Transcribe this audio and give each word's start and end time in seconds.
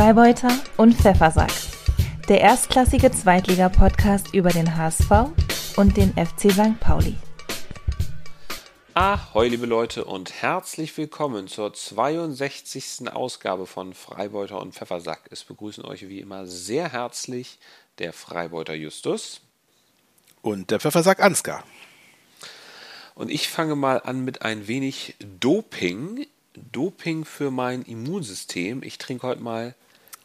Freibeuter 0.00 0.58
und 0.78 0.94
Pfeffersack. 0.94 1.52
Der 2.26 2.40
erstklassige 2.40 3.12
Zweitliga-Podcast 3.12 4.32
über 4.32 4.48
den 4.48 4.74
HSV 4.74 5.10
und 5.76 5.94
den 5.94 6.14
FC 6.14 6.50
St. 6.50 6.80
Pauli. 6.80 7.16
Ahoi, 8.94 9.48
liebe 9.48 9.66
Leute, 9.66 10.06
und 10.06 10.32
herzlich 10.40 10.96
willkommen 10.96 11.48
zur 11.48 11.74
62. 11.74 13.12
Ausgabe 13.12 13.66
von 13.66 13.92
Freibeuter 13.92 14.62
und 14.62 14.74
Pfeffersack. 14.74 15.28
Es 15.30 15.44
begrüßen 15.44 15.84
euch 15.84 16.08
wie 16.08 16.20
immer 16.20 16.46
sehr 16.46 16.90
herzlich 16.90 17.58
der 17.98 18.14
Freibeuter 18.14 18.72
Justus 18.72 19.42
und 20.40 20.70
der 20.70 20.80
Pfeffersack 20.80 21.20
Ansgar. 21.20 21.62
Und 23.14 23.30
ich 23.30 23.48
fange 23.48 23.76
mal 23.76 24.00
an 24.02 24.24
mit 24.24 24.40
ein 24.40 24.66
wenig 24.66 25.16
Doping. 25.18 26.26
Doping 26.72 27.26
für 27.26 27.50
mein 27.50 27.82
Immunsystem. 27.82 28.82
Ich 28.82 28.96
trinke 28.96 29.26
heute 29.26 29.42
mal 29.42 29.74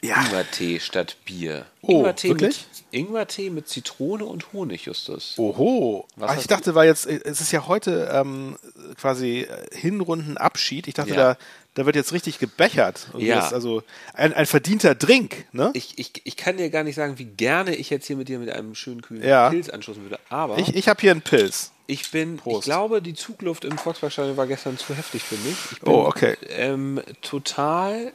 ja. 0.07 0.21
Ingwertee 0.21 0.79
statt 0.79 1.17
Bier. 1.25 1.65
Oh, 1.81 1.99
Ingwertee 1.99 2.29
wirklich? 2.29 2.67
Mit, 2.91 2.99
Ingwertee 2.99 3.49
mit 3.49 3.67
Zitrone 3.67 4.25
und 4.25 4.53
Honig, 4.53 4.85
Justus. 4.85 5.35
Oho. 5.37 6.07
Ach, 6.19 6.37
ich 6.37 6.47
dachte, 6.47 6.75
war 6.75 6.85
jetzt, 6.85 7.05
es 7.05 7.41
ist 7.41 7.51
ja 7.51 7.67
heute 7.67 8.09
ähm, 8.13 8.57
quasi 8.99 9.47
Hinrundenabschied. 9.71 10.87
Ich 10.87 10.93
dachte, 10.93 11.11
ja. 11.11 11.15
da, 11.15 11.37
da 11.75 11.85
wird 11.85 11.95
jetzt 11.95 12.13
richtig 12.13 12.39
gebechert. 12.39 13.07
ja. 13.17 13.47
also 13.49 13.83
ein, 14.13 14.33
ein 14.33 14.45
verdienter 14.45 14.95
Drink, 14.95 15.45
ne? 15.51 15.71
Ich, 15.73 15.97
ich, 15.97 16.21
ich 16.23 16.37
kann 16.37 16.57
dir 16.57 16.69
gar 16.69 16.83
nicht 16.83 16.95
sagen, 16.95 17.19
wie 17.19 17.25
gerne 17.25 17.75
ich 17.75 17.89
jetzt 17.89 18.07
hier 18.07 18.15
mit 18.15 18.29
dir 18.29 18.39
mit 18.39 18.49
einem 18.49 18.75
schönen 18.75 19.01
kühlen 19.01 19.23
ja. 19.23 19.49
Pilz 19.49 19.69
anstoßen 19.69 20.01
würde. 20.01 20.19
Aber 20.29 20.57
ich, 20.57 20.75
ich 20.75 20.87
habe 20.87 21.01
hier 21.01 21.11
einen 21.11 21.21
Pilz. 21.21 21.71
Ich 21.87 22.09
bin, 22.11 22.37
Prost. 22.37 22.59
ich 22.59 22.65
glaube, 22.65 23.01
die 23.01 23.13
Zugluft 23.13 23.63
im 23.63 23.77
Volksparkstadion 23.77 24.37
war 24.37 24.47
gestern 24.47 24.77
zu 24.77 24.95
heftig 24.95 25.21
für 25.21 25.35
mich. 25.35 25.57
Ich 25.73 25.79
bin 25.81 25.93
oh, 25.93 26.05
okay. 26.07 26.35
ähm, 26.49 27.01
total 27.21 28.11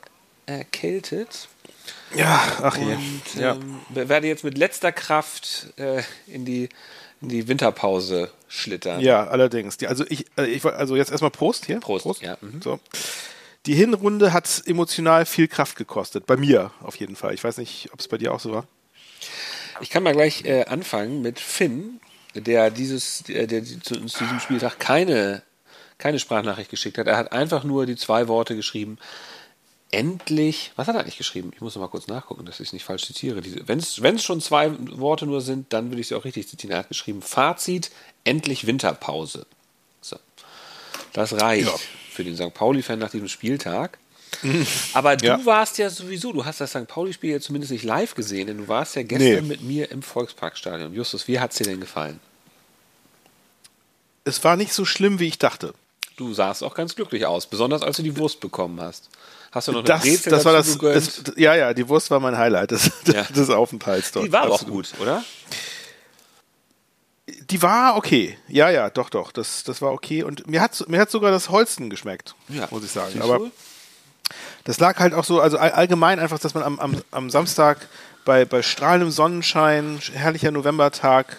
erkältet. 0.46 1.48
Ja, 2.14 2.42
ach 2.62 2.76
je. 2.76 2.94
Und 2.94 3.34
ja. 3.36 3.52
ähm, 3.54 3.80
werde 4.08 4.26
jetzt 4.26 4.44
mit 4.44 4.58
letzter 4.58 4.92
Kraft 4.92 5.72
äh, 5.76 6.02
in, 6.26 6.44
die, 6.44 6.68
in 7.20 7.28
die 7.28 7.48
Winterpause 7.48 8.30
schlittern. 8.48 9.00
Ja, 9.00 9.26
allerdings. 9.26 9.76
Die, 9.76 9.86
also 9.86 10.04
ich, 10.08 10.26
äh, 10.36 10.46
ich 10.46 10.64
also 10.64 10.96
jetzt 10.96 11.10
erstmal 11.10 11.30
Prost 11.30 11.66
hier. 11.66 11.80
Prost. 11.80 12.04
Prost. 12.04 12.22
Ja. 12.22 12.36
Mhm. 12.40 12.62
So. 12.62 12.80
Die 13.66 13.74
Hinrunde 13.74 14.32
hat 14.32 14.62
emotional 14.66 15.26
viel 15.26 15.46
Kraft 15.46 15.76
gekostet. 15.76 16.26
Bei 16.26 16.36
mir 16.36 16.72
auf 16.82 16.96
jeden 16.96 17.14
Fall. 17.14 17.34
Ich 17.34 17.44
weiß 17.44 17.58
nicht, 17.58 17.90
ob 17.92 18.00
es 18.00 18.08
bei 18.08 18.18
dir 18.18 18.32
auch 18.32 18.40
so 18.40 18.52
war. 18.52 18.66
Ich 19.80 19.90
kann 19.90 20.02
mal 20.02 20.14
gleich 20.14 20.44
äh, 20.44 20.64
anfangen 20.64 21.22
mit 21.22 21.38
Finn, 21.38 22.00
der 22.34 22.70
dieses, 22.70 23.22
der, 23.24 23.46
der 23.46 23.64
zu 23.64 23.94
uns 23.94 24.14
diesem 24.14 24.40
Spieltag 24.40 24.78
keine, 24.78 25.42
keine 25.98 26.18
Sprachnachricht 26.18 26.70
geschickt 26.70 26.98
hat. 26.98 27.06
Er 27.06 27.16
hat 27.16 27.32
einfach 27.32 27.64
nur 27.64 27.86
die 27.86 27.96
zwei 27.96 28.28
Worte 28.28 28.56
geschrieben. 28.56 28.98
Endlich, 29.92 30.70
was 30.76 30.86
hat 30.86 30.94
er 30.94 31.00
eigentlich 31.00 31.18
geschrieben? 31.18 31.50
Ich 31.54 31.60
muss 31.60 31.74
noch 31.74 31.82
mal 31.82 31.88
kurz 31.88 32.06
nachgucken, 32.06 32.44
dass 32.44 32.60
ich 32.60 32.68
es 32.68 32.72
nicht 32.72 32.84
falsch 32.84 33.06
zitiere. 33.06 33.42
Wenn 33.66 33.78
es 33.78 34.24
schon 34.24 34.40
zwei 34.40 34.70
Worte 34.98 35.26
nur 35.26 35.40
sind, 35.40 35.72
dann 35.72 35.90
würde 35.90 36.00
ich 36.00 36.08
sie 36.08 36.14
auch 36.14 36.24
richtig 36.24 36.48
zitieren. 36.48 36.72
Er 36.72 36.80
hat 36.80 36.88
geschrieben: 36.88 37.22
Fazit, 37.22 37.90
endlich 38.22 38.66
Winterpause. 38.66 39.46
So. 40.00 40.16
Das 41.12 41.32
reicht 41.40 41.66
ja. 41.66 41.74
für 42.10 42.22
den 42.22 42.36
St. 42.36 42.54
Pauli-Fan 42.54 43.00
nach 43.00 43.10
diesem 43.10 43.28
Spieltag. 43.28 43.98
Aber 44.92 45.16
du 45.16 45.26
ja. 45.26 45.44
warst 45.44 45.78
ja 45.78 45.90
sowieso, 45.90 46.32
du 46.32 46.44
hast 46.44 46.60
das 46.60 46.70
St. 46.70 46.86
Pauli-Spiel 46.86 47.32
ja 47.32 47.40
zumindest 47.40 47.72
nicht 47.72 47.84
live 47.84 48.14
gesehen, 48.14 48.46
denn 48.46 48.58
du 48.58 48.68
warst 48.68 48.96
ja 48.96 49.02
gestern 49.02 49.42
nee. 49.42 49.48
mit 49.48 49.62
mir 49.62 49.90
im 49.90 50.02
Volksparkstadion. 50.02 50.94
Justus, 50.94 51.26
wie 51.26 51.40
hat 51.40 51.50
es 51.50 51.58
dir 51.58 51.64
denn 51.64 51.80
gefallen? 51.80 52.20
Es 54.24 54.44
war 54.44 54.56
nicht 54.56 54.72
so 54.72 54.84
schlimm, 54.84 55.18
wie 55.18 55.26
ich 55.26 55.38
dachte. 55.38 55.74
Du 56.16 56.32
sahst 56.32 56.62
auch 56.62 56.74
ganz 56.74 56.94
glücklich 56.94 57.26
aus, 57.26 57.46
besonders 57.46 57.82
als 57.82 57.96
du 57.96 58.02
die 58.02 58.16
Wurst 58.16 58.40
bekommen 58.40 58.80
hast. 58.80 59.08
Hast 59.52 59.68
du 59.68 59.72
noch 59.72 59.80
eine 59.80 59.88
das, 59.88 60.02
Brezel 60.02 60.30
das 60.30 60.44
war 60.44 60.52
das, 60.52 60.78
das, 60.78 61.22
Ja, 61.36 61.54
ja, 61.54 61.74
die 61.74 61.88
Wurst 61.88 62.10
war 62.10 62.20
mein 62.20 62.38
Highlight 62.38 62.70
des, 62.70 62.90
ja. 63.06 63.22
des 63.22 63.50
Aufenthalts 63.50 64.12
dort. 64.12 64.26
Die 64.26 64.32
war 64.32 64.42
Absolut. 64.42 64.62
auch 64.62 64.68
gut, 64.68 64.94
oder? 65.00 65.24
Die 67.26 67.62
war 67.62 67.96
okay. 67.96 68.38
Ja, 68.46 68.70
ja, 68.70 68.90
doch, 68.90 69.10
doch. 69.10 69.32
Das, 69.32 69.64
das 69.64 69.82
war 69.82 69.92
okay. 69.92 70.22
Und 70.22 70.46
mir 70.46 70.60
hat, 70.60 70.88
mir 70.88 71.00
hat 71.00 71.10
sogar 71.10 71.32
das 71.32 71.48
Holsten 71.50 71.90
geschmeckt, 71.90 72.34
ja. 72.48 72.68
muss 72.70 72.84
ich 72.84 72.92
sagen. 72.92 73.20
Aber 73.22 73.40
das 74.64 74.78
lag 74.78 74.98
halt 74.98 75.14
auch 75.14 75.24
so, 75.24 75.40
also 75.40 75.58
allgemein 75.58 76.20
einfach, 76.20 76.38
dass 76.38 76.54
man 76.54 76.62
am, 76.62 76.78
am, 76.78 77.02
am 77.10 77.30
Samstag 77.30 77.88
bei, 78.24 78.44
bei 78.44 78.62
strahlendem 78.62 79.10
Sonnenschein, 79.10 80.00
herrlicher 80.12 80.52
Novembertag, 80.52 81.36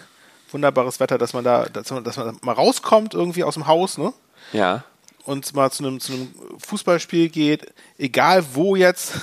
wunderbares 0.50 1.00
Wetter, 1.00 1.16
dass 1.16 1.32
man 1.32 1.44
da, 1.44 1.66
dass 1.66 1.90
man, 1.90 2.04
dass 2.04 2.16
man 2.16 2.36
mal 2.42 2.52
rauskommt 2.52 3.14
irgendwie 3.14 3.44
aus 3.44 3.54
dem 3.54 3.66
Haus, 3.66 3.96
ne? 3.96 4.12
Ja. 4.52 4.84
Und 5.24 5.54
mal 5.54 5.70
zu 5.70 5.84
einem, 5.84 6.00
zu 6.00 6.12
einem 6.12 6.34
Fußballspiel 6.58 7.28
geht, 7.28 7.72
egal 7.98 8.44
wo 8.54 8.76
jetzt. 8.76 9.14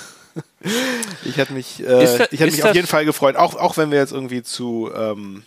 ich 1.26 1.38
hätte 1.38 1.54
mich, 1.54 1.82
äh, 1.82 1.86
das, 1.86 2.32
ich 2.32 2.40
hätte 2.40 2.52
mich 2.52 2.64
auf 2.64 2.76
jeden 2.76 2.88
Fall 2.88 3.06
gefreut, 3.06 3.36
auch, 3.36 3.56
auch 3.56 3.78
wenn 3.78 3.92
wir 3.92 3.98
jetzt 3.98 4.14
irgendwie 4.14 4.44
zu 4.44 4.90
ähm, 4.96 5.44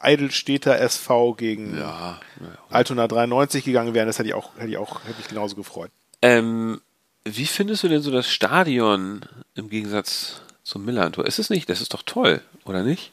Eidelstädter 0.00 0.78
SV 0.78 1.34
gegen 1.34 1.76
ja, 1.76 2.20
ja. 2.40 2.46
Altona 2.70 3.08
93 3.08 3.64
gegangen 3.64 3.94
wären, 3.94 4.06
das 4.06 4.18
hätte 4.18 4.28
ich 4.28 4.34
auch, 4.34 4.50
hätte 4.56 4.70
ich 4.70 4.78
auch, 4.78 5.04
hätte 5.04 5.18
mich 5.18 5.28
genauso 5.28 5.56
gefreut. 5.56 5.90
Ähm, 6.22 6.80
wie 7.24 7.46
findest 7.46 7.82
du 7.82 7.88
denn 7.88 8.02
so 8.02 8.10
das 8.10 8.30
Stadion 8.30 9.22
im 9.54 9.68
Gegensatz 9.68 10.40
zum 10.62 10.84
Millantor? 10.84 11.26
Ist 11.26 11.38
es 11.38 11.50
nicht? 11.50 11.68
Das 11.68 11.80
ist 11.80 11.94
doch 11.94 12.02
toll, 12.02 12.40
oder 12.64 12.82
nicht? 12.82 13.12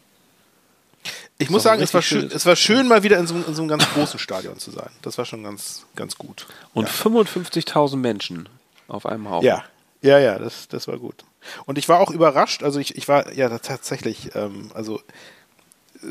Ich 1.41 1.49
muss 1.49 1.63
sagen, 1.63 1.81
es 1.81 1.93
war, 1.93 2.01
schön, 2.01 2.29
es 2.33 2.45
war 2.45 2.55
schön, 2.55 2.87
mal 2.87 3.03
wieder 3.03 3.17
in 3.17 3.27
so, 3.27 3.35
in 3.35 3.53
so, 3.53 3.61
einem 3.61 3.69
ganz 3.69 3.87
großen 3.93 4.19
Stadion 4.19 4.57
zu 4.59 4.71
sein. 4.71 4.89
Das 5.01 5.17
war 5.17 5.25
schon 5.25 5.43
ganz, 5.43 5.85
ganz 5.95 6.17
gut. 6.17 6.47
Und 6.73 6.87
ja. 6.87 6.93
55.000 6.93 7.97
Menschen 7.97 8.49
auf 8.87 9.05
einem 9.05 9.29
Haufen. 9.29 9.45
Ja, 9.45 9.63
ja, 10.01 10.19
ja, 10.19 10.39
das, 10.39 10.67
das 10.67 10.87
war 10.87 10.97
gut. 10.97 11.23
Und 11.65 11.77
ich 11.77 11.89
war 11.89 11.99
auch 11.99 12.11
überrascht, 12.11 12.63
also 12.63 12.79
ich, 12.79 12.95
ich 12.97 13.07
war 13.07 13.33
ja 13.33 13.49
tatsächlich, 13.59 14.35
ähm, 14.35 14.71
also 14.73 15.01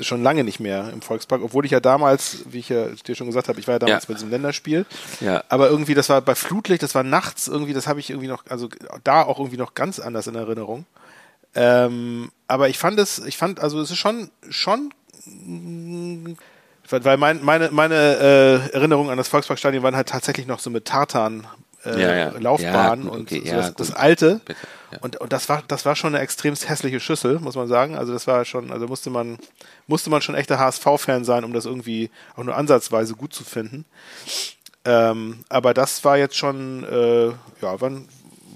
schon 0.00 0.22
lange 0.22 0.44
nicht 0.44 0.60
mehr 0.60 0.90
im 0.92 1.02
Volkspark, 1.02 1.42
obwohl 1.42 1.64
ich 1.64 1.72
ja 1.72 1.80
damals, 1.80 2.44
wie 2.46 2.58
ich 2.58 2.68
ja 2.68 2.86
dir 2.88 3.14
schon 3.14 3.26
gesagt 3.26 3.48
habe, 3.48 3.58
ich 3.58 3.66
war 3.66 3.74
ja 3.74 3.78
damals 3.80 4.04
ja. 4.04 4.08
bei 4.08 4.14
diesem 4.14 4.30
Länderspiel. 4.30 4.86
Ja. 5.20 5.42
Aber 5.48 5.68
irgendwie, 5.68 5.94
das 5.94 6.08
war 6.08 6.20
bei 6.20 6.34
Flutlicht, 6.34 6.82
das 6.82 6.94
war 6.94 7.02
nachts 7.02 7.48
irgendwie, 7.48 7.72
das 7.72 7.86
habe 7.86 8.00
ich 8.00 8.10
irgendwie 8.10 8.28
noch, 8.28 8.44
also 8.48 8.68
da 9.02 9.22
auch 9.22 9.38
irgendwie 9.38 9.56
noch 9.56 9.74
ganz 9.74 9.98
anders 9.98 10.26
in 10.26 10.36
Erinnerung. 10.36 10.86
Ähm, 11.54 12.30
aber 12.46 12.68
ich 12.68 12.78
fand 12.78 12.98
es, 13.00 13.18
ich 13.18 13.36
fand, 13.36 13.60
also 13.60 13.80
es 13.80 13.90
ist 13.90 13.98
schon, 13.98 14.30
schon, 14.48 14.94
weil 16.88 17.16
mein, 17.16 17.44
meine, 17.44 17.70
meine 17.70 17.94
äh, 17.94 18.74
Erinnerungen 18.74 19.10
an 19.10 19.18
das 19.18 19.28
Volksparkstadion 19.28 19.82
waren 19.82 19.96
halt 19.96 20.08
tatsächlich 20.08 20.46
noch 20.46 20.58
so 20.58 20.70
mit 20.70 20.84
Tartan 20.86 21.46
äh, 21.84 22.00
ja, 22.00 22.14
ja. 22.14 22.38
Laufbahn 22.38 23.04
ja, 23.04 23.10
und 23.10 23.22
okay, 23.22 23.42
so 23.44 23.56
das, 23.56 23.74
das, 23.74 23.92
alte. 23.92 24.40
Und, 25.00 25.16
und 25.16 25.32
das 25.32 25.48
war, 25.48 25.62
das 25.66 25.86
war 25.86 25.96
schon 25.96 26.14
eine 26.14 26.22
extrem 26.22 26.54
hässliche 26.54 27.00
Schüssel, 27.00 27.38
muss 27.38 27.54
man 27.54 27.68
sagen. 27.68 27.96
Also 27.96 28.12
das 28.12 28.26
war 28.26 28.44
schon, 28.44 28.70
also 28.70 28.86
musste 28.86 29.08
man, 29.10 29.38
musste 29.86 30.10
man 30.10 30.20
schon 30.20 30.34
echter 30.34 30.58
HSV-Fan 30.58 31.24
sein, 31.24 31.44
um 31.44 31.52
das 31.52 31.64
irgendwie 31.64 32.10
auch 32.36 32.44
nur 32.44 32.56
ansatzweise 32.56 33.14
gut 33.14 33.32
zu 33.32 33.44
finden. 33.44 33.86
Ähm, 34.84 35.44
aber 35.48 35.74
das 35.74 36.04
war 36.04 36.18
jetzt 36.18 36.36
schon, 36.36 36.84
äh, 36.84 37.28
ja, 37.62 37.80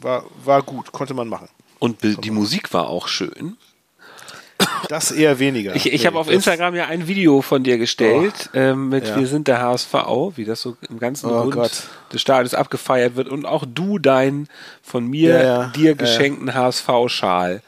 war, 0.00 0.24
war 0.44 0.62
gut, 0.62 0.92
konnte 0.92 1.14
man 1.14 1.28
machen. 1.28 1.48
Und 1.78 2.02
die 2.02 2.30
Musik 2.30 2.72
war 2.72 2.88
auch 2.88 3.08
schön. 3.08 3.56
Das 4.88 5.10
eher 5.10 5.38
weniger. 5.38 5.74
Ich, 5.74 5.92
ich 5.92 6.06
habe 6.06 6.18
auf 6.18 6.30
Instagram 6.30 6.74
ja 6.74 6.86
ein 6.86 7.08
Video 7.08 7.42
von 7.42 7.62
dir 7.62 7.78
gestellt 7.78 8.50
oh, 8.52 8.56
ähm, 8.58 8.88
mit 8.88 9.08
ja. 9.08 9.16
Wir 9.16 9.26
sind 9.26 9.48
der 9.48 9.60
HSV, 9.60 9.94
wie 10.36 10.44
das 10.44 10.60
so 10.60 10.76
im 10.88 10.98
ganzen 10.98 11.30
oh, 11.30 11.40
Rund 11.40 11.54
Gott. 11.54 11.72
des 12.12 12.20
Stadions 12.20 12.54
abgefeiert 12.54 13.16
wird 13.16 13.28
und 13.28 13.46
auch 13.46 13.64
du 13.66 13.98
deinen 13.98 14.48
von 14.82 15.06
mir 15.06 15.34
ja, 15.34 15.42
ja. 15.42 15.66
dir 15.68 15.94
geschenkten 15.94 16.54
HSV-Schal 16.54 17.62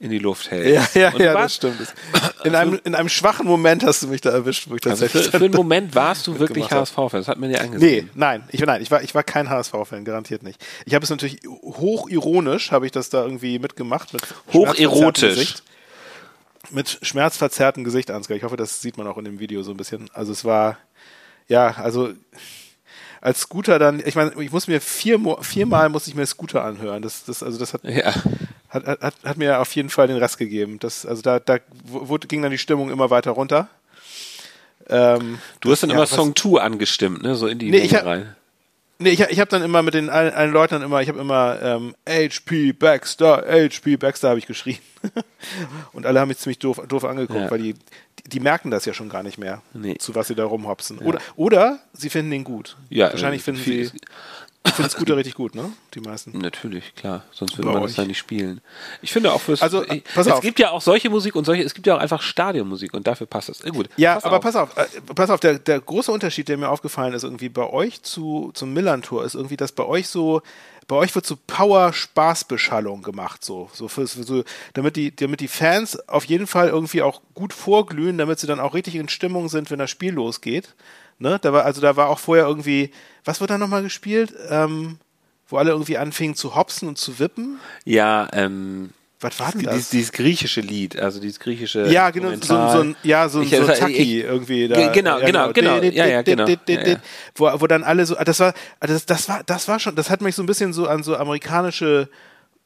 in 0.00 0.10
die 0.10 0.18
Luft 0.18 0.50
hältst. 0.50 0.94
Ja, 0.94 1.10
ja, 1.10 1.18
ja 1.18 1.32
das 1.32 1.56
stimmt. 1.56 1.76
In, 2.44 2.54
also, 2.54 2.70
einem, 2.70 2.80
in 2.84 2.94
einem 2.94 3.08
schwachen 3.08 3.48
Moment 3.48 3.84
hast 3.84 4.04
du 4.04 4.06
mich 4.06 4.20
da 4.20 4.30
erwischt, 4.30 4.70
wo 4.70 4.76
ich 4.76 4.80
tatsächlich. 4.80 5.16
Also 5.16 5.32
für, 5.32 5.38
für 5.38 5.44
einen 5.46 5.54
Moment 5.54 5.96
warst 5.96 6.24
du 6.28 6.38
wirklich 6.38 6.70
HSV-Fan, 6.70 7.08
das 7.14 7.26
hat 7.26 7.36
man 7.36 7.50
dir 7.50 7.60
angesehen. 7.60 8.04
Nee, 8.04 8.10
nein, 8.14 8.44
ich, 8.52 8.60
nein, 8.60 8.80
ich 8.80 8.92
war, 8.92 9.02
ich 9.02 9.12
war 9.12 9.24
kein 9.24 9.50
HSV-Fan, 9.50 10.04
garantiert 10.04 10.44
nicht. 10.44 10.64
Ich 10.86 10.94
habe 10.94 11.02
es 11.02 11.10
natürlich 11.10 11.40
hochironisch, 11.44 12.70
habe 12.70 12.86
ich 12.86 12.92
das 12.92 13.10
da 13.10 13.24
irgendwie 13.24 13.58
mitgemacht. 13.58 14.12
Mit 14.12 14.22
Hocherotisch 14.52 15.56
mit 16.70 16.98
schmerzverzerrtem 17.02 17.84
Gesicht 17.84 18.10
Ansgar. 18.10 18.36
Ich 18.36 18.42
hoffe, 18.42 18.56
das 18.56 18.80
sieht 18.80 18.96
man 18.96 19.06
auch 19.06 19.18
in 19.18 19.24
dem 19.24 19.38
Video 19.38 19.62
so 19.62 19.72
ein 19.72 19.76
bisschen. 19.76 20.10
Also 20.12 20.32
es 20.32 20.44
war, 20.44 20.78
ja, 21.48 21.76
also 21.76 22.10
als 23.20 23.40
Scooter 23.40 23.78
dann, 23.78 24.00
ich 24.04 24.14
meine, 24.14 24.32
ich 24.40 24.52
muss 24.52 24.68
mir 24.68 24.80
vier, 24.80 25.18
viermal 25.40 25.88
muss 25.88 26.06
ich 26.06 26.14
mir 26.14 26.26
Scooter 26.26 26.64
anhören. 26.64 27.02
Das, 27.02 27.24
das, 27.24 27.42
also 27.42 27.58
das 27.58 27.74
hat, 27.74 27.84
ja. 27.84 28.14
hat, 28.68 28.86
hat, 28.86 29.14
hat 29.24 29.36
mir 29.36 29.60
auf 29.60 29.74
jeden 29.74 29.90
Fall 29.90 30.06
den 30.06 30.18
Rest 30.18 30.38
gegeben. 30.38 30.78
Das, 30.78 31.04
also 31.04 31.22
da, 31.22 31.40
da 31.40 31.58
wurde, 31.84 32.28
ging 32.28 32.42
dann 32.42 32.50
die 32.50 32.58
Stimmung 32.58 32.90
immer 32.90 33.10
weiter 33.10 33.32
runter. 33.32 33.68
Ähm, 34.88 35.38
du 35.60 35.70
hast 35.70 35.82
dann 35.82 35.90
ja, 35.90 35.96
immer 35.96 36.06
Song 36.06 36.34
2 36.34 36.60
angestimmt, 36.60 37.22
ne? 37.22 37.34
So 37.34 37.46
in 37.46 37.58
die 37.58 37.70
nee, 37.70 37.80
Menge 37.80 38.04
rein. 38.04 38.36
Nee, 39.00 39.10
ich, 39.10 39.20
ich 39.20 39.38
habe 39.38 39.48
dann 39.48 39.62
immer 39.62 39.82
mit 39.82 39.94
den 39.94 40.10
allen, 40.10 40.34
allen 40.34 40.52
Leuten 40.52 40.74
dann 40.74 40.82
immer, 40.82 41.00
ich 41.00 41.08
habe 41.08 41.20
immer 41.20 41.62
ähm, 41.62 41.94
HP 42.08 42.72
Baxter, 42.72 43.44
HP 43.48 43.96
Baxter 43.96 44.30
habe 44.30 44.40
ich 44.40 44.46
geschrien. 44.46 44.78
und 45.92 46.04
alle 46.04 46.18
haben 46.18 46.28
mich 46.28 46.38
ziemlich 46.38 46.58
doof, 46.58 46.82
doof 46.88 47.04
angeguckt, 47.04 47.40
ja. 47.40 47.50
weil 47.50 47.62
die, 47.62 47.74
die, 48.26 48.40
merken 48.40 48.72
das 48.72 48.84
ja 48.86 48.92
schon 48.92 49.08
gar 49.08 49.22
nicht 49.22 49.38
mehr, 49.38 49.62
nee. 49.72 49.96
zu 49.98 50.16
was 50.16 50.26
sie 50.26 50.34
da 50.34 50.44
rumhopsen. 50.44 50.98
Ja. 50.98 51.06
Oder, 51.06 51.20
oder 51.36 51.78
sie 51.92 52.10
finden 52.10 52.32
ihn 52.32 52.42
gut. 52.42 52.76
Ja, 52.90 53.12
Wahrscheinlich 53.12 53.44
finden 53.44 53.62
sie. 53.62 53.88
Ich 54.68 54.74
finde 54.74 54.90
Scooter 54.90 55.16
richtig 55.16 55.34
gut, 55.34 55.54
ne? 55.54 55.72
Die 55.94 56.00
meisten. 56.00 56.36
Natürlich, 56.38 56.94
klar. 56.94 57.24
Sonst 57.32 57.56
würde 57.58 57.70
man 57.70 57.82
das 57.82 57.94
da 57.94 58.04
nicht 58.04 58.18
spielen. 58.18 58.60
Ich 59.02 59.12
finde 59.12 59.32
auch 59.32 59.40
fürs. 59.40 59.62
Also, 59.62 59.84
ich, 59.84 60.04
pass 60.04 60.26
es 60.26 60.32
auf. 60.32 60.40
gibt 60.40 60.58
ja 60.58 60.70
auch 60.70 60.80
solche 60.80 61.10
Musik 61.10 61.34
und 61.36 61.44
solche, 61.44 61.62
es 61.62 61.74
gibt 61.74 61.86
ja 61.86 61.96
auch 61.96 62.00
einfach 62.00 62.22
Stadionmusik 62.22 62.94
und 62.94 63.06
dafür 63.06 63.26
passt 63.26 63.48
das. 63.48 63.62
Äh, 63.62 63.70
gut. 63.70 63.88
Ja, 63.96 64.14
pass 64.14 64.24
aber 64.24 64.36
auf. 64.36 64.42
pass 64.42 64.56
auf, 64.56 64.76
äh, 64.76 64.86
pass 65.14 65.30
auf, 65.30 65.40
der, 65.40 65.58
der 65.58 65.80
große 65.80 66.12
Unterschied, 66.12 66.48
der 66.48 66.56
mir 66.56 66.68
aufgefallen 66.68 67.14
ist, 67.14 67.24
irgendwie 67.24 67.48
bei 67.48 67.68
euch 67.68 68.02
zu, 68.02 68.50
zum 68.54 68.72
Millantor, 68.72 69.24
ist 69.24 69.34
irgendwie, 69.34 69.56
dass 69.56 69.72
bei 69.72 69.84
euch 69.84 70.08
so, 70.08 70.42
bei 70.86 70.96
euch 70.96 71.14
wird 71.14 71.26
so 71.26 71.36
Power-Spaßbeschallung 71.46 73.02
gemacht, 73.02 73.44
so, 73.44 73.70
so, 73.72 73.88
für, 73.88 74.06
so 74.06 74.44
damit, 74.74 74.96
die, 74.96 75.14
damit 75.14 75.40
die 75.40 75.48
Fans 75.48 76.08
auf 76.08 76.24
jeden 76.24 76.46
Fall 76.46 76.68
irgendwie 76.68 77.02
auch 77.02 77.20
gut 77.34 77.52
vorglühen, 77.52 78.18
damit 78.18 78.38
sie 78.38 78.46
dann 78.46 78.60
auch 78.60 78.74
richtig 78.74 78.94
in 78.94 79.08
Stimmung 79.08 79.48
sind, 79.48 79.70
wenn 79.70 79.78
das 79.78 79.90
Spiel 79.90 80.14
losgeht. 80.14 80.74
Ne? 81.18 81.38
Da 81.40 81.52
war, 81.52 81.64
also 81.64 81.80
da 81.80 81.96
war 81.96 82.08
auch 82.08 82.18
vorher 82.18 82.46
irgendwie, 82.46 82.90
was 83.24 83.40
wird 83.40 83.50
da 83.50 83.58
nochmal 83.58 83.82
gespielt? 83.82 84.32
Ähm, 84.48 84.98
wo 85.48 85.56
alle 85.56 85.70
irgendwie 85.70 85.98
anfingen 85.98 86.36
zu 86.36 86.54
hopsen 86.54 86.88
und 86.88 86.98
zu 86.98 87.18
wippen? 87.18 87.58
Ja, 87.84 88.28
ähm, 88.32 88.90
was 89.20 89.40
war 89.40 89.50
denn 89.50 89.62
das? 89.62 89.74
Dieses, 89.74 89.90
dieses, 89.90 90.12
griechische 90.12 90.60
Lied, 90.60 90.96
also 90.96 91.18
dieses 91.18 91.40
griechische. 91.40 91.90
Ja, 91.90 92.10
genau, 92.10 92.30
so, 92.36 92.68
so, 92.68 92.80
ein, 92.80 92.96
ja, 93.02 93.28
so, 93.28 93.40
ich, 93.40 93.50
so 93.50 93.66
Taki 93.66 94.20
irgendwie. 94.20 94.68
Da, 94.68 94.92
genau, 94.92 95.18
ja, 95.18 95.26
genau, 95.26 95.52
genau. 95.52 95.76
Ja, 95.82 96.06
ja, 96.06 96.22
genau. 96.22 96.46
Wo, 97.34 97.50
wo 97.60 97.66
dann 97.66 97.82
alle 97.82 98.06
so, 98.06 98.14
das 98.14 98.38
war, 98.38 98.54
das, 98.78 99.06
das 99.06 99.28
war, 99.28 99.42
das 99.42 99.66
war 99.66 99.80
schon, 99.80 99.96
das 99.96 100.08
hat 100.10 100.20
mich 100.20 100.36
so 100.36 100.42
ein 100.42 100.46
bisschen 100.46 100.72
so 100.72 100.86
an 100.86 101.02
so 101.02 101.16
amerikanische, 101.16 102.08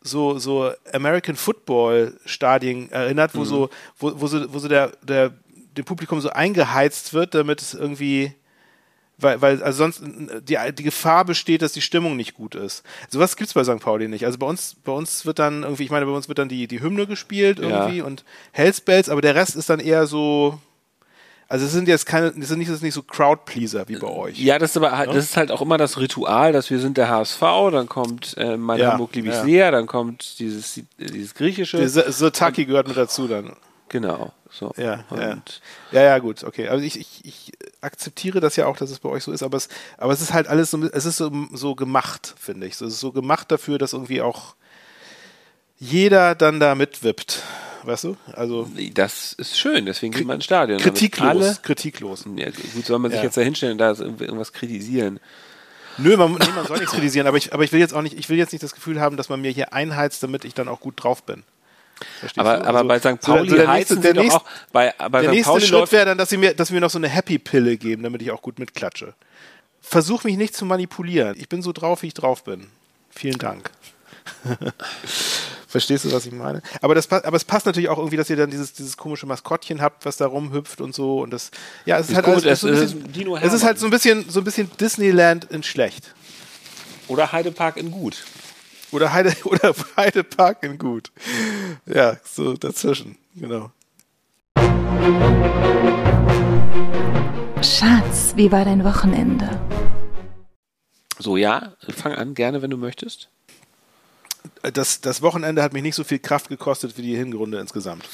so, 0.03 0.39
so 0.39 0.71
American 0.93 1.37
Football 1.37 2.19
Stadien 2.27 2.91
erinnert, 2.91 3.35
wo 3.35 3.41
mhm. 3.41 3.45
so, 3.47 3.71
wo, 3.99 4.13
wo 4.21 4.27
so, 4.27 4.53
wo 4.53 4.59
so 4.59 4.69
der, 4.69 4.93
der, 5.03 5.33
dem 5.75 5.87
Publikum 5.87 6.21
so 6.21 6.29
eingeheizt 6.29 7.15
wird, 7.15 7.35
damit 7.35 7.63
es 7.63 7.73
irgendwie, 7.73 8.35
weil, 9.19 9.41
weil 9.41 9.63
also 9.63 9.79
sonst 9.79 10.03
die, 10.03 10.59
die 10.73 10.83
Gefahr 10.83 11.25
besteht, 11.25 11.63
dass 11.63 11.73
die 11.73 11.81
Stimmung 11.81 12.17
nicht 12.17 12.35
gut 12.35 12.55
ist. 12.55 12.83
Sowas 13.09 13.37
gibt 13.37 13.49
es 13.49 13.55
bei 13.55 13.65
St. 13.65 13.81
Pauli 13.81 14.09
nicht. 14.09 14.25
Also 14.25 14.39
bei 14.39 14.47
uns, 14.47 14.77
bei 14.85 14.93
uns 14.93 15.25
wird 15.27 15.39
dann 15.39 15.63
irgendwie, 15.63 15.85
ich 15.85 15.91
meine, 15.91 16.07
bei 16.07 16.13
uns 16.13 16.29
wird 16.29 16.39
dann 16.39 16.49
die, 16.49 16.67
die 16.67 16.81
Hymne 16.81 17.07
gespielt 17.07 17.59
irgendwie 17.59 17.99
ja. 17.99 18.05
und 18.05 18.25
Hellspells, 18.53 19.09
aber 19.09 19.21
der 19.21 19.35
Rest 19.35 19.57
ist 19.57 19.71
dann 19.71 19.81
eher 19.81 20.07
so. 20.07 20.59
Also 21.49 21.67
es 21.67 21.73
sind 21.73 21.87
jetzt 21.87 22.07
keine, 22.07 22.33
das 22.33 22.49
sind 22.49 22.59
nicht, 22.59 22.71
das 22.71 22.77
ist 22.77 22.83
nicht 22.83 22.95
so 22.95 23.03
Crowdpleaser 23.03 23.87
wie 23.87 23.97
bei 23.97 24.09
euch. 24.09 24.39
Ja, 24.39 24.59
das 24.59 24.71
ist 24.71 24.79
aber 24.79 24.97
halt, 24.97 25.11
ja? 25.11 25.15
das 25.15 25.25
ist 25.25 25.37
halt 25.37 25.51
auch 25.51 25.61
immer 25.61 25.77
das 25.77 25.99
Ritual, 25.99 26.53
dass 26.53 26.71
wir 26.71 26.79
sind 26.79 26.97
der 26.97 27.11
HSV, 27.11 27.41
dann 27.71 27.91
kommt 27.91 28.35
äh, 28.39 28.57
mein 28.57 28.81
ja, 28.81 28.93
Hamburg 28.93 29.15
liebe 29.15 29.29
ich 29.29 29.35
sehr, 29.35 29.71
dann 29.71 29.87
kommt 29.87 30.39
dieses, 30.39 30.81
dieses 30.99 31.35
griechische. 31.35 31.87
Sotaki 31.89 32.65
gehört 32.65 32.89
mit 32.89 32.97
dazu 32.97 33.29
dann. 33.29 33.55
Genau. 33.91 34.33
So. 34.51 34.73
Ja, 34.79 35.05
ja. 35.15 35.37
ja, 35.93 36.03
ja, 36.03 36.19
gut, 36.19 36.43
okay. 36.45 36.69
Also 36.69 36.83
ich, 36.83 36.99
ich, 36.99 37.25
ich 37.25 37.53
akzeptiere 37.83 38.41
das 38.41 38.57
ja 38.57 38.67
auch, 38.67 38.77
dass 38.77 38.91
es 38.91 39.01
bei 39.01 39.09
euch 39.09 39.25
so 39.25 39.33
ist, 39.33 39.43
aber 39.43 39.57
es, 39.57 39.69
aber 39.99 40.13
es 40.13 40.21
ist 40.21 40.33
halt 40.33 40.49
alles 40.49 40.71
so, 40.71 40.83
es 40.85 41.05
ist 41.05 41.19
so, 41.19 41.31
so 41.53 41.75
gemacht, 41.75 42.35
finde 42.39 42.67
ich. 42.67 42.75
Es 42.75 42.81
ist 42.81 43.01
so 43.01 43.13
gemacht 43.13 43.51
dafür, 43.51 43.79
dass 43.79 43.93
irgendwie 43.93 44.23
auch 44.23 44.55
jeder 45.79 46.35
dann 46.35 46.61
da 46.61 46.75
mitwippt. 46.75 47.43
Weißt 47.85 48.05
du? 48.05 48.17
Also. 48.33 48.71
Das 48.95 49.33
ist 49.33 49.59
schön, 49.59 49.87
deswegen 49.87 50.13
geht 50.13 50.25
man 50.25 50.37
ins 50.37 50.45
Stadion. 50.45 50.79
Kritiklos. 50.79 51.29
Alle, 51.29 51.59
kritiklos. 51.63 52.25
Ja, 52.37 52.49
gut, 52.51 52.87
soll 52.87 53.01
man 53.01 53.11
sich 53.11 53.19
ja. 53.19 53.25
jetzt 53.25 53.37
da 53.37 53.41
hinstellen 53.41 53.73
und 53.73 53.79
da 53.79 53.91
irgendwas 53.91 54.53
kritisieren. 54.53 55.19
Nö, 55.99 56.17
man, 56.17 56.33
nee, 56.33 56.47
man 56.55 56.67
soll 56.67 56.79
nichts 56.79 56.93
kritisieren, 56.93 57.27
aber 57.27 57.37
ich, 57.37 57.53
aber 57.53 57.65
ich 57.65 57.73
will 57.73 57.81
jetzt 57.81 57.93
auch 57.93 58.03
nicht, 58.03 58.17
ich 58.17 58.29
will 58.29 58.39
jetzt 58.39 58.53
nicht 58.53 58.63
das 58.63 58.75
Gefühl 58.75 59.01
haben, 59.01 59.17
dass 59.17 59.29
man 59.29 59.41
mir 59.41 59.51
hier 59.51 59.73
einheizt, 59.73 60.23
damit 60.23 60.45
ich 60.45 60.55
dann 60.55 60.69
auch 60.69 60.81
gut 60.81 60.95
drauf 61.03 61.25
bin. 61.25 61.43
Aber, 62.37 62.67
aber 62.67 62.79
also, 62.79 62.89
bei 62.89 62.99
St. 62.99 63.21
Pauli 63.21 63.51
so, 63.51 63.57
so 63.57 63.69
heizen 63.69 63.99
nächste, 63.99 64.15
sie 64.15 64.21
nächste, 64.21 64.41
auch. 64.41 64.45
Bei, 64.73 64.95
bei 64.99 65.21
der 65.21 65.31
St. 65.31 65.35
nächste 65.35 65.51
Pauli 65.51 65.67
Schritt 65.67 65.93
wäre 65.93 66.07
dann, 66.07 66.19
dass 66.19 66.31
sie, 66.31 66.37
mir, 66.37 66.55
dass 66.55 66.69
sie 66.69 66.75
mir 66.75 66.81
noch 66.81 66.91
so 66.91 66.99
eine 66.99 67.09
Happy-Pille 67.09 67.77
geben, 67.77 68.03
damit 68.03 68.23
ich 68.23 68.31
auch 68.31 68.43
gut 68.43 68.59
mitklatsche. 68.59 69.15
Versuch 69.81 70.25
mich 70.25 70.37
nicht 70.37 70.55
zu 70.55 70.65
manipulieren. 70.65 71.35
Ich 71.39 71.49
bin 71.49 71.63
so 71.63 71.73
drauf, 71.73 72.03
wie 72.03 72.09
ich 72.09 72.15
drauf 72.15 72.45
bin. 72.45 72.69
Vielen 73.11 73.39
Dank. 73.39 73.71
Verstehst 75.69 76.05
du, 76.05 76.13
was 76.13 76.27
ich 76.27 76.33
meine? 76.33 76.61
Aber, 76.81 76.95
das, 76.95 77.11
aber 77.11 77.37
es 77.37 77.45
passt 77.45 77.67
natürlich 77.67 77.89
auch 77.89 77.97
irgendwie, 77.99 78.19
dass 78.19 78.29
ihr 78.29 78.37
dann 78.37 78.51
dieses, 78.51 78.75
dieses 78.75 78.97
komische 78.97 79.27
Maskottchen 79.27 79.81
habt, 79.81 80.05
was 80.05 80.19
da 80.19 80.27
rumhüpft 80.27 80.81
und 80.81 80.95
so. 80.95 81.23
Und 81.23 81.31
das, 81.31 81.51
ja, 81.87 81.99
es 81.99 82.11
ist, 82.11 82.17
halt, 82.17 82.27
alles, 82.27 82.45
es, 82.45 82.61
so 82.61 82.69
bisschen, 82.69 83.37
es 83.37 83.53
ist 83.55 83.65
halt 83.65 83.79
so 83.79 83.87
ein 83.87 83.91
bisschen, 83.91 84.29
so 84.29 84.41
ein 84.41 84.45
bisschen 84.45 84.71
Disneyland 84.79 85.47
in 85.47 85.63
schlecht. 85.63 86.13
Oder 87.09 87.33
Heidepark 87.33 87.79
in 87.79 87.91
gut. 87.91 88.23
Oder, 88.93 89.13
Heide, 89.13 89.35
oder 89.45 89.75
Heidepark 89.97 90.63
in 90.63 90.79
gut. 90.79 91.11
Ja, 91.87 92.19
so 92.25 92.55
dazwischen, 92.55 93.17
genau. 93.35 93.71
Schatz, 97.63 98.35
wie 98.37 98.53
war 98.53 98.65
dein 98.65 98.85
Wochenende? 98.85 99.49
So, 101.19 101.37
ja, 101.37 101.73
fang 101.89 102.13
an, 102.15 102.35
gerne, 102.35 102.63
wenn 102.63 102.71
du 102.71 102.77
möchtest. 102.77 103.29
Das, 104.75 105.01
das 105.01 105.23
Wochenende 105.23 105.63
hat 105.63 105.73
mich 105.73 105.83
nicht 105.83 105.95
so 105.95 106.05
viel 106.05 106.19
Kraft 106.19 106.49
gekostet 106.49 106.99
wie 106.99 107.03
die 107.03 107.17
Hinrunde 107.17 107.59
insgesamt. 107.61 108.09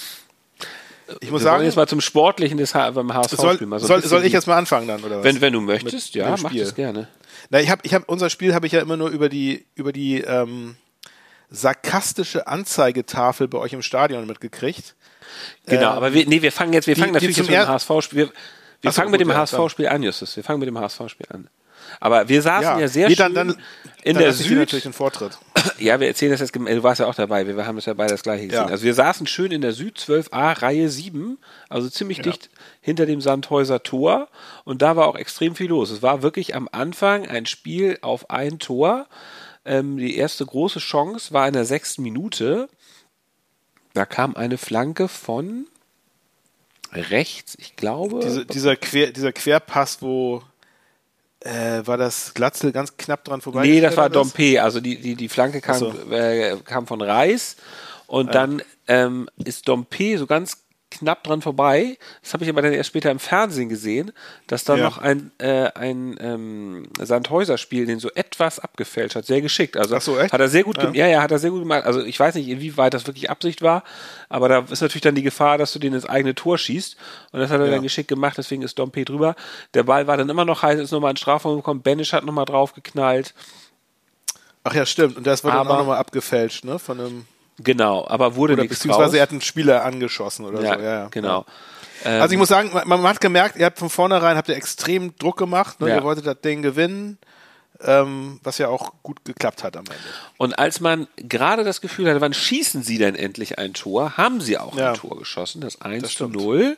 Ich 1.21 1.31
muss 1.31 1.41
Wir 1.41 1.45
sagen, 1.45 1.65
jetzt 1.65 1.77
mal 1.77 1.89
zum 1.89 2.03
Sportlichen 2.03 2.59
des 2.59 2.73
beim 2.73 3.15
HSV 3.15 3.37
soll, 3.37 3.59
so 3.59 3.79
soll, 3.79 4.03
soll 4.03 4.25
ich 4.25 4.33
jetzt 4.33 4.47
mal 4.47 4.59
anfangen 4.59 4.87
dann 4.87 5.03
oder 5.03 5.19
was? 5.19 5.25
Wenn, 5.25 5.41
wenn 5.41 5.55
du 5.55 5.63
möchtest, 5.63 6.15
Mit, 6.15 6.23
ja, 6.23 6.37
mach 6.39 6.55
das 6.55 6.75
gerne. 6.75 7.09
Na, 7.51 7.61
ich 7.61 7.71
habe, 7.71 7.83
ich 7.85 7.95
hab, 7.95 8.09
unser 8.09 8.31
Spiel 8.31 8.55
habe 8.55 8.67
ich 8.67 8.73
ja 8.73 8.81
immer 8.81 8.97
nur 8.97 9.11
über 9.11 9.29
die, 9.29 9.67
über 9.75 9.93
die 9.93 10.21
ähm, 10.21 10.77
sarkastische 11.51 12.47
Anzeigetafel 12.47 13.49
bei 13.49 13.59
euch 13.59 13.73
im 13.73 13.83
Stadion 13.83 14.27
mitgekriegt. 14.27 14.95
Genau, 15.67 15.83
ähm, 15.83 15.97
aber 15.97 16.15
wir, 16.15 16.27
nee, 16.27 16.43
wir 16.43 16.53
fangen 16.53 16.73
jetzt, 16.73 16.87
wir 16.87 16.97
fangen 16.97 17.09
die, 17.09 17.15
natürlich 17.15 17.37
die 17.37 17.43
jetzt 17.43 17.51
mit 17.51 17.59
dem 17.59 17.69
HSV-Spiel. 17.69 18.19
Wir, 18.19 18.33
wir 18.81 18.93
fangen 18.93 19.11
mit 19.11 19.21
dem 19.21 19.33
HSV-Spiel 19.33 19.89
an, 19.89 20.03
Justus. 20.03 20.37
Wir 20.37 20.45
fangen 20.45 20.61
mit 20.61 20.69
dem 20.69 20.79
HSV-Spiel 20.79 21.27
an. 21.31 21.49
Aber 22.01 22.29
wir 22.29 22.43
saßen 22.43 22.63
ja, 22.63 22.81
ja 22.81 22.89
sehr 22.89 23.09
nee, 23.09 23.17
schön 23.17 23.35
dann, 23.35 23.49
dann, 23.49 23.63
in 24.03 24.15
dann 24.15 24.23
der 24.23 24.33
Süd. 24.33 24.59
natürlich 24.59 24.85
den 24.85 24.93
Vortritt. 24.93 25.39
Ja, 25.79 26.01
wir 26.01 26.09
erzählen 26.09 26.33
das 26.33 26.41
jetzt, 26.41 26.55
du 26.55 26.83
warst 26.83 27.01
ja 27.01 27.07
auch 27.07 27.15
dabei, 27.15 27.47
wir 27.47 27.67
haben 27.67 27.77
das 27.77 27.87
ja 27.87 27.95
beide 27.95 28.11
das 28.11 28.23
gleiche 28.23 28.47
gesehen. 28.47 28.67
Ja. 28.67 28.71
Also 28.71 28.85
wir 28.85 28.95
saßen 28.95 29.27
schön 29.27 29.53
in 29.53 29.61
der 29.61 29.73
Süd 29.73 29.99
12a, 29.99 30.63
Reihe 30.63 30.89
7, 30.89 31.39
also 31.69 31.89
ziemlich 31.89 32.19
ja. 32.19 32.25
dicht 32.25 32.51
hinter 32.81 33.07
dem 33.07 33.21
Sandhäuser 33.21 33.83
Tor 33.83 34.29
und 34.65 34.83
da 34.83 34.97
war 34.97 35.07
auch 35.07 35.17
extrem 35.17 35.55
viel 35.55 35.69
los. 35.69 35.91
Es 35.91 36.03
war 36.03 36.23
wirklich 36.23 36.55
am 36.55 36.69
Anfang 36.71 37.27
ein 37.27 37.47
Spiel 37.47 37.99
auf 38.03 38.31
ein 38.31 38.59
Tor. 38.59 39.07
Ähm, 39.65 39.99
die 39.99 40.17
erste 40.17 40.47
große 40.47 40.79
Chance 40.79 41.33
war 41.33 41.47
in 41.47 41.55
der 41.55 41.65
sechsten 41.65 42.03
Minute. 42.03 42.69
Da 43.95 44.07
kam 44.07 44.37
eine 44.37 44.59
Flanke 44.59 45.09
von 45.09 45.67
rechts, 46.93 47.57
ich 47.59 47.77
glaube. 47.77 48.21
Diese, 48.21 48.47
dieser, 48.47 48.77
Quer, 48.77 49.13
dieser 49.13 49.33
Querpass, 49.33 50.03
wo 50.03 50.43
äh, 51.41 51.87
war 51.87 51.97
das 51.97 52.35
Glatzel 52.35 52.73
ganz 52.73 52.97
knapp 52.97 53.25
dran 53.25 53.41
vorbei? 53.41 53.67
Nee, 53.67 53.81
das 53.81 53.97
war 53.97 54.11
Dompe. 54.11 54.63
Also 54.63 54.81
die, 54.81 55.01
die, 55.01 55.15
die 55.15 55.29
Flanke 55.29 55.61
kam, 55.61 55.79
so. 55.79 55.95
äh, 56.11 56.57
kam 56.65 56.87
von 56.87 57.01
Reis 57.01 57.57
und 58.07 58.27
ja. 58.27 58.33
dann 58.33 58.63
ähm, 58.87 59.29
ist 59.45 59.69
Dompe 59.69 60.19
so 60.19 60.27
ganz 60.27 60.59
knapp 60.91 61.25
dran 61.25 61.43
vorbei. 61.43 61.99
Das 62.23 62.33
habe 62.33 62.45
ich 62.45 62.51
aber 62.51 62.63
dann 62.63 62.73
erst 62.73 62.89
später 62.89 63.11
im 63.11 63.19
Fernsehen 63.19 63.69
gesehen, 63.69 64.13
dass 64.47 64.65
da 64.65 64.77
ja. 64.77 64.85
noch 64.85 64.99
ein, 64.99 65.31
äh, 65.39 65.71
ein 65.75 66.17
ähm, 66.21 66.89
Sandhäuser-Spiel 66.99 67.87
den 67.87 67.99
so 67.99 68.11
etwas 68.15 68.59
abgefälscht 68.59 69.17
hat. 69.17 69.27
Sehr 69.27 69.41
geschickt. 69.41 69.77
Also 69.77 69.99
so, 69.99 70.19
echt? 70.19 70.33
hat 70.33 70.41
er 70.41 70.49
sehr 70.49 70.65
gut 70.65 70.83
ja. 70.83 70.91
ja, 70.93 71.07
ja, 71.07 71.23
hat 71.23 71.31
er 71.31 71.39
sehr 71.39 71.51
gut 71.51 71.61
gemacht. 71.61 71.85
Also 71.85 72.03
ich 72.03 72.19
weiß 72.19 72.35
nicht, 72.35 72.49
inwieweit 72.49 72.95
das 72.95 73.07
wirklich 73.07 73.31
Absicht 73.31 73.63
war, 73.63 73.85
aber 74.29 74.49
da 74.49 74.59
ist 74.71 74.81
natürlich 74.81 75.03
dann 75.03 75.15
die 75.15 75.23
Gefahr, 75.23 75.59
dass 75.59 75.73
du 75.73 75.79
den 75.79 75.93
ins 75.93 76.07
eigene 76.07 76.35
Tor 76.35 76.59
schießt. 76.59 76.97
Und 77.33 77.41
das 77.41 77.51
hat 77.51 77.61
er 77.61 77.67
ja. 77.67 77.73
dann 77.73 77.83
geschickt 77.83 78.09
gemacht, 78.09 78.39
deswegen 78.39 78.63
ist 78.63 78.79
Dompe 78.79 79.05
drüber. 79.05 79.37
Der 79.75 79.83
Ball 79.83 80.07
war 80.07 80.17
dann 80.17 80.29
immer 80.29 80.45
noch 80.45 80.63
heiß, 80.63 80.81
ist 80.81 80.93
nochmal 80.93 81.11
in 81.11 81.17
Strafraum 81.17 81.57
gekommen. 81.57 81.83
Benisch 81.83 82.13
hat 82.13 82.25
nochmal 82.25 82.47
drauf 82.47 82.73
geknallt. 82.73 83.35
Ach 84.65 84.75
ja, 84.75 84.87
stimmt. 84.87 85.17
Und 85.17 85.27
das 85.27 85.45
war 85.45 85.53
aber, 85.53 85.65
dann 85.65 85.73
auch 85.73 85.79
nochmal 85.81 85.99
abgefälscht, 85.99 86.65
ne? 86.65 86.79
Von 86.79 87.01
einem 87.01 87.27
Genau, 87.59 88.07
aber 88.09 88.37
wurde 88.37 88.55
oder 88.55 88.63
nichts 88.63 88.79
Beziehungsweise 88.79 89.11
raus. 89.11 89.15
er 89.15 89.23
hat 89.23 89.31
einen 89.31 89.41
Spieler 89.41 89.85
angeschossen 89.85 90.45
oder 90.45 90.63
ja, 90.63 90.75
so. 90.75 90.81
Ja, 90.81 90.91
ja. 90.91 91.09
genau. 91.09 91.45
Ja. 92.05 92.21
Also 92.21 92.33
ich 92.33 92.39
muss 92.39 92.49
sagen, 92.49 92.71
man, 92.73 92.87
man, 92.87 93.03
hat 93.03 93.21
gemerkt, 93.21 93.57
ihr 93.57 93.67
habt 93.67 93.79
von 93.79 93.91
vornherein 93.91 94.37
habt 94.37 94.49
ihr 94.49 94.57
extrem 94.57 95.17
Druck 95.17 95.37
gemacht. 95.37 95.81
Ne? 95.81 95.89
Ja. 95.89 95.97
Ihr 95.97 96.05
wolltet 96.05 96.27
das 96.27 96.41
Ding 96.41 96.63
gewinnen, 96.63 97.19
ähm, 97.81 98.39
was 98.45 98.59
ja 98.59 98.69
auch 98.69 98.93
gut 99.03 99.25
geklappt 99.25 99.65
hat 99.65 99.77
am 99.77 99.85
Ende. 99.85 99.99
Und 100.37 100.59
als 100.59 100.79
man 100.79 101.09
gerade 101.17 101.65
das 101.65 101.81
Gefühl 101.81 102.09
hatte, 102.09 102.21
wann 102.21 102.35
schießen 102.35 102.85
sie 102.85 102.99
denn 102.99 103.17
endlich 103.17 103.59
ein 103.59 103.75
Tor, 103.75 104.17
haben 104.17 104.41
sie 104.41 104.59
auch 104.59 104.77
ein 104.77 104.95
Tor 104.95 105.19
geschossen, 105.19 105.61
das 105.61 105.81
1 105.81 106.15
zu 106.15 106.29
0. 106.29 106.77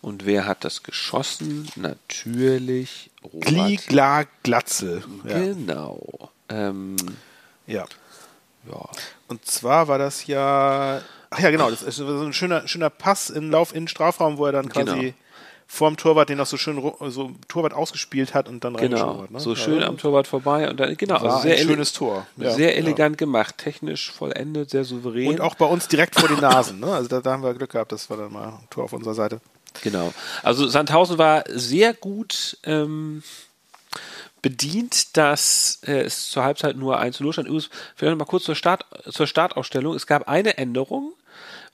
Und 0.00 0.26
wer 0.26 0.46
hat 0.46 0.64
das 0.64 0.82
geschossen? 0.82 1.68
Natürlich 1.76 3.10
Robert. 3.22 3.44
Gligla 3.44 4.24
Glatzel. 4.42 5.04
Genau. 5.24 6.30
Ähm, 6.48 6.96
ja. 7.66 7.84
Ja. 8.70 8.88
Und 9.32 9.46
zwar 9.46 9.88
war 9.88 9.96
das 9.96 10.26
ja, 10.26 11.00
ach 11.30 11.38
ja, 11.38 11.50
genau, 11.50 11.70
das 11.70 11.82
ist 11.82 11.96
so 11.96 12.04
ein 12.06 12.34
schöner, 12.34 12.68
schöner 12.68 12.90
Pass 12.90 13.30
in 13.30 13.50
Lauf 13.50 13.74
in 13.74 13.84
den 13.84 13.88
Strafraum, 13.88 14.36
wo 14.36 14.44
er 14.44 14.52
dann 14.52 14.68
quasi 14.68 14.98
genau. 15.00 15.14
vorm 15.66 15.96
Torwart 15.96 16.28
den 16.28 16.36
noch 16.36 16.44
so 16.44 16.58
schön 16.58 16.92
so 17.06 17.30
Torwart 17.48 17.72
ausgespielt 17.72 18.34
hat 18.34 18.46
und 18.46 18.62
dann 18.62 18.76
genau. 18.76 19.22
hat. 19.22 19.30
Ne? 19.30 19.40
So 19.40 19.54
schön 19.54 19.80
ja, 19.80 19.86
am 19.86 19.96
Torwart 19.96 20.26
vorbei 20.26 20.68
und 20.68 20.78
dann 20.78 20.94
genau, 20.98 21.16
also 21.16 21.38
sehr 21.38 21.56
ein 21.56 21.66
schönes 21.66 21.94
Tor. 21.94 22.26
Ja, 22.36 22.50
sehr 22.50 22.76
elegant 22.76 23.16
ja. 23.16 23.24
gemacht, 23.24 23.56
technisch 23.56 24.12
vollendet, 24.12 24.68
sehr 24.68 24.84
souverän. 24.84 25.28
Und 25.28 25.40
auch 25.40 25.54
bei 25.54 25.64
uns 25.64 25.88
direkt 25.88 26.20
vor 26.20 26.28
den 26.28 26.40
Nasen, 26.40 26.78
ne? 26.78 26.92
Also 26.92 27.08
da, 27.08 27.22
da 27.22 27.32
haben 27.32 27.42
wir 27.42 27.54
Glück 27.54 27.70
gehabt, 27.70 27.92
das 27.92 28.10
war 28.10 28.18
dann 28.18 28.34
mal 28.34 28.48
ein 28.48 28.68
Tor 28.68 28.84
auf 28.84 28.92
unserer 28.92 29.14
Seite. 29.14 29.40
Genau. 29.80 30.12
Also 30.42 30.68
Sandhausen 30.68 31.16
war 31.16 31.44
sehr 31.48 31.94
gut 31.94 32.58
ähm, 32.64 33.22
bedient, 34.42 35.16
dass 35.16 35.80
äh, 35.86 36.02
es 36.02 36.30
zur 36.30 36.44
Halbzeit 36.44 36.76
nur 36.76 36.98
1 36.98 37.16
zu 37.16 37.22
0 37.22 37.32
stand. 37.32 37.48
Übrigens, 37.48 37.70
vielleicht 37.94 38.10
noch 38.10 38.18
mal 38.18 38.30
kurz 38.30 38.44
zur, 38.44 38.56
Start, 38.56 38.84
zur 39.08 39.26
Startausstellung. 39.26 39.94
Es 39.94 40.06
gab 40.06 40.28
eine 40.28 40.58
Änderung. 40.58 41.14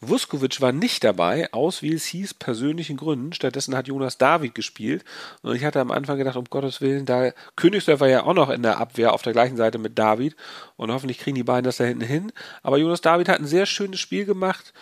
Vuskovic 0.00 0.60
war 0.60 0.70
nicht 0.70 1.02
dabei, 1.02 1.52
aus 1.52 1.82
wie 1.82 1.92
es 1.92 2.04
hieß, 2.04 2.34
persönlichen 2.34 2.96
Gründen. 2.96 3.32
Stattdessen 3.32 3.74
hat 3.74 3.88
Jonas 3.88 4.16
David 4.16 4.54
gespielt. 4.54 5.04
Und 5.42 5.56
ich 5.56 5.64
hatte 5.64 5.80
am 5.80 5.90
Anfang 5.90 6.18
gedacht, 6.18 6.36
um 6.36 6.44
Gottes 6.44 6.80
Willen, 6.80 7.04
da 7.04 7.32
Königsdörfer 7.56 8.06
ja 8.06 8.22
auch 8.22 8.34
noch 8.34 8.50
in 8.50 8.62
der 8.62 8.78
Abwehr 8.78 9.12
auf 9.12 9.22
der 9.22 9.32
gleichen 9.32 9.56
Seite 9.56 9.78
mit 9.78 9.98
David. 9.98 10.36
Und 10.76 10.92
hoffentlich 10.92 11.18
kriegen 11.18 11.34
die 11.34 11.42
beiden 11.42 11.64
das 11.64 11.78
da 11.78 11.84
hinten 11.84 12.04
hin. 12.04 12.32
Aber 12.62 12.78
Jonas 12.78 13.00
David 13.00 13.28
hat 13.28 13.40
ein 13.40 13.46
sehr 13.46 13.66
schönes 13.66 13.98
Spiel 13.98 14.24
gemacht. 14.24 14.72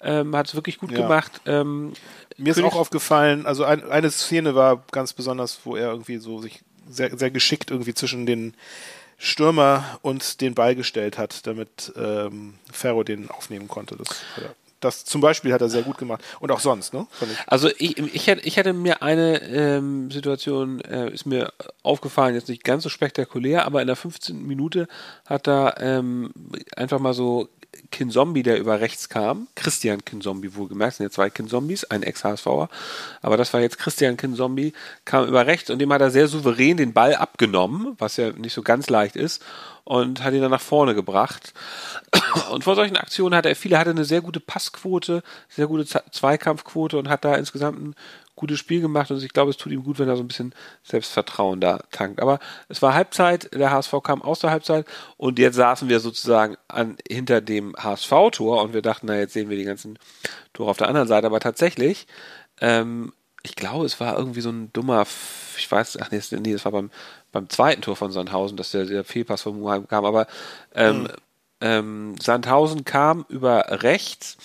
Ähm, 0.00 0.34
hat 0.34 0.48
es 0.48 0.54
wirklich 0.54 0.78
gut 0.78 0.90
ja. 0.90 1.02
gemacht. 1.02 1.40
Ähm, 1.46 1.92
Mir 2.36 2.50
ist 2.50 2.62
auch 2.62 2.74
aufgefallen, 2.74 3.46
also 3.46 3.64
ein, 3.64 3.88
eine 3.88 4.10
Szene 4.10 4.54
war 4.54 4.82
ganz 4.90 5.12
besonders, 5.12 5.60
wo 5.64 5.76
er 5.76 5.90
irgendwie 5.90 6.18
so 6.18 6.40
sich 6.40 6.62
sehr, 6.88 7.16
sehr 7.16 7.30
geschickt 7.30 7.70
irgendwie 7.70 7.94
zwischen 7.94 8.26
den 8.26 8.54
Stürmer 9.18 9.98
und 10.02 10.40
den 10.40 10.54
Ball 10.54 10.74
gestellt 10.74 11.18
hat, 11.18 11.46
damit 11.46 11.92
ähm, 11.96 12.54
Ferro 12.70 13.04
den 13.04 13.30
aufnehmen 13.30 13.68
konnte. 13.68 13.96
Das, 13.96 14.08
das 14.80 15.04
zum 15.04 15.20
Beispiel 15.20 15.52
hat 15.52 15.62
er 15.62 15.68
sehr 15.68 15.82
gut 15.82 15.98
gemacht. 15.98 16.22
Und 16.40 16.50
auch 16.50 16.60
sonst, 16.60 16.92
ne? 16.92 17.06
Ich. 17.20 17.28
Also 17.46 17.70
ich, 17.78 17.96
ich, 17.98 18.26
hätte, 18.26 18.46
ich 18.46 18.56
hätte 18.56 18.72
mir 18.72 19.02
eine 19.02 19.40
ähm, 19.42 20.10
Situation, 20.10 20.80
äh, 20.82 21.10
ist 21.10 21.26
mir 21.26 21.52
aufgefallen, 21.82 22.34
jetzt 22.34 22.48
nicht 22.48 22.64
ganz 22.64 22.82
so 22.82 22.88
spektakulär, 22.88 23.64
aber 23.64 23.80
in 23.80 23.86
der 23.86 23.96
15. 23.96 24.46
Minute 24.46 24.88
hat 25.24 25.48
er 25.48 25.76
ähm, 25.80 26.32
einfach 26.76 26.98
mal 26.98 27.14
so 27.14 27.48
Kinzombie, 27.90 28.42
der 28.42 28.58
über 28.58 28.80
rechts 28.80 29.08
kam. 29.08 29.48
Christian 29.54 30.04
Kinzombie, 30.04 30.54
wohlgemerkt, 30.54 30.96
sind 30.96 31.04
ja 31.04 31.10
zwei 31.10 31.30
Kinzombies, 31.30 31.84
ein 31.84 32.02
Ex-HSVer. 32.02 32.68
Aber 33.22 33.36
das 33.36 33.52
war 33.52 33.60
jetzt 33.60 33.78
Christian 33.78 34.16
Kinzombie, 34.16 34.72
kam 35.04 35.26
über 35.26 35.46
rechts 35.46 35.70
und 35.70 35.78
dem 35.78 35.92
hat 35.92 36.00
er 36.00 36.10
sehr 36.10 36.28
souverän 36.28 36.76
den 36.76 36.92
Ball 36.92 37.14
abgenommen, 37.14 37.94
was 37.98 38.16
ja 38.16 38.30
nicht 38.32 38.54
so 38.54 38.62
ganz 38.62 38.88
leicht 38.88 39.16
ist, 39.16 39.42
und 39.84 40.22
hat 40.22 40.34
ihn 40.34 40.40
dann 40.40 40.50
nach 40.50 40.60
vorne 40.60 40.94
gebracht. 40.94 41.52
Und 42.50 42.64
vor 42.64 42.74
solchen 42.74 42.96
Aktionen 42.96 43.34
hat 43.34 43.46
er 43.46 43.54
viele, 43.56 43.78
hatte 43.78 43.90
eine 43.90 44.04
sehr 44.04 44.22
gute 44.22 44.40
Passquote, 44.40 45.22
sehr 45.48 45.66
gute 45.66 45.84
Zweikampfquote 46.10 46.96
und 46.98 47.08
hat 47.08 47.24
da 47.24 47.34
insgesamt 47.34 47.80
ein 47.80 47.94
gutes 48.36 48.58
Spiel 48.58 48.80
gemacht 48.80 49.10
und 49.10 49.22
ich 49.22 49.32
glaube, 49.32 49.50
es 49.50 49.56
tut 49.56 49.72
ihm 49.72 49.84
gut, 49.84 49.98
wenn 49.98 50.08
er 50.08 50.16
so 50.16 50.22
ein 50.22 50.28
bisschen 50.28 50.54
Selbstvertrauen 50.82 51.60
da 51.60 51.78
tankt. 51.90 52.20
Aber 52.20 52.40
es 52.68 52.82
war 52.82 52.94
Halbzeit, 52.94 53.52
der 53.54 53.70
HSV 53.70 53.94
kam 54.02 54.22
aus 54.22 54.40
der 54.40 54.50
Halbzeit 54.50 54.86
und 55.16 55.38
jetzt 55.38 55.56
saßen 55.56 55.88
wir 55.88 56.00
sozusagen 56.00 56.56
an, 56.68 56.96
hinter 57.08 57.40
dem 57.40 57.74
HSV-Tor 57.76 58.62
und 58.62 58.74
wir 58.74 58.82
dachten, 58.82 59.06
na, 59.06 59.16
jetzt 59.16 59.34
sehen 59.34 59.50
wir 59.50 59.56
die 59.56 59.64
ganzen 59.64 59.98
Tore 60.52 60.70
auf 60.70 60.76
der 60.76 60.88
anderen 60.88 61.08
Seite. 61.08 61.26
Aber 61.26 61.40
tatsächlich, 61.40 62.06
ähm, 62.60 63.12
ich 63.42 63.54
glaube, 63.56 63.84
es 63.84 64.00
war 64.00 64.18
irgendwie 64.18 64.40
so 64.40 64.50
ein 64.50 64.72
dummer, 64.72 65.06
ich 65.56 65.70
weiß, 65.70 65.98
ach 66.00 66.10
nee, 66.10 66.20
nee 66.40 66.52
das 66.52 66.64
war 66.64 66.72
beim, 66.72 66.90
beim 67.30 67.48
zweiten 67.48 67.82
Tor 67.82 67.94
von 67.94 68.10
Sandhausen, 68.10 68.56
dass 68.56 68.72
der, 68.72 68.86
der 68.86 69.04
Fehlpass 69.04 69.42
von 69.42 69.60
Muheim 69.60 69.86
kam, 69.86 70.04
aber 70.04 70.26
ähm, 70.74 71.02
mhm. 71.02 71.08
ähm, 71.60 72.14
Sandhausen 72.20 72.84
kam 72.84 73.26
über 73.28 73.82
rechts 73.82 74.38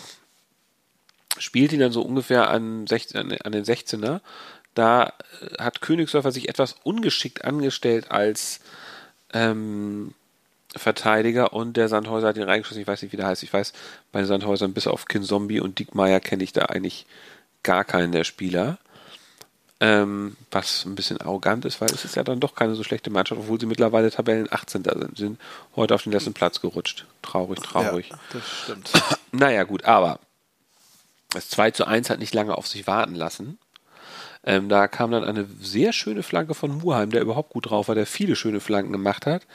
spielt 1.39 1.73
ihn 1.73 1.79
dann 1.79 1.91
so 1.91 2.01
ungefähr 2.01 2.49
an, 2.49 2.85
16, 2.87 3.39
an 3.41 3.51
den 3.51 3.63
16er. 3.63 4.21
Da 4.75 5.13
äh, 5.41 5.61
hat 5.61 5.81
Königsdörfer 5.81 6.31
sich 6.31 6.49
etwas 6.49 6.75
ungeschickt 6.83 7.43
angestellt 7.43 8.11
als 8.11 8.59
ähm, 9.33 10.13
Verteidiger 10.75 11.53
und 11.53 11.77
der 11.77 11.89
Sandhäuser 11.89 12.27
hat 12.27 12.37
ihn 12.37 12.43
reingeschossen. 12.43 12.81
Ich 12.81 12.87
weiß 12.87 13.01
nicht, 13.01 13.11
wie 13.11 13.17
der 13.17 13.27
heißt. 13.27 13.43
Ich 13.43 13.51
weiß, 13.51 13.73
bei 14.11 14.19
den 14.19 14.27
Sandhäusern 14.27 14.73
bis 14.73 14.87
auf 14.87 15.05
Kinzombie 15.05 15.59
und 15.59 15.79
Diekmeyer 15.79 16.19
kenne 16.19 16.43
ich 16.43 16.53
da 16.53 16.65
eigentlich 16.65 17.05
gar 17.63 17.83
keinen 17.83 18.11
der 18.11 18.23
Spieler. 18.23 18.77
Ähm, 19.81 20.35
was 20.51 20.83
ein 20.85 20.95
bisschen 20.95 21.21
arrogant 21.21 21.63
ist, 21.63 21.79
weil 21.79 21.89
es 21.89 22.03
ist 22.03 22.17
ja 22.17 22.23
dann 22.23 22.41
doch 22.41 22.53
keine 22.53 22.75
so 22.75 22.83
schlechte 22.83 23.09
Mannschaft, 23.09 23.39
obwohl 23.39 23.59
sie 23.59 23.65
mittlerweile 23.65 24.11
Tabellen 24.11 24.51
18. 24.51 24.83
sind. 24.83 25.17
Sind 25.17 25.39
heute 25.75 25.95
auf 25.95 26.03
den 26.03 26.11
letzten 26.11 26.33
Platz 26.33 26.59
gerutscht. 26.59 27.05
Traurig, 27.21 27.59
traurig. 27.61 28.09
Ja, 28.09 28.19
das 28.33 28.43
stimmt. 28.63 28.91
naja, 29.31 29.63
gut, 29.63 29.85
aber 29.85 30.19
das 31.31 31.49
2 31.49 31.71
zu 31.71 31.85
1 31.85 32.09
hat 32.09 32.19
nicht 32.19 32.33
lange 32.33 32.57
auf 32.57 32.67
sich 32.67 32.87
warten 32.87 33.15
lassen. 33.15 33.59
Ähm, 34.43 34.69
da 34.69 34.87
kam 34.87 35.11
dann 35.11 35.23
eine 35.23 35.45
sehr 35.59 35.93
schöne 35.93 36.23
Flanke 36.23 36.53
von 36.53 36.77
Muheim, 36.77 37.11
der 37.11 37.21
überhaupt 37.21 37.49
gut 37.49 37.69
drauf 37.69 37.87
war, 37.87 37.95
der 37.95 38.05
viele 38.05 38.35
schöne 38.35 38.59
Flanken 38.59 38.91
gemacht 38.91 39.25
hat. 39.25 39.45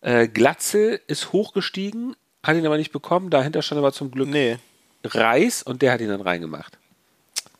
Äh, 0.00 0.28
Glatzel 0.28 1.00
ist 1.06 1.32
hochgestiegen, 1.32 2.16
hat 2.42 2.56
ihn 2.56 2.66
aber 2.66 2.78
nicht 2.78 2.92
bekommen. 2.92 3.30
Dahinter 3.30 3.62
stand 3.62 3.78
aber 3.78 3.92
zum 3.92 4.10
Glück 4.10 4.28
nee. 4.28 4.58
Reis 5.04 5.62
und 5.62 5.82
der 5.82 5.92
hat 5.92 6.00
ihn 6.00 6.08
dann 6.08 6.22
reingemacht. 6.22 6.78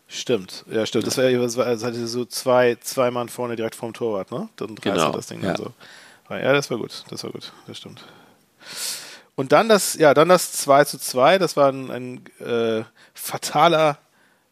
Stimmt, 0.08 0.64
ja, 0.70 0.86
stimmt. 0.86 1.06
Das 1.06 1.18
war 1.18 1.28
ja 1.28 1.38
das, 1.40 1.56
war, 1.56 1.66
das 1.66 1.84
hatte 1.84 2.06
so 2.06 2.24
zwei, 2.24 2.76
zwei 2.80 3.10
Mann 3.10 3.28
vorne 3.28 3.56
direkt 3.56 3.74
vorm 3.74 3.92
Torwart, 3.92 4.30
ne? 4.30 4.48
Dann 4.56 4.76
genau. 4.76 5.10
das 5.10 5.26
Ding 5.26 5.42
ja. 5.42 5.52
dann 5.52 5.56
so. 5.56 5.72
Ja, 6.30 6.52
das 6.52 6.70
war 6.70 6.78
gut, 6.78 7.04
das 7.10 7.22
war 7.24 7.30
gut, 7.30 7.52
das 7.66 7.78
stimmt. 7.78 8.04
Und 9.36 9.52
dann 9.52 9.68
das, 9.68 9.94
ja, 9.94 10.14
dann 10.14 10.28
das 10.28 10.52
2 10.52 10.84
zu 10.84 10.98
2, 10.98 11.38
das 11.38 11.56
war 11.56 11.70
ein, 11.70 11.90
ein 11.90 12.24
äh, 12.44 12.84
fataler 13.14 13.98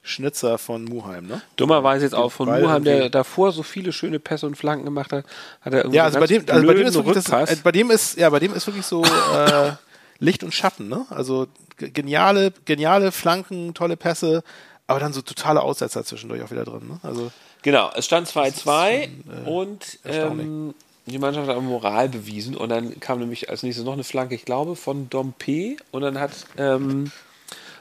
Schnitzer 0.02 0.58
von 0.58 0.84
Muheim, 0.84 1.26
ne? 1.26 1.40
Dummerweise 1.56 2.04
jetzt 2.04 2.14
auch 2.14 2.30
von 2.30 2.46
Ball 2.46 2.60
Muheim, 2.60 2.84
der 2.84 3.08
davor 3.08 3.52
so 3.52 3.62
viele 3.62 3.90
schöne 3.92 4.20
Pässe 4.20 4.46
und 4.46 4.54
Flanken 4.56 4.84
gemacht 4.84 5.12
hat, 5.12 5.24
hat 5.62 5.72
er 5.72 5.80
irgendwie 5.80 5.96
Ja, 5.96 6.04
also 6.04 6.20
bei 6.20 6.26
dem, 6.26 6.44
also 6.46 6.66
bei 6.66 6.74
dem 6.74 6.86
ist 6.86 6.94
wirklich 6.94 7.24
das, 7.24 7.50
äh, 7.50 7.56
bei 7.64 7.72
dem 7.72 7.90
ist, 7.90 8.18
ja, 8.18 8.28
bei 8.28 8.38
dem 8.38 8.52
ist 8.52 8.66
wirklich 8.66 8.84
so 8.84 9.02
äh, 9.02 9.72
Licht 10.18 10.44
und 10.44 10.52
Schatten, 10.52 10.88
ne? 10.88 11.06
Also 11.08 11.46
geniale, 11.78 12.52
geniale 12.66 13.10
Flanken, 13.10 13.72
tolle 13.72 13.96
Pässe, 13.96 14.44
aber 14.86 15.00
dann 15.00 15.14
so 15.14 15.22
totale 15.22 15.62
Aussetzer 15.62 16.04
zwischendurch 16.04 16.42
auch 16.42 16.50
wieder 16.50 16.64
drin, 16.64 16.86
ne? 16.86 17.00
Also 17.02 17.32
Genau, 17.62 17.90
es 17.94 18.04
stand 18.04 18.28
2-2 18.28 18.90
äh, 18.90 19.08
und 19.46 19.98
ähm, 20.04 20.74
die 21.06 21.18
Mannschaft 21.18 21.48
hat 21.48 21.60
Moral 21.60 22.08
bewiesen 22.08 22.56
und 22.56 22.70
dann 22.70 22.98
kam 23.00 23.18
nämlich 23.18 23.50
als 23.50 23.62
nächstes 23.62 23.84
noch 23.84 23.92
eine 23.92 24.04
Flanke, 24.04 24.34
ich 24.34 24.44
glaube, 24.44 24.74
von 24.74 25.10
Dompe 25.10 25.76
und 25.90 26.02
dann 26.02 26.18
hat 26.18 26.32
ähm, 26.56 27.10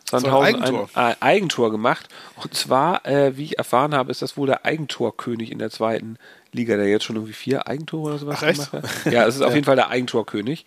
Sandhausen 0.09 0.55
ein 0.55 0.63
Eigentor. 0.63 0.89
ein, 0.93 1.15
Eigentor 1.21 1.71
gemacht. 1.71 2.09
Und 2.41 2.53
zwar, 2.53 3.05
äh, 3.05 3.37
wie 3.37 3.45
ich 3.45 3.57
erfahren 3.57 3.95
habe, 3.95 4.11
ist 4.11 4.21
das 4.21 4.35
wohl 4.37 4.47
der 4.47 4.65
Eigentorkönig 4.65 5.51
in 5.51 5.59
der 5.59 5.69
zweiten 5.69 6.17
Liga, 6.51 6.75
der 6.75 6.87
jetzt 6.87 7.05
schon 7.05 7.15
irgendwie 7.15 7.33
vier 7.33 7.67
Eigentore 7.67 8.09
oder 8.09 8.17
sowas 8.19 8.39
Ach, 8.41 8.47
gemacht 8.47 8.73
hat. 8.73 9.11
Ja, 9.11 9.25
es 9.25 9.35
ist 9.35 9.41
auf 9.41 9.53
jeden 9.55 9.65
Fall 9.65 9.75
der 9.75 9.89
Eigentorkönig 9.89 10.65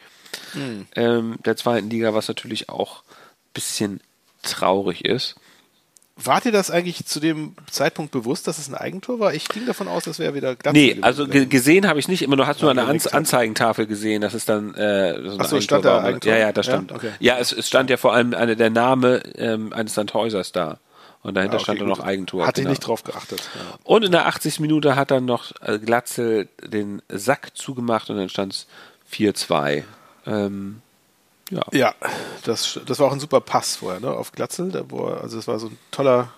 mhm. 0.54 0.86
ähm, 0.96 1.36
der 1.44 1.56
zweiten 1.56 1.90
Liga, 1.90 2.14
was 2.14 2.28
natürlich 2.28 2.68
auch 2.68 3.02
ein 3.02 3.52
bisschen 3.54 4.00
traurig 4.42 5.04
ist. 5.04 5.36
War 6.18 6.40
dir 6.40 6.50
das 6.50 6.70
eigentlich 6.70 7.04
zu 7.04 7.20
dem 7.20 7.54
Zeitpunkt 7.70 8.10
bewusst, 8.10 8.48
dass 8.48 8.56
es 8.56 8.68
ein 8.68 8.74
Eigentor 8.74 9.20
war? 9.20 9.34
Ich 9.34 9.48
ging 9.48 9.66
davon 9.66 9.86
aus, 9.86 10.04
das 10.04 10.18
wäre 10.18 10.34
wieder 10.34 10.56
ganz. 10.56 10.74
Nee, 10.74 10.96
also 11.02 11.28
gesehen 11.28 11.86
habe 11.86 11.98
ich 11.98 12.08
nicht. 12.08 12.22
Immer 12.22 12.36
nur 12.36 12.46
hast 12.46 12.62
du 12.62 12.68
eine 12.68 12.84
An 12.84 12.98
Anzeigentafel 13.12 13.86
gesehen, 13.86 14.22
dass 14.22 14.32
es 14.32 14.46
dann 14.46 14.72
äh, 14.74 15.20
so 15.22 15.32
ein 15.32 15.40
Ach 15.40 15.44
so, 15.44 15.60
stand 15.60 15.84
da 15.84 16.02
Eigentor? 16.02 16.32
Ja, 16.32 16.38
ja, 16.38 16.52
das 16.52 16.64
stand. 16.64 16.90
Ja, 16.90 16.96
okay. 16.96 17.10
ja 17.20 17.38
es, 17.38 17.52
es, 17.52 17.68
stand 17.68 17.90
ja 17.90 17.98
vor 17.98 18.14
allem 18.14 18.32
eine, 18.32 18.56
der 18.56 18.70
Name 18.70 19.22
ähm, 19.36 19.74
eines 19.74 19.92
Sandhäusers 19.92 20.52
da. 20.52 20.78
Und 21.22 21.34
dahinter 21.34 21.54
ah, 21.54 21.56
okay, 21.56 21.64
stand 21.64 21.80
dann 21.82 21.88
noch 21.88 22.00
Eigentor. 22.00 22.46
Hatte 22.46 22.62
genau. 22.62 22.72
ich 22.72 22.78
nicht 22.78 22.86
drauf 22.86 23.04
geachtet. 23.04 23.42
Ja. 23.54 23.78
Und 23.84 24.02
in 24.02 24.12
der 24.12 24.26
80. 24.26 24.60
Minute 24.60 24.96
hat 24.96 25.10
dann 25.10 25.26
noch 25.26 25.52
äh, 25.60 25.78
Glatzel 25.78 26.48
den 26.64 27.02
Sack 27.10 27.50
zugemacht 27.54 28.08
und 28.08 28.16
dann 28.16 28.30
stand 28.30 28.54
es 28.54 28.66
4-2. 29.12 29.82
Ähm, 30.26 30.80
ja, 31.50 31.62
ja 31.72 31.94
das, 32.44 32.80
das 32.86 32.98
war 32.98 33.08
auch 33.08 33.12
ein 33.12 33.20
super 33.20 33.40
Pass 33.40 33.76
vorher, 33.76 34.00
ne? 34.00 34.10
Auf 34.10 34.32
Glatzel. 34.32 34.70
Da, 34.70 34.84
wo 34.88 35.06
er, 35.06 35.20
also 35.22 35.38
es 35.38 35.48
war 35.48 35.58
so 35.58 35.68
ein 35.68 35.78
toller, 35.90 36.28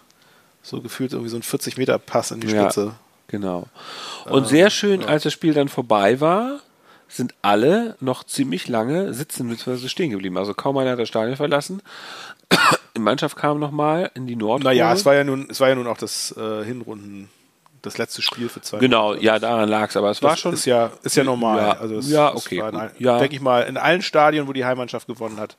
so 0.62 0.80
gefühlt 0.80 1.12
irgendwie 1.12 1.30
so 1.30 1.36
ein 1.36 1.42
40-Meter-Pass 1.42 2.30
in 2.30 2.40
die 2.40 2.48
Spitze. 2.48 2.84
Ja, 2.86 2.98
genau. 3.28 3.66
Und 4.26 4.44
ähm, 4.44 4.48
sehr 4.48 4.70
schön, 4.70 5.02
ja. 5.02 5.06
als 5.08 5.22
das 5.22 5.32
Spiel 5.32 5.54
dann 5.54 5.68
vorbei 5.68 6.20
war, 6.20 6.60
sind 7.08 7.34
alle 7.40 7.96
noch 8.00 8.24
ziemlich 8.24 8.68
lange 8.68 9.14
sitzen 9.14 9.48
bzw. 9.48 9.88
stehen 9.88 10.10
geblieben. 10.10 10.36
Also 10.36 10.54
kaum 10.54 10.76
einer 10.76 10.92
hat 10.92 10.98
das 10.98 11.08
Stadion 11.08 11.36
verlassen. 11.36 11.82
Die 12.96 13.00
Mannschaft 13.00 13.36
kam 13.36 13.60
nochmal 13.60 14.10
in 14.14 14.26
die 14.26 14.34
Nord. 14.34 14.64
Naja, 14.64 14.92
es 14.92 15.06
war 15.06 15.14
ja 15.14 15.22
nun, 15.22 15.48
es 15.50 15.60
war 15.60 15.68
ja 15.68 15.76
nun 15.76 15.86
auch 15.86 15.98
das 15.98 16.36
äh, 16.36 16.64
Hinrunden 16.64 17.30
das 17.82 17.98
letzte 17.98 18.22
Spiel 18.22 18.48
für 18.48 18.60
zwei. 18.60 18.78
Genau, 18.78 19.08
Monate. 19.08 19.24
ja, 19.24 19.38
daran 19.38 19.68
lag 19.68 19.88
es, 19.88 19.96
aber 19.96 20.10
es 20.10 20.20
das 20.20 20.28
war 20.28 20.36
schon. 20.36 20.54
Ist 20.54 20.64
ja, 20.64 20.90
ist 21.02 21.16
ja 21.16 21.24
normal. 21.24 21.58
Ja, 21.58 21.72
also 21.72 21.96
es, 21.96 22.08
ja 22.08 22.34
okay. 22.34 22.62
Ein, 22.62 22.90
ja. 22.98 23.18
Denke 23.18 23.36
ich 23.36 23.40
mal, 23.40 23.62
in 23.62 23.76
allen 23.76 24.02
Stadien, 24.02 24.46
wo 24.48 24.52
die 24.52 24.64
Heimmannschaft 24.64 25.06
gewonnen 25.06 25.38
hat, 25.38 25.56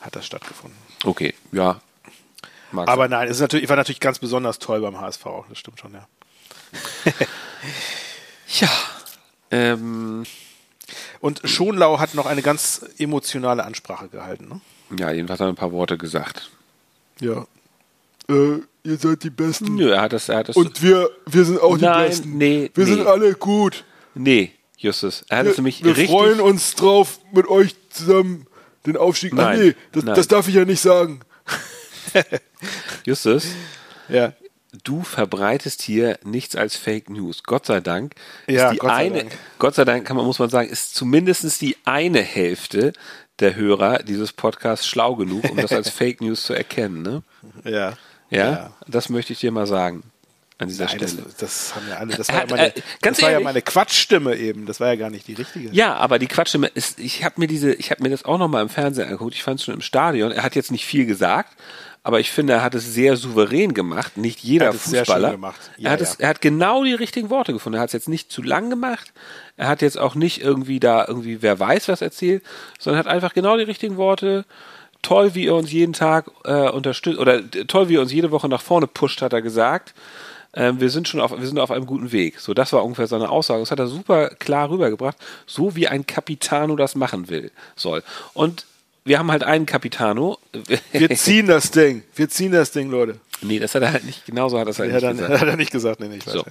hat 0.00 0.16
das 0.16 0.26
stattgefunden. 0.26 0.78
Okay, 1.04 1.34
ja. 1.52 1.80
Mag's 2.70 2.90
aber 2.90 3.08
nein, 3.08 3.28
es 3.28 3.36
ist 3.36 3.40
natürlich, 3.40 3.68
war 3.68 3.76
natürlich 3.76 4.00
ganz 4.00 4.18
besonders 4.18 4.58
toll 4.58 4.80
beim 4.80 5.00
HSV, 5.00 5.24
das 5.48 5.58
stimmt 5.58 5.80
schon, 5.80 5.94
ja. 5.94 6.06
ja. 8.60 8.68
Ähm. 9.50 10.24
Und 11.20 11.40
Schonlau 11.44 11.98
hat 11.98 12.14
noch 12.14 12.26
eine 12.26 12.42
ganz 12.42 12.84
emotionale 12.98 13.64
Ansprache 13.64 14.08
gehalten, 14.08 14.48
ne? 14.48 14.60
Ja, 14.98 15.10
jedenfalls 15.10 15.40
hat 15.40 15.46
er 15.46 15.52
ein 15.52 15.56
paar 15.56 15.72
Worte 15.72 15.98
gesagt. 15.98 16.50
Ja. 17.20 17.46
Äh, 18.28 18.60
ihr 18.88 18.96
seid 18.96 19.22
die 19.22 19.30
Besten. 19.30 19.74
Nö, 19.74 19.92
er 19.92 20.02
hat 20.02 20.12
das, 20.12 20.28
er 20.28 20.38
hat 20.38 20.48
das 20.48 20.56
Und 20.56 20.82
wir, 20.82 21.10
wir 21.26 21.44
sind 21.44 21.60
auch 21.60 21.76
Nein, 21.76 22.02
die 22.02 22.08
Besten. 22.08 22.38
Nee, 22.38 22.70
wir 22.74 22.84
nee. 22.84 22.90
sind 22.90 23.06
alle 23.06 23.34
gut. 23.34 23.84
Nee, 24.14 24.52
Justus. 24.76 25.24
Er 25.28 25.38
hat 25.38 25.44
wir, 25.44 25.50
es 25.52 25.58
nämlich 25.58 25.84
wir 25.84 25.96
richtig. 25.96 26.10
freuen 26.10 26.40
uns 26.40 26.74
drauf, 26.74 27.20
mit 27.32 27.46
euch 27.48 27.74
zusammen 27.90 28.46
den 28.86 28.96
Aufstieg. 28.96 29.34
Nein, 29.34 29.58
nee, 29.60 29.74
das, 29.92 30.04
nein. 30.04 30.14
das 30.14 30.28
darf 30.28 30.48
ich 30.48 30.54
ja 30.54 30.64
nicht 30.64 30.80
sagen. 30.80 31.20
Justus. 33.04 33.48
Ja. 34.08 34.32
du 34.84 35.02
verbreitest 35.02 35.82
hier 35.82 36.18
nichts 36.24 36.56
als 36.56 36.76
Fake 36.76 37.10
News. 37.10 37.42
Gott 37.42 37.66
sei 37.66 37.80
Dank 37.80 38.14
ja, 38.46 38.72
die 38.72 38.78
Gott 38.78 38.90
eine, 38.90 39.18
Dank. 39.18 39.38
Gott 39.58 39.74
sei 39.74 39.84
Dank 39.84 40.06
kann 40.06 40.16
man, 40.16 40.24
muss 40.24 40.38
man 40.38 40.48
sagen, 40.48 40.70
ist 40.70 40.94
zumindest 40.94 41.60
die 41.60 41.76
eine 41.84 42.22
Hälfte 42.22 42.92
der 43.40 43.54
Hörer 43.54 43.98
dieses 43.98 44.32
Podcasts 44.32 44.86
schlau 44.86 45.16
genug, 45.16 45.48
um 45.50 45.56
das 45.56 45.72
als 45.72 45.90
Fake 45.90 46.20
News 46.20 46.44
zu 46.44 46.54
erkennen. 46.54 47.02
Ne? 47.02 47.22
Ja. 47.64 47.96
Ja. 48.30 48.50
Ja, 48.50 48.70
das 48.86 49.08
möchte 49.08 49.32
ich 49.32 49.40
dir 49.40 49.52
mal 49.52 49.66
sagen 49.66 50.02
an 50.58 50.68
dieser 50.68 50.86
Nein, 50.86 50.96
Stelle. 51.08 51.22
Das, 51.22 51.36
das, 51.36 51.74
haben 51.76 51.88
ja 51.88 51.96
alle. 51.96 52.16
Das 52.16 52.28
war, 52.28 52.40
ja 52.40 52.46
meine, 52.50 52.76
äh, 52.76 52.80
das 53.00 53.22
war 53.22 53.30
ja 53.30 53.40
meine 53.40 53.62
Quatschstimme 53.62 54.36
eben. 54.36 54.66
Das 54.66 54.80
war 54.80 54.88
ja 54.88 54.96
gar 54.96 55.10
nicht 55.10 55.28
die 55.28 55.34
richtige. 55.34 55.70
Ja, 55.70 55.94
aber 55.94 56.18
die 56.18 56.26
Quatschstimme 56.26 56.66
ist. 56.66 56.98
Ich 56.98 57.24
habe 57.24 57.36
mir 57.38 57.46
diese, 57.46 57.72
ich 57.72 57.90
habe 57.90 58.02
mir 58.02 58.10
das 58.10 58.24
auch 58.24 58.38
noch 58.38 58.48
mal 58.48 58.60
im 58.60 58.68
Fernsehen 58.68 59.04
angeguckt. 59.04 59.34
Ich 59.34 59.42
fand 59.44 59.60
es 59.60 59.64
schon 59.64 59.74
im 59.74 59.80
Stadion. 59.80 60.32
Er 60.32 60.42
hat 60.42 60.56
jetzt 60.56 60.72
nicht 60.72 60.84
viel 60.84 61.06
gesagt, 61.06 61.56
aber 62.02 62.18
ich 62.18 62.32
finde, 62.32 62.54
er 62.54 62.62
hat 62.62 62.74
es 62.74 62.92
sehr 62.92 63.16
souverän 63.16 63.72
gemacht. 63.72 64.16
Nicht 64.16 64.40
jeder 64.40 64.66
er 64.66 64.72
hat 64.72 64.80
Fußballer. 64.80 65.02
Es 65.02 65.06
sehr 65.06 65.16
schön 65.16 65.30
gemacht. 65.30 65.70
Ja, 65.76 65.88
er, 65.88 65.92
hat 65.92 66.00
ja. 66.00 66.06
es, 66.06 66.14
er 66.16 66.28
hat 66.28 66.40
genau 66.40 66.82
die 66.82 66.94
richtigen 66.94 67.30
Worte 67.30 67.52
gefunden. 67.52 67.76
Er 67.76 67.82
hat 67.82 67.90
es 67.90 67.92
jetzt 67.92 68.08
nicht 68.08 68.32
zu 68.32 68.42
lang 68.42 68.68
gemacht. 68.68 69.12
Er 69.56 69.68
hat 69.68 69.80
jetzt 69.80 69.98
auch 69.98 70.16
nicht 70.16 70.40
irgendwie 70.40 70.80
da 70.80 71.04
irgendwie 71.06 71.40
wer 71.40 71.60
weiß 71.60 71.86
was 71.86 72.02
erzählt, 72.02 72.42
sondern 72.80 72.98
hat 72.98 73.12
einfach 73.12 73.32
genau 73.32 73.56
die 73.56 73.64
richtigen 73.64 73.96
Worte 73.96 74.44
toll, 75.02 75.34
wie 75.34 75.46
er 75.46 75.54
uns 75.54 75.72
jeden 75.72 75.92
Tag 75.92 76.30
äh, 76.44 76.68
unterstützt 76.70 77.18
oder 77.18 77.42
toll, 77.50 77.88
wie 77.88 77.96
er 77.96 78.00
uns 78.00 78.12
jede 78.12 78.30
Woche 78.30 78.48
nach 78.48 78.62
vorne 78.62 78.86
pusht, 78.86 79.22
hat 79.22 79.32
er 79.32 79.42
gesagt 79.42 79.94
ähm, 80.54 80.80
wir 80.80 80.90
sind 80.90 81.06
schon 81.06 81.20
auf, 81.20 81.30
wir 81.38 81.46
sind 81.46 81.58
auf 81.58 81.70
einem 81.70 81.86
guten 81.86 82.10
Weg. 82.10 82.40
So, 82.40 82.54
das 82.54 82.72
war 82.72 82.84
ungefähr 82.84 83.06
seine 83.06 83.30
Aussage. 83.30 83.60
Das 83.60 83.70
hat 83.70 83.78
er 83.78 83.86
super 83.86 84.30
klar 84.30 84.70
rübergebracht, 84.70 85.16
so 85.46 85.76
wie 85.76 85.88
ein 85.88 86.06
Capitano 86.06 86.74
das 86.74 86.94
machen 86.94 87.28
will, 87.28 87.50
soll. 87.76 88.02
Und 88.34 88.66
wir 89.04 89.18
haben 89.18 89.30
halt 89.30 89.44
einen 89.44 89.66
Capitano. 89.66 90.38
Wir 90.92 91.10
ziehen 91.10 91.46
das 91.46 91.70
Ding. 91.70 92.02
Wir 92.14 92.28
ziehen 92.28 92.52
das 92.52 92.72
Ding, 92.72 92.90
Leute. 92.90 93.18
Nee, 93.40 93.58
das 93.58 93.74
hat 93.74 93.82
er 93.82 93.92
halt 93.92 94.04
nicht, 94.04 94.26
genauso 94.26 94.58
hat 94.58 94.66
er 94.66 94.70
es 94.70 94.78
halt 94.78 94.90
ja, 94.90 94.96
nicht 94.96 95.04
dann, 95.04 95.16
gesagt. 95.16 95.40
Hat 95.40 95.48
er 95.48 95.56
nicht 95.56 95.70
gesagt, 95.70 96.00
nee, 96.00 96.08
nicht 96.08 96.28
so. 96.28 96.44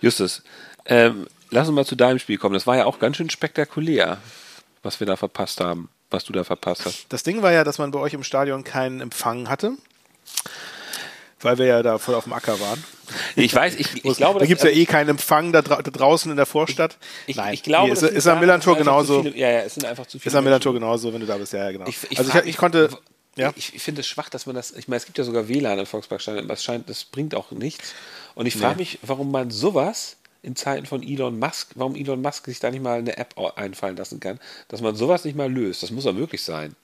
Justus, 0.00 0.42
ähm, 0.86 1.26
lass 1.50 1.68
uns 1.68 1.74
mal 1.74 1.84
zu 1.84 1.96
deinem 1.96 2.18
Spiel 2.18 2.38
kommen. 2.38 2.54
Das 2.54 2.66
war 2.66 2.76
ja 2.76 2.86
auch 2.86 3.00
ganz 3.00 3.16
schön 3.16 3.28
spektakulär, 3.28 4.18
was 4.82 5.00
wir 5.00 5.06
da 5.06 5.16
verpasst 5.16 5.60
haben, 5.60 5.88
was 6.10 6.24
du 6.24 6.32
da 6.32 6.44
verpasst 6.44 6.84
hast. 6.84 7.06
Das 7.08 7.22
Ding 7.22 7.42
war 7.42 7.52
ja, 7.52 7.64
dass 7.64 7.78
man 7.78 7.90
bei 7.90 7.98
euch 7.98 8.14
im 8.14 8.24
Stadion 8.24 8.64
keinen 8.64 9.00
Empfang 9.00 9.48
hatte 9.48 9.72
weil 11.42 11.58
wir 11.58 11.66
ja 11.66 11.82
da 11.82 11.98
voll 11.98 12.14
auf 12.14 12.24
dem 12.24 12.32
Acker 12.32 12.60
waren. 12.60 12.82
Ich 13.34 13.54
weiß, 13.54 13.74
ich, 13.76 14.04
ich 14.04 14.16
glaube, 14.16 14.38
da 14.38 14.46
gibt 14.46 14.62
es 14.62 14.64
ja 14.64 14.70
eh 14.70 14.84
keinen 14.86 15.10
Empfang 15.10 15.52
da, 15.52 15.62
da, 15.62 15.82
draußen 15.82 16.30
in 16.30 16.36
der 16.36 16.46
Vorstadt. 16.46 16.96
Ich, 17.26 17.36
Nein, 17.36 17.54
ich 17.54 17.62
glaube, 17.62 17.88
nee, 17.88 17.92
ist, 17.92 18.02
ist 18.02 18.26
am 18.26 18.40
Millantor 18.40 18.76
genauso. 18.76 19.22
Viele, 19.22 19.36
ja, 19.36 19.50
ja, 19.50 19.60
es 19.60 19.74
sind 19.74 19.84
einfach 19.84 20.06
zu 20.06 20.18
viele. 20.18 20.30
Ist 20.30 20.36
am 20.36 20.44
Millantor 20.44 20.74
genauso, 20.74 21.12
wenn 21.12 21.20
du 21.20 21.26
da 21.26 21.36
bist. 21.36 21.52
Ja, 21.52 21.64
ja 21.64 21.72
genau. 21.72 21.86
Ich, 21.86 21.98
ich 22.08 22.18
also 22.18 22.38
ich, 22.38 22.44
ich 22.44 22.56
konnte. 22.56 22.90
Ja. 23.36 23.52
Ich, 23.56 23.74
ich 23.74 23.82
finde 23.82 24.00
es 24.00 24.06
schwach, 24.06 24.28
dass 24.28 24.46
man 24.46 24.54
das. 24.54 24.72
Ich 24.72 24.86
meine, 24.86 24.98
es 24.98 25.06
gibt 25.06 25.18
ja 25.18 25.24
sogar 25.24 25.48
WLAN 25.48 25.78
im 25.78 25.86
Volksparkstadion. 25.86 26.46
Das 26.46 26.62
scheint, 26.62 26.88
das 26.88 27.04
bringt 27.04 27.34
auch 27.34 27.50
nichts. 27.52 27.94
Und 28.34 28.46
ich 28.46 28.56
frage 28.56 28.74
nee. 28.74 28.82
mich, 28.82 28.98
warum 29.02 29.30
man 29.30 29.50
sowas 29.50 30.16
in 30.42 30.56
Zeiten 30.56 30.86
von 30.86 31.02
Elon 31.02 31.38
Musk, 31.38 31.72
warum 31.74 31.94
Elon 31.94 32.22
Musk 32.22 32.46
sich 32.46 32.60
da 32.60 32.70
nicht 32.70 32.82
mal 32.82 32.98
eine 32.98 33.16
App 33.16 33.38
einfallen 33.56 33.96
lassen 33.96 34.20
kann, 34.20 34.40
dass 34.68 34.80
man 34.80 34.96
sowas 34.96 35.24
nicht 35.24 35.36
mal 35.36 35.52
löst. 35.52 35.82
Das 35.82 35.90
muss 35.90 36.04
doch 36.04 36.14
möglich 36.14 36.42
sein. 36.42 36.74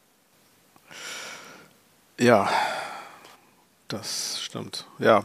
Ja, 2.19 2.51
das 3.89 4.41
stimmt. 4.41 4.87
Ja. 4.99 5.25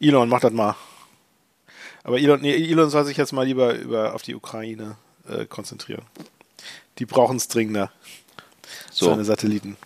Elon, 0.00 0.28
mach 0.28 0.40
das 0.40 0.52
mal. 0.52 0.76
Aber 2.04 2.18
Elon, 2.18 2.40
nee, 2.40 2.54
Elon 2.54 2.90
soll 2.90 3.04
sich 3.04 3.16
jetzt 3.16 3.32
mal 3.32 3.46
lieber 3.46 3.74
über, 3.74 4.14
auf 4.14 4.22
die 4.22 4.34
Ukraine 4.34 4.96
äh, 5.28 5.44
konzentrieren. 5.46 6.02
Die 6.98 7.06
brauchen 7.06 7.36
es 7.36 7.48
dringender. 7.48 7.92
So. 8.90 9.06
Seine 9.06 9.24
Satelliten. 9.24 9.76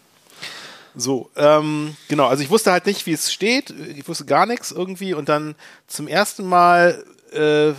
So, 0.95 1.31
ähm, 1.37 1.97
genau, 2.09 2.27
also 2.27 2.43
ich 2.43 2.51
wusste 2.51 2.73
halt 2.73 2.85
nicht, 2.87 3.07
wie 3.07 3.13
es 3.13 3.33
steht. 3.33 3.71
Ich 3.71 4.07
wusste 4.09 4.27
gar 4.27 4.47
nichts 4.47 4.73
irgendwie 4.73 5.15
und 5.15 5.29
dann 5.29 5.55
zum 5.87 6.07
ersten 6.07 6.47
Mal, 6.47 7.03
äh, 7.33 7.71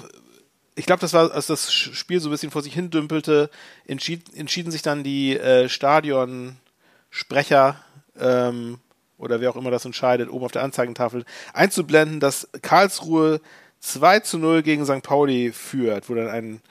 ich 0.76 0.88
glaube, 0.88 1.02
das 1.02 1.14
war, 1.14 1.32
als 1.32 1.48
das 1.48 1.72
Spiel 1.72 2.20
so 2.20 2.30
ein 2.30 2.32
bisschen 2.32 2.52
vor 2.52 2.64
sich 2.64 2.74
hin 2.74 2.90
dümpelte, 2.90 3.50
entschied, 3.86 4.36
entschieden 4.36 4.72
sich 4.72 4.82
dann 4.82 5.04
die 5.04 5.38
äh, 5.38 5.70
Stadionsprecher, 5.70 7.78
ähm, 8.20 8.80
oder 9.18 9.40
wer 9.40 9.52
auch 9.52 9.56
immer 9.56 9.72
das 9.72 9.86
entscheidet, 9.86 10.30
oben 10.30 10.46
auf 10.46 10.52
der 10.52 10.64
Anzeigentafel 10.64 11.26
einzublenden, 11.54 12.20
dass 12.20 12.50
Karlsruhe 12.62 13.42
2 13.80 14.22
zu 14.22 14.38
0 14.38 14.64
gegen 14.64 14.86
St. 14.86 15.04
Pauli 15.04 15.52
führt, 15.52 16.10
wo 16.10 16.16
dann 16.16 16.30
ein, 16.30 16.62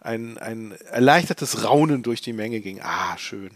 ein, 0.00 0.38
ein 0.38 0.72
erleichtertes 0.90 1.64
Raunen 1.64 2.02
durch 2.02 2.20
die 2.20 2.32
Menge 2.32 2.60
ging. 2.60 2.80
Ah, 2.82 3.16
schön. 3.18 3.50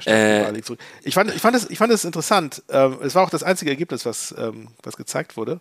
Der 0.00 0.48
äh. 0.48 0.50
liegt 0.50 0.66
zurück. 0.66 0.80
Ich 1.02 1.14
fand, 1.14 1.34
ich 1.34 1.40
fand 1.40 1.56
es, 1.56 1.68
ich 1.70 1.78
fand 1.78 1.92
es 1.92 2.04
interessant. 2.04 2.62
Ähm, 2.68 2.98
es 3.02 3.14
war 3.14 3.24
auch 3.24 3.30
das 3.30 3.42
einzige 3.42 3.70
Ergebnis, 3.70 4.06
was, 4.06 4.34
ähm, 4.38 4.68
was 4.82 4.96
gezeigt 4.96 5.36
wurde. 5.36 5.60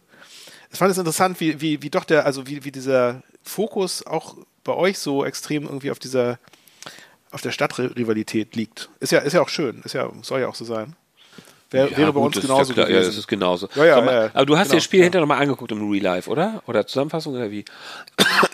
Ich 0.72 0.80
fand 0.80 0.91
es 0.91 0.98
interessant, 0.98 1.39
wie, 1.39 1.60
wie, 1.62 1.82
wie 1.82 1.89
doch 1.89 2.06
der, 2.06 2.26
also 2.26 2.48
wie, 2.48 2.63
wie 2.63 2.72
dieser 2.72 3.24
Fokus 3.44 4.06
auch 4.06 4.38
bei 4.63 4.74
euch 4.74 5.00
so 5.00 5.26
extrem 5.26 5.63
irgendwie 5.63 5.91
auf 5.91 6.00
dieser, 6.00 6.39
auf 7.32 7.41
der 7.41 7.52
Stadtrivalität 7.52 8.56
liegt. 8.56 8.89
Ist 9.00 9.12
ja, 9.12 9.20
ist 9.20 9.34
ja 9.34 9.41
auch 9.41 9.50
schön. 9.50 9.82
Ist 9.84 9.94
ja, 9.94 10.10
soll 10.22 10.41
ja 10.41 10.48
auch 10.48 10.56
so 10.56 10.65
sein. 10.65 10.96
Wär, 11.72 11.89
ja, 11.89 11.98
wäre 11.98 12.13
bei 12.13 12.20
uns 12.20 12.39
genauso 12.39 12.74
ja, 12.74 12.88
ja, 12.88 13.00
das 13.00 13.17
ist 13.17 13.28
genauso. 13.28 13.70
Ja, 13.76 13.86
ja, 13.86 14.02
mal, 14.02 14.32
aber 14.34 14.46
du 14.46 14.58
hast 14.58 14.63
genau, 14.63 14.74
dir 14.74 14.78
das 14.78 14.84
Spiel 14.84 15.04
hinterher 15.04 15.22
nochmal 15.22 15.41
angeguckt 15.41 15.72
im 15.72 15.89
Real 15.89 16.04
Life, 16.04 16.30
oder? 16.30 16.62
Oder 16.67 16.86
Zusammenfassung 16.86 17.34
oder 17.34 17.50
wie? 17.50 17.63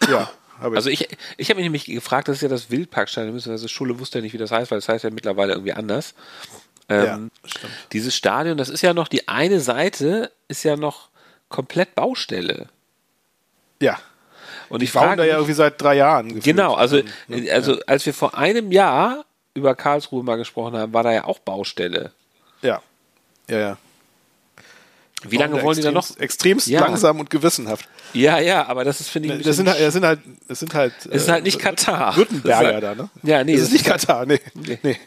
Ja. 0.10 0.30
Ich. 0.60 0.76
Also 0.76 0.90
ich, 0.90 1.08
ich 1.38 1.50
habe 1.50 1.58
mich 1.58 1.66
nämlich 1.66 1.86
gefragt, 1.86 2.28
das 2.28 2.38
ist 2.38 2.42
ja 2.42 2.50
das 2.50 2.70
Wildparkstadion, 2.72 3.34
beziehungsweise 3.34 3.70
Schule 3.70 4.00
wusste 4.00 4.20
ja 4.20 4.24
nicht, 4.24 4.34
wie 4.34 4.38
das 4.38 4.52
heißt, 4.52 4.72
weil 4.72 4.80
das 4.80 4.90
heißt 4.90 5.04
ja 5.04 5.10
mittlerweile 5.10 5.54
irgendwie 5.54 5.74
anders. 5.74 6.14
Ähm, 6.90 7.32
ja, 7.44 7.50
stimmt. 7.50 7.74
Dieses 7.94 8.16
Stadion, 8.16 8.58
das 8.58 8.70
ist 8.70 8.82
ja 8.82 8.94
noch, 8.94 9.08
die 9.08 9.28
eine 9.28 9.60
Seite 9.60 10.32
ist 10.48 10.64
ja 10.64 10.76
noch 10.76 11.10
komplett 11.50 11.96
Baustelle. 11.96 12.68
Ja. 13.82 14.00
Und 14.70 14.84
ich 14.84 14.92
frage 14.92 15.18
da 15.18 15.24
ja 15.24 15.36
irgendwie 15.36 15.54
seit 15.54 15.82
drei 15.82 15.96
Jahren. 15.96 16.28
Gefühlt. 16.28 16.44
Genau, 16.44 16.74
also, 16.74 17.02
also 17.52 17.80
als 17.88 18.06
wir 18.06 18.14
vor 18.14 18.38
einem 18.38 18.72
Jahr 18.72 19.26
über 19.54 19.76
Karlsruhe 19.76 20.24
mal 20.24 20.36
gesprochen 20.36 20.76
haben, 20.78 20.94
war 20.94 21.04
da 21.04 21.14
ja 21.14 21.24
auch 21.24 21.40
Baustelle. 21.40 22.12
Ja. 22.62 22.82
Ja, 23.50 23.60
ja. 23.60 23.78
Wie 25.28 25.38
lange 25.38 25.62
wollen 25.64 25.78
die 25.78 25.84
da 25.84 25.92
noch? 25.92 26.18
Extremst 26.18 26.68
ja. 26.68 26.82
langsam 26.82 27.20
und 27.20 27.30
gewissenhaft. 27.30 27.88
Ja, 28.14 28.40
ja, 28.40 28.68
aber 28.68 28.84
das 28.84 29.02
ist, 29.02 29.10
finde 29.10 29.36
ich, 29.36 29.44
das 29.44 29.56
sind, 29.56 29.68
halt, 29.68 29.82
das 29.82 29.94
sind 29.94 30.06
halt, 30.06 30.20
das 30.48 30.60
sind 30.60 30.74
halt, 30.74 30.94
es 31.06 31.24
ist 31.24 31.30
halt 31.30 31.44
nicht 31.44 31.60
äh, 31.60 31.64
Katar. 31.64 32.16
Württemberger 32.16 32.74
halt, 32.74 32.84
da, 32.84 32.96
ne? 32.96 33.10
Ja, 33.24 33.44
nee. 33.44 33.54
Das 33.54 33.64
ist 33.64 33.74
nicht 33.74 33.86
Katar, 33.86 34.26
nee. 34.26 34.40
nee. 34.54 34.80
nee. 34.84 34.98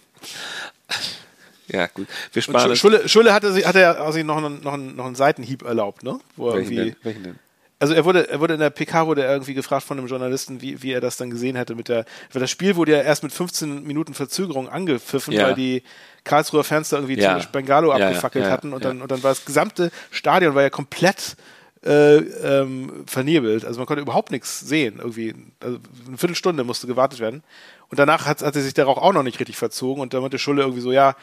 Ja, 1.68 1.86
gut. 1.86 2.08
Wir 2.32 2.42
sparen 2.42 2.74
Schulle, 2.74 3.08
Schulle 3.08 3.32
hatte, 3.32 3.54
hatte 3.66 3.80
ja 3.80 3.92
also 3.92 4.20
noch, 4.22 4.38
einen, 4.38 4.62
noch, 4.62 4.72
einen, 4.72 4.96
noch 4.96 5.06
einen 5.06 5.14
Seitenhieb 5.14 5.62
erlaubt, 5.62 6.02
ne? 6.02 6.18
Wo 6.36 6.52
Welchen 6.52 6.76
denn? 6.76 6.96
Welchen 7.02 7.22
denn? 7.22 7.38
Also 7.80 7.94
er 7.94 8.04
wurde, 8.04 8.28
er 8.28 8.40
wurde 8.40 8.54
in 8.54 8.60
der 8.60 8.70
PK 8.70 9.06
wurde 9.06 9.24
er 9.24 9.32
irgendwie 9.32 9.54
gefragt 9.54 9.84
von 9.84 9.98
einem 9.98 10.06
Journalisten, 10.06 10.60
wie, 10.60 10.82
wie 10.82 10.92
er 10.92 11.00
das 11.00 11.16
dann 11.16 11.30
gesehen 11.30 11.56
hätte 11.56 11.74
mit 11.74 11.88
der, 11.88 12.04
weil 12.32 12.40
das 12.40 12.50
Spiel 12.50 12.76
wurde 12.76 12.92
ja 12.92 13.00
erst 13.00 13.22
mit 13.22 13.32
15 13.32 13.84
Minuten 13.84 14.12
Verzögerung 14.12 14.68
angepfiffen, 14.68 15.32
ja. 15.32 15.46
weil 15.46 15.54
die 15.54 15.82
Karlsruher 16.22 16.62
Fans 16.62 16.90
da 16.90 16.98
irgendwie 16.98 17.18
ja. 17.18 17.30
ziemlich 17.30 17.48
Bengalo 17.48 17.88
ja, 17.88 18.06
abgefackelt 18.06 18.44
hatten 18.44 18.74
und 18.74 18.84
dann, 18.84 19.00
und 19.00 19.10
dann 19.10 19.22
war 19.22 19.30
das 19.30 19.46
gesamte 19.46 19.90
Stadion 20.10 20.54
war 20.54 20.62
ja 20.62 20.70
komplett 20.70 21.36
äh, 21.82 22.16
ähm, 22.16 23.04
vernebelt. 23.06 23.64
Also 23.64 23.80
man 23.80 23.86
konnte 23.86 24.02
überhaupt 24.02 24.30
nichts 24.30 24.60
sehen. 24.60 24.96
Irgendwie 24.98 25.34
also 25.60 25.78
eine 26.06 26.18
Viertelstunde 26.18 26.64
musste 26.64 26.86
gewartet 26.86 27.20
werden. 27.20 27.42
Und 27.88 27.98
danach 27.98 28.26
hat, 28.26 28.42
hat 28.42 28.54
er 28.54 28.62
sich 28.62 28.74
der 28.74 28.84
Rauch 28.84 28.98
auch 28.98 29.14
noch 29.14 29.22
nicht 29.22 29.40
richtig 29.40 29.56
verzogen 29.56 30.02
und 30.02 30.12
da 30.12 30.20
meinte 30.20 30.38
Schulle 30.38 30.62
irgendwie 30.62 30.82
so, 30.82 30.92
ja, 30.92 31.16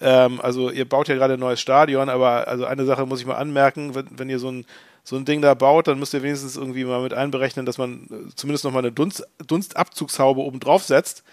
ähm, 0.00 0.40
also 0.40 0.70
ihr 0.70 0.88
baut 0.88 1.06
ja 1.06 1.14
gerade 1.14 1.34
ein 1.34 1.40
neues 1.40 1.60
Stadion, 1.60 2.08
aber 2.08 2.48
also 2.48 2.64
eine 2.64 2.84
Sache 2.84 3.06
muss 3.06 3.20
ich 3.20 3.26
mal 3.26 3.36
anmerken, 3.36 3.94
wenn, 3.94 4.06
wenn 4.10 4.28
ihr 4.28 4.40
so 4.40 4.50
ein 4.50 4.66
so 5.04 5.16
ein 5.16 5.24
Ding 5.24 5.42
da 5.42 5.54
baut, 5.54 5.88
dann 5.88 5.98
müsst 5.98 6.14
ihr 6.14 6.22
wenigstens 6.22 6.56
irgendwie 6.56 6.84
mal 6.84 7.02
mit 7.02 7.12
einberechnen, 7.14 7.66
dass 7.66 7.78
man 7.78 8.04
äh, 8.10 8.34
zumindest 8.34 8.64
noch 8.64 8.72
mal 8.72 8.80
eine 8.80 8.92
Dunst, 8.92 9.26
Dunstabzugshaube 9.46 10.40
oben 10.40 10.60
drauf 10.60 10.84
setzt, 10.84 11.24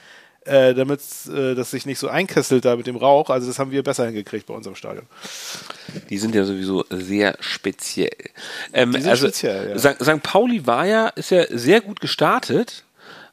äh, 0.45 0.73
damit 0.73 1.01
äh, 1.27 1.56
das 1.56 1.71
sich 1.71 1.86
nicht 1.86 1.99
so 1.99 2.08
einkesselt 2.08 2.65
da 2.65 2.75
mit 2.75 2.88
dem 2.88 2.95
Rauch. 2.95 3.30
Also 3.30 3.47
das 3.47 3.60
haben 3.60 3.71
wir 3.71 3.84
besser 3.84 4.06
hingekriegt 4.06 4.47
bei 4.47 4.53
unserem 4.53 4.75
Stadion. 4.75 5.06
Die 6.10 6.17
sind 6.17 6.34
ja 6.34 6.45
sowieso 6.45 6.86
sehr 6.89 7.38
speziell. 7.39 8.15
Ähm, 8.73 8.93
Die 8.93 9.01
sind 9.01 9.10
also 9.10 9.27
speziell, 9.27 9.77
ja. 9.77 9.93
St. 9.93 10.23
Pauli 10.23 10.65
war 10.65 10.86
ja, 10.86 11.08
ist 11.10 11.32
ja 11.32 11.45
sehr 11.49 11.82
gut 11.82 11.99
gestartet 11.99 12.86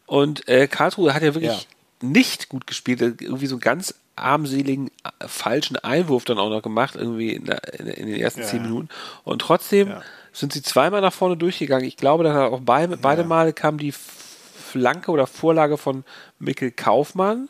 und 0.06 0.48
äh, 0.48 0.66
Karlsruhe 0.66 1.14
hat 1.14 1.22
ja 1.22 1.34
wirklich 1.34 1.52
ja. 1.52 2.08
nicht 2.08 2.48
gut 2.48 2.66
gespielt. 2.66 3.00
Irgendwie 3.00 3.46
so 3.46 3.58
ganz 3.58 3.94
armseligen 4.16 4.88
äh, 4.88 5.26
falschen 5.26 5.76
Einwurf 5.76 6.24
dann 6.24 6.38
auch 6.38 6.50
noch 6.50 6.62
gemacht, 6.62 6.94
irgendwie 6.96 7.32
in, 7.32 7.44
der, 7.44 7.74
in 7.80 8.06
den 8.06 8.16
ersten 8.16 8.40
ja. 8.40 8.46
zehn 8.46 8.62
Minuten. 8.62 8.88
Und 9.24 9.40
trotzdem 9.40 9.88
ja 9.88 10.02
sind 10.34 10.52
sie 10.52 10.62
zweimal 10.62 11.00
nach 11.00 11.12
vorne 11.12 11.36
durchgegangen. 11.36 11.86
Ich 11.86 11.96
glaube, 11.96 12.24
dass 12.24 12.36
auch 12.36 12.60
beide, 12.60 12.96
beide 12.96 13.24
Male 13.24 13.52
kam 13.52 13.78
die 13.78 13.92
Flanke 13.92 15.12
oder 15.12 15.26
Vorlage 15.26 15.78
von 15.78 16.04
Mikkel 16.40 16.72
Kaufmann. 16.72 17.48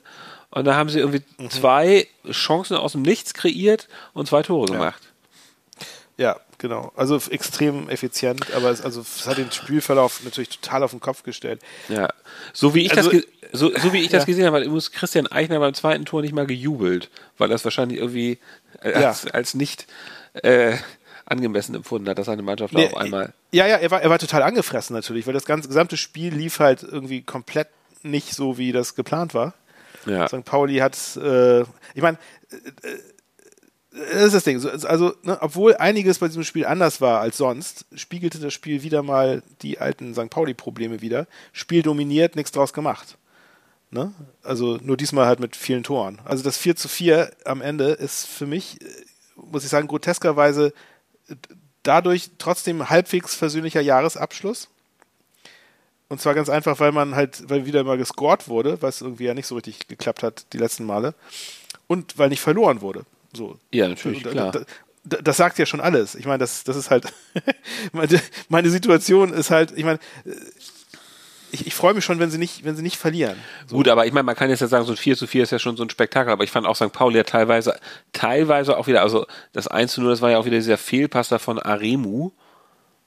Und 0.51 0.67
da 0.67 0.77
haben 0.77 0.91
sie 0.91 1.01
irgendwie 1.01 1.23
mhm. 1.39 1.51
zwei 1.51 2.07
Chancen 2.31 2.77
aus 2.77 2.93
dem 2.93 3.03
Nichts 3.03 3.35
kreiert 3.35 3.89
und 4.13 4.29
zwei 4.29 4.43
Tore 4.43 4.69
ja. 4.69 4.79
gemacht. 4.79 5.03
Ja, 6.17 6.37
genau. 6.59 6.93
Also 6.97 7.21
extrem 7.31 7.89
effizient, 7.89 8.55
aber 8.55 8.71
es, 8.71 8.81
also, 8.83 9.01
es 9.01 9.27
hat 9.27 9.39
den 9.39 9.51
Spielverlauf 9.51 10.23
natürlich 10.25 10.49
total 10.49 10.83
auf 10.83 10.91
den 10.91 11.01
Kopf 11.01 11.23
gestellt. 11.23 11.61
Ja. 11.89 12.09
So 12.53 12.75
wie 12.75 12.87
ich 12.87 12.97
also, 12.97 13.11
das, 13.11 13.23
so, 13.53 13.71
so 13.77 13.93
wie 13.93 13.99
ich 13.99 14.11
ja. 14.11 14.19
das 14.19 14.27
gesehen 14.27 14.47
habe, 14.47 14.69
muss 14.69 14.93
Christian 14.93 15.27
Eichner 15.27 15.61
beim 15.61 15.75
zweiten 15.75 16.05
Tor 16.05 16.23
nicht 16.23 16.35
mal 16.35 16.47
gejubelt, 16.47 17.11
weil 17.39 17.49
das 17.49 17.65
wahrscheinlich 17.65 17.99
irgendwie 17.99 18.39
als, 18.81 19.25
ja. 19.25 19.31
als 19.33 19.55
nicht 19.55 19.87
äh, 20.35 20.77
angemessen 21.27 21.75
empfunden 21.75 22.09
hat, 22.09 22.19
dass 22.19 22.27
seine 22.27 22.43
Mannschaft 22.43 22.75
nee, 22.75 22.87
auf 22.87 22.97
einmal. 22.97 23.33
Ja, 23.53 23.67
ja, 23.67 23.77
er 23.77 23.91
war, 23.91 24.03
er 24.03 24.11
war 24.11 24.19
total 24.19 24.43
angefressen 24.43 24.95
natürlich, 24.95 25.27
weil 25.27 25.35
das 25.35 25.47
ganze 25.47 25.69
gesamte 25.69 25.97
Spiel 25.97 26.35
lief 26.35 26.59
halt 26.59 26.83
irgendwie 26.83 27.23
komplett 27.23 27.69
nicht 28.03 28.35
so, 28.35 28.59
wie 28.59 28.73
das 28.73 28.95
geplant 28.95 29.35
war. 29.35 29.55
Ja. 30.07 30.29
St. 30.29 30.45
Pauli 30.45 30.79
hat, 30.79 30.97
äh, 31.17 31.63
ich 31.63 32.03
meine, 32.03 32.19
äh, 32.51 32.89
äh, 32.89 32.99
das 33.95 34.25
ist 34.25 34.35
das 34.35 34.45
Ding. 34.45 34.57
Also, 34.87 35.15
ne, 35.23 35.39
obwohl 35.41 35.77
einiges 35.77 36.19
bei 36.19 36.27
diesem 36.27 36.43
Spiel 36.43 36.67
anders 36.67 37.01
war 37.01 37.21
als 37.21 37.37
sonst, 37.37 37.87
spiegelte 37.95 38.41
das 38.41 38.53
Spiel 38.53 38.83
wieder 38.83 39.05
mal 39.05 39.43
die 39.63 39.79
alten 39.79 40.15
St. 40.15 40.31
Pauli-Probleme 40.31 41.01
wieder. 41.01 41.29
Spiel 41.53 41.83
dominiert, 41.83 42.35
nichts 42.35 42.51
draus 42.51 42.73
gemacht. 42.73 43.17
Ne? 43.91 44.13
Also 44.43 44.79
nur 44.83 44.97
diesmal 44.97 45.27
halt 45.27 45.39
mit 45.39 45.55
vielen 45.55 45.85
Toren. 45.85 46.21
Also 46.25 46.43
das 46.43 46.59
4 46.59 46.75
zu 46.75 46.89
4 46.89 47.31
am 47.45 47.63
Ende 47.63 47.93
ist 47.93 48.27
für 48.27 48.47
mich, 48.47 48.83
äh, 48.83 48.87
muss 49.37 49.63
ich 49.63 49.71
sagen, 49.71 49.87
groteskerweise 49.87 50.73
dadurch 51.85 52.31
trotzdem 52.39 52.91
halbwegs 52.91 53.37
versöhnlicher 53.37 53.81
Jahresabschluss. 53.81 54.69
Und 56.09 56.21
zwar 56.21 56.35
ganz 56.35 56.49
einfach, 56.49 56.81
weil 56.81 56.91
man 56.91 57.15
halt, 57.15 57.49
weil 57.49 57.67
wieder 57.67 57.85
mal 57.85 57.97
gescored 57.97 58.49
wurde, 58.49 58.83
was 58.83 59.01
irgendwie 59.01 59.25
ja 59.25 59.35
nicht 59.35 59.47
so 59.47 59.55
richtig 59.55 59.87
geklappt 59.87 60.25
hat 60.25 60.47
die 60.53 60.59
letzten 60.59 60.85
Male. 60.85 61.15
Und 61.87 62.19
weil 62.19 62.31
nicht 62.31 62.41
verloren 62.41 62.81
wurde. 62.81 63.05
So. 63.35 63.59
Ja, 63.73 63.89
natürlich, 63.89 64.23
klar. 64.23 64.53
Das, 65.05 65.21
das 65.23 65.37
sagt 65.37 65.59
ja 65.59 65.67
schon 65.67 65.81
alles. 65.81 66.15
Ich 66.15 66.25
meine, 66.25 66.39
das, 66.39 66.65
das 66.65 66.77
ist 66.77 66.91
halt, 66.91 67.13
meine, 67.93 68.21
meine 68.49 68.71
Situation 68.71 69.33
ist 69.33 69.51
halt, 69.51 69.73
ich 69.77 69.85
meine, 69.85 69.99
ich, 71.55 71.67
ich 71.67 71.75
freue 71.75 71.95
mich 71.95 72.05
schon, 72.05 72.19
wenn 72.19 72.31
sie 72.31 72.39
nicht, 72.39 72.65
wenn 72.65 72.75
sie 72.75 72.83
nicht 72.83 72.97
verlieren. 72.97 73.37
So. 73.67 73.77
Gut, 73.77 73.89
aber 73.89 74.07
ich 74.07 74.13
meine, 74.13 74.25
man 74.25 74.35
kann 74.35 74.51
jetzt 74.51 74.61
ja 74.61 74.67
sagen, 74.67 74.85
so 74.85 74.93
ein 74.93 74.97
4 74.97 75.17
zu 75.17 75.27
4 75.27 75.45
ist 75.45 75.51
ja 75.51 75.59
schon 75.59 75.77
so 75.77 75.85
ein 75.85 75.91
Spektakel, 75.91 76.33
aber 76.33 76.43
ich 76.43 76.51
fand 76.51 76.67
auch 76.67 76.77
St. 76.77 76.93
Pauli 76.93 77.17
ja 77.17 77.23
teilweise, 77.23 77.79
teilweise 78.13 78.77
auch 78.77 78.87
wieder, 78.87 79.03
also 79.03 79.27
das 79.53 79.69
1 79.69 79.93
zu 79.93 80.01
0, 80.01 80.11
das 80.11 80.21
war 80.21 80.31
ja 80.31 80.39
auch 80.39 80.47
wieder 80.47 80.57
dieser 80.57 80.79
Fehlpass 80.79 81.29
da 81.29 81.39
von 81.39 81.59
Aremu. 81.59 82.33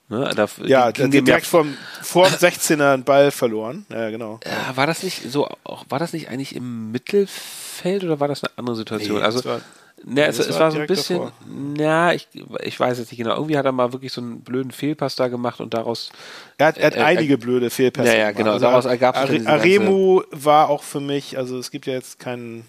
Ne, 0.09 0.31
da 0.33 0.47
ja, 0.63 0.91
ging 0.91 1.25
direkt 1.25 1.45
vom, 1.45 1.75
vor 2.01 2.29
dem 2.29 2.35
16er 2.35 2.93
einen 2.93 3.03
Ball 3.03 3.29
verloren. 3.29 3.85
Ja, 3.89 4.09
genau. 4.09 4.39
Ja, 4.45 4.77
war 4.77 4.87
das 4.87 5.03
nicht 5.03 5.29
so, 5.29 5.49
war 5.89 5.99
das 5.99 6.13
nicht 6.13 6.29
eigentlich 6.29 6.55
im 6.55 6.93
Mittelfeld 6.93 8.05
oder 8.05 8.21
war 8.21 8.29
das 8.29 8.41
eine 8.41 8.57
andere 8.57 8.77
Situation? 8.77 9.17
Nee, 9.17 9.23
also, 9.23 9.59
Ne, 10.03 10.25
es, 10.25 10.39
es, 10.39 10.59
war 10.59 10.71
so 10.71 10.79
ein 10.79 10.87
bisschen, 10.87 11.17
davor. 11.17 11.33
ja, 11.77 12.13
ich, 12.13 12.27
ich 12.61 12.79
weiß 12.79 12.99
jetzt 12.99 13.11
nicht 13.11 13.17
genau. 13.17 13.35
Irgendwie 13.35 13.57
hat 13.57 13.65
er 13.65 13.71
mal 13.71 13.93
wirklich 13.93 14.13
so 14.13 14.21
einen 14.21 14.41
blöden 14.41 14.71
Fehlpass 14.71 15.15
da 15.15 15.27
gemacht 15.27 15.59
und 15.59 15.73
daraus. 15.73 16.11
Er 16.57 16.67
hat, 16.67 16.77
er 16.77 16.87
hat 16.87 16.95
äh, 16.95 17.01
einige 17.01 17.33
äh, 17.33 17.37
blöde 17.37 17.69
Fehlpässe. 17.69 18.13
Ja, 18.13 18.17
ja, 18.17 18.31
genau. 18.31 18.51
Also 18.51 18.65
daraus 18.65 18.85
ergab 18.85 19.27
sich 19.27 19.47
Aremu 19.47 20.21
war 20.31 20.69
auch 20.69 20.83
für 20.83 20.99
mich, 20.99 21.37
also 21.37 21.57
es 21.57 21.71
gibt 21.71 21.87
ja 21.87 21.93
jetzt 21.93 22.19
keinen 22.19 22.65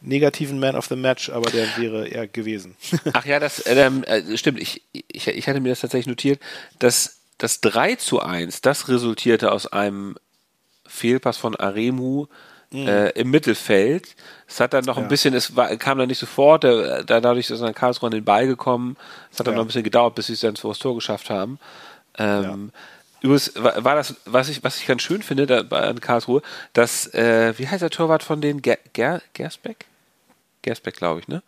negativen 0.00 0.58
Man 0.58 0.74
of 0.74 0.86
the 0.86 0.96
Match, 0.96 1.28
aber 1.30 1.50
der 1.50 1.66
wäre 1.76 2.08
er 2.08 2.26
gewesen. 2.26 2.76
Ach 3.12 3.26
ja, 3.26 3.40
das 3.40 3.64
ähm, 3.66 4.04
äh, 4.04 4.36
stimmt. 4.36 4.60
Ich, 4.60 4.82
ich, 4.92 5.28
ich 5.28 5.48
hatte 5.48 5.60
mir 5.60 5.70
das 5.70 5.80
tatsächlich 5.80 6.06
notiert, 6.06 6.40
dass 6.78 7.18
das 7.36 7.60
3 7.60 7.96
zu 7.96 8.20
1, 8.20 8.62
das 8.62 8.88
resultierte 8.88 9.52
aus 9.52 9.66
einem 9.66 10.16
Fehlpass 10.86 11.36
von 11.36 11.54
Aremu 11.56 12.26
mhm. 12.70 12.86
äh, 12.86 13.10
im 13.10 13.30
Mittelfeld. 13.30 14.14
Es 14.46 14.60
hat 14.60 14.72
dann 14.72 14.84
noch 14.84 14.96
ja. 14.96 15.02
ein 15.02 15.08
bisschen, 15.08 15.34
es 15.34 15.56
war, 15.56 15.74
kam 15.76 15.98
dann 15.98 16.08
nicht 16.08 16.18
sofort, 16.18 16.64
da, 16.64 17.02
dadurch 17.02 17.50
ist 17.50 17.60
dann 17.60 17.74
Karlsruhe 17.74 18.08
an 18.08 18.14
den 18.14 18.24
Ball 18.24 18.46
gekommen. 18.46 18.96
Es 19.32 19.38
hat 19.38 19.46
dann 19.46 19.54
ja. 19.54 19.58
noch 19.58 19.64
ein 19.64 19.68
bisschen 19.68 19.84
gedauert, 19.84 20.14
bis 20.14 20.26
sie 20.26 20.34
es 20.34 20.40
dann 20.40 20.56
vor 20.56 20.70
das 20.70 20.78
Tor 20.78 20.94
geschafft 20.94 21.30
haben. 21.30 21.58
Ähm, 22.18 22.72
ja. 22.72 22.80
Übrigens 23.20 23.52
war, 23.56 23.84
war, 23.84 23.96
das, 23.96 24.14
was 24.26 24.48
ich, 24.48 24.62
was 24.62 24.78
ich 24.78 24.86
ganz 24.86 25.02
schön 25.02 25.22
finde 25.22 25.46
da, 25.46 25.62
bei 25.62 25.92
Karlsruhe, 25.94 26.42
dass, 26.72 27.12
äh, 27.14 27.52
wie 27.58 27.66
heißt 27.66 27.82
der 27.82 27.90
Torwart 27.90 28.22
von 28.22 28.40
den 28.40 28.62
Ger, 28.62 28.78
Ger, 28.92 29.22
Gersbeck? 29.32 29.86
Gersbeck, 30.62 30.96
glaube 30.96 31.20
ich, 31.20 31.28
ne? 31.28 31.42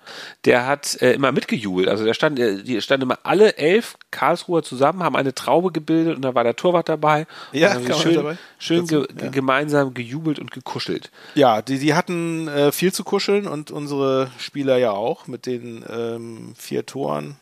Der 0.44 0.66
hat 0.66 1.00
äh, 1.02 1.12
immer 1.12 1.32
mitgejubelt. 1.32 1.88
Also 1.88 2.04
der 2.04 2.14
stand, 2.14 2.38
äh, 2.38 2.62
die 2.62 2.80
standen 2.80 3.02
immer 3.02 3.18
alle 3.24 3.56
elf 3.56 3.96
Karlsruher 4.10 4.62
zusammen, 4.62 5.02
haben 5.02 5.16
eine 5.16 5.34
Traube 5.34 5.72
gebildet 5.72 6.16
und 6.16 6.22
da 6.22 6.34
war 6.34 6.44
der 6.44 6.56
Torwart 6.56 6.88
dabei. 6.88 7.26
Ja, 7.52 7.76
und 7.76 7.94
schön, 7.96 8.14
dabei. 8.14 8.38
schön 8.58 8.86
ge 8.86 9.06
ja. 9.20 9.28
gemeinsam 9.28 9.94
gejubelt 9.94 10.38
und 10.38 10.50
gekuschelt. 10.50 11.10
Ja, 11.34 11.62
die, 11.62 11.78
die 11.78 11.94
hatten 11.94 12.48
äh, 12.48 12.72
viel 12.72 12.92
zu 12.92 13.04
kuscheln 13.04 13.46
und 13.46 13.70
unsere 13.70 14.30
Spieler 14.38 14.78
ja 14.78 14.92
auch 14.92 15.26
mit 15.26 15.46
den 15.46 15.84
ähm, 15.88 16.54
vier 16.56 16.86
Toren. 16.86 17.36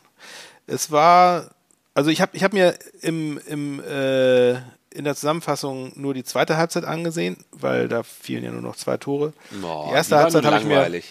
Es 0.67 0.91
war, 0.91 1.51
also 1.95 2.11
ich 2.11 2.21
habe 2.21 2.37
ich 2.37 2.45
hab 2.45 2.53
mir 2.53 2.75
im, 3.03 3.39
im 3.47 3.81
äh, 3.85 4.57
in 4.91 5.05
der 5.05 5.15
Zusammenfassung 5.15 5.93
nur 5.97 6.15
die 6.15 6.25
zweite 6.25 6.57
Halbzeit 6.57 6.85
angesehen, 6.85 7.37
weil 7.53 7.89
da 7.89 8.03
fielen 8.03 8.45
ja 8.45 8.51
nur 8.51 8.63
noch 8.63 8.77
zwei 8.77 8.97
Tore. 8.97 9.33
Boah, 9.61 9.89
die 9.89 9.95
erste 9.95 10.15
die 10.15 10.21
Halbzeit 10.23 10.45
habe 10.45 10.59
ich 10.59 10.65
mir 10.65 11.03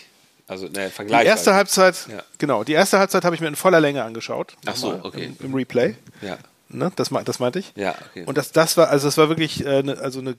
also 0.47 0.67
ne, 0.67 0.89
Vergleich. 0.89 1.21
Die 1.21 1.27
erste 1.27 1.53
Halbzeit, 1.53 2.07
ja. 2.09 2.23
genau, 2.37 2.63
die 2.63 2.73
erste 2.73 2.99
Halbzeit 2.99 3.25
habe 3.25 3.35
ich 3.35 3.41
mir 3.41 3.47
in 3.47 3.55
voller 3.55 3.81
Länge 3.81 4.03
angeschaut. 4.03 4.55
Ach 4.65 4.75
so, 4.75 4.99
okay. 5.03 5.35
Im, 5.39 5.47
im 5.47 5.53
Replay. 5.53 5.95
Ja. 6.21 6.37
Ne, 6.69 6.91
das, 6.95 7.09
das 7.23 7.39
meinte 7.39 7.59
ich. 7.59 7.71
Ja, 7.75 7.95
okay. 8.09 8.25
Und 8.25 8.37
das, 8.37 8.51
das 8.51 8.75
war, 8.75 8.89
also 8.89 9.07
das 9.07 9.17
war 9.17 9.29
wirklich 9.29 9.65
äh, 9.65 9.83
ne, 9.83 9.97
also 9.97 10.19
eine 10.19 10.35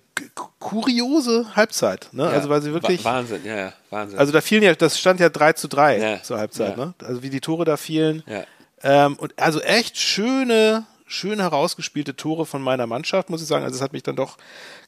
kuriose 0.58 1.56
Halbzeit. 1.56 2.08
Ne? 2.12 2.24
Ja, 2.24 2.30
also 2.30 2.50
weil 2.50 2.60
sie 2.60 2.72
wirklich. 2.72 3.02
Wahnsinn, 3.04 3.44
ja, 3.44 3.56
ja, 3.56 3.72
Wahnsinn. 3.88 4.18
Also 4.18 4.32
da 4.32 4.42
fielen 4.42 4.62
ja, 4.62 4.74
das 4.74 4.98
stand 4.98 5.20
ja 5.20 5.30
3 5.30 5.54
zu 5.54 5.68
3 5.68 5.98
ja, 5.98 6.22
zur 6.22 6.38
Halbzeit, 6.38 6.76
ja. 6.76 6.84
ne? 6.84 6.94
Also 7.02 7.22
wie 7.22 7.30
die 7.30 7.40
Tore 7.40 7.64
da 7.64 7.78
fielen. 7.78 8.22
Ja. 8.26 8.44
Ähm, 8.82 9.16
und 9.16 9.38
also 9.38 9.60
echt 9.60 9.96
schöne, 9.96 10.86
schön 11.06 11.40
herausgespielte 11.40 12.14
Tore 12.14 12.44
von 12.44 12.60
meiner 12.60 12.86
Mannschaft, 12.86 13.30
muss 13.30 13.40
ich 13.40 13.48
sagen. 13.48 13.64
Also 13.64 13.76
es 13.76 13.82
hat 13.82 13.94
mich 13.94 14.02
dann 14.02 14.16
doch 14.16 14.36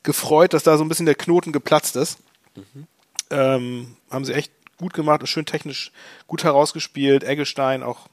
gefreut, 0.03 0.53
dass 0.53 0.63
da 0.63 0.77
so 0.77 0.85
ein 0.85 0.89
bisschen 0.89 1.07
der 1.07 1.15
Knoten 1.15 1.53
geplatzt 1.53 1.97
ist. 1.97 2.19
Mhm. 2.55 2.87
Ähm, 3.31 3.97
haben 4.11 4.25
sie 4.27 4.35
echt 4.35 4.53
gut 4.81 4.95
gemacht 4.95 5.21
und 5.21 5.27
schön 5.27 5.47
technisch 5.47 5.93
gut 6.27 6.43
herausgespielt. 6.43 7.23
Eggestein 7.23 7.83
auch 7.83 8.09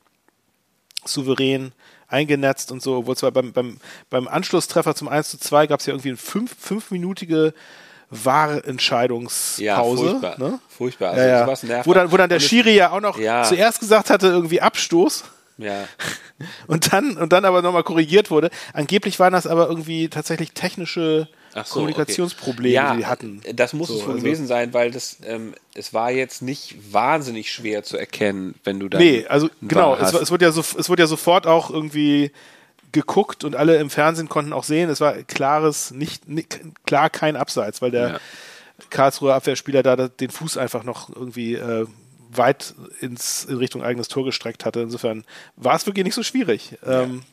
souverän 1.06 1.72
eingenetzt 2.08 2.72
und 2.72 2.82
so, 2.82 2.98
obwohl 2.98 3.18
zwar 3.18 3.32
beim, 3.32 3.52
beim, 3.54 3.80
beim 4.10 4.28
Anschlusstreffer 4.28 4.96
zum 4.96 5.08
1 5.08 5.30
zu 5.30 5.38
2 5.40 5.68
gab 5.68 5.80
es 5.80 5.86
ja 5.86 5.94
irgendwie 5.94 6.10
eine 6.10 6.18
fünf, 6.18 6.56
fünfminütige 6.58 7.54
Wahrentscheidungspause. 8.10 9.64
Ja, 9.64 9.84
furchtbar. 9.84 10.40
Ne? 10.40 10.60
Furchtbar. 10.70 11.10
Also 11.12 11.22
ja, 11.28 11.78
ja. 11.78 11.86
Wo, 11.86 11.94
dann, 11.94 12.12
wo 12.12 12.18
dann 12.18 12.30
der 12.30 12.40
Schiri 12.40 12.76
ja 12.76 12.92
auch 12.92 13.02
noch 13.02 13.20
ja. 13.20 13.44
zuerst 13.44 13.80
gesagt 13.80 14.10
hatte, 14.10 14.28
irgendwie 14.28 14.62
Abstoß. 14.62 15.26
Ja. 15.58 15.88
Und 16.68 16.94
dann, 16.94 17.18
und 17.18 17.34
dann 17.34 17.46
aber 17.46 17.64
nochmal 17.64 17.82
korrigiert 17.82 18.30
wurde. 18.30 18.52
Angeblich 18.72 19.20
waren 19.20 19.34
das 19.34 19.48
aber 19.48 19.70
irgendwie 19.70 20.08
tatsächlich 20.08 20.52
technische 20.52 21.28
so, 21.66 21.76
Kommunikationsprobleme, 21.76 22.78
okay. 22.78 22.90
ja, 22.90 22.96
die 22.96 23.06
hatten. 23.06 23.42
Das 23.54 23.74
muss 23.74 23.88
so, 23.88 23.96
es 23.96 24.02
wohl 24.02 24.14
also 24.14 24.24
gewesen 24.24 24.48
sein, 24.48 24.74
weil 24.74 24.92
das, 24.92 25.18
ähm, 25.26 25.54
es 25.74 25.94
war 25.94 26.12
jetzt 26.12 26.42
nicht 26.42 26.76
wahnsinnig 26.94 27.52
schwer 27.52 27.84
zu 27.84 27.98
erkennen, 27.98 28.56
wenn 28.64 28.80
du 28.80 28.90
da. 28.90 28.98
Nee, 28.98 29.26
also 29.28 29.50
genau, 29.62 29.96
es, 29.96 30.14
es, 30.14 30.32
wurde 30.32 30.46
ja 30.46 30.52
so, 30.52 30.62
es 30.62 30.90
wurde 30.90 31.04
ja 31.04 31.08
sofort 31.08 31.48
auch 31.48 31.70
irgendwie 31.70 32.32
geguckt 32.92 33.44
und 33.44 33.56
alle 33.56 33.78
im 33.78 33.90
Fernsehen 33.90 34.30
konnten 34.30 34.54
auch 34.54 34.64
sehen, 34.64 34.90
es 34.90 35.02
war 35.02 35.14
klares, 35.24 35.92
nicht, 35.92 36.28
nicht 36.28 36.60
klar 36.86 37.10
kein 37.10 37.36
Abseits, 37.36 37.82
weil 37.82 37.92
der 37.92 38.10
ja. 38.10 38.20
Karlsruher 38.90 39.36
Abwehrspieler 39.36 39.84
da 39.84 40.08
den 40.08 40.30
Fuß 40.30 40.58
einfach 40.58 40.84
noch 40.84 41.10
irgendwie 41.16 41.56
äh, 41.56 41.86
weit 42.32 42.76
ins, 43.02 43.46
in 43.46 43.58
Richtung 43.58 43.84
eigenes 43.84 44.08
Tor 44.08 44.26
gestreckt 44.26 44.66
hatte. 44.66 44.82
Insofern 44.82 45.24
war 45.56 45.76
es 45.76 45.86
wirklich 45.86 46.06
nicht 46.06 46.16
so 46.16 46.24
schwierig. 46.24 46.78
Ja. 46.86 47.04
Ähm, 47.04 47.24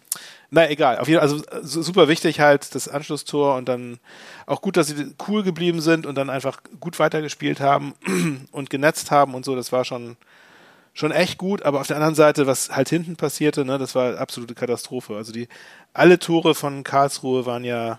na 0.55 0.71
egal, 0.71 0.99
auf 0.99 1.09
jeden 1.09 1.21
Fall, 1.21 1.43
also 1.51 1.83
super 1.83 2.07
wichtig 2.07 2.38
halt 2.38 2.77
das 2.77 2.87
Anschlusstor 2.88 3.57
und 3.57 3.69
dann 3.69 3.99
auch 4.47 4.62
gut, 4.62 4.77
dass 4.77 4.87
sie 4.87 5.14
cool 5.27 5.43
geblieben 5.43 5.81
sind 5.81 6.07
und 6.07 6.14
dann 6.14 6.31
einfach 6.31 6.61
gut 6.79 7.01
weitergespielt 7.01 7.59
haben 7.61 7.95
und 8.53 8.71
genetzt 8.71 9.11
haben 9.11 9.35
und 9.35 9.45
so, 9.45 9.57
das 9.57 9.73
war 9.73 9.85
schon 9.85 10.17
schon 10.97 11.11
echt 11.11 11.38
gut, 11.38 11.62
aber 11.64 11.81
auf 11.81 11.88
der 11.88 11.97
anderen 11.97 12.14
Seite, 12.14 12.47
was 12.47 12.71
halt 12.71 12.88
hinten 12.88 13.17
passierte, 13.17 13.64
ne, 13.64 13.79
das 13.79 13.97
war 13.97 14.17
absolute 14.17 14.55
Katastrophe. 14.55 15.17
Also 15.17 15.33
die 15.33 15.49
alle 15.93 16.21
Tore 16.21 16.55
von 16.55 16.85
Karlsruhe 16.85 17.47
waren 17.47 17.64
ja 17.64 17.99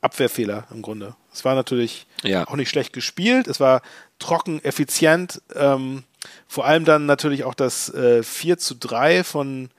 Abwehrfehler 0.00 0.64
im 0.72 0.82
Grunde. 0.82 1.14
Es 1.32 1.44
war 1.44 1.54
natürlich 1.54 2.08
ja. 2.24 2.48
auch 2.48 2.56
nicht 2.56 2.68
schlecht 2.68 2.92
gespielt, 2.92 3.46
es 3.46 3.60
war 3.60 3.80
trocken, 4.18 4.62
effizient, 4.64 5.40
ähm, 5.54 6.02
vor 6.48 6.64
allem 6.64 6.84
dann 6.84 7.06
natürlich 7.06 7.44
auch 7.44 7.54
das 7.54 7.94
äh, 7.94 8.24
4 8.24 8.58
zu 8.58 8.74
3 8.74 9.22
von 9.22 9.70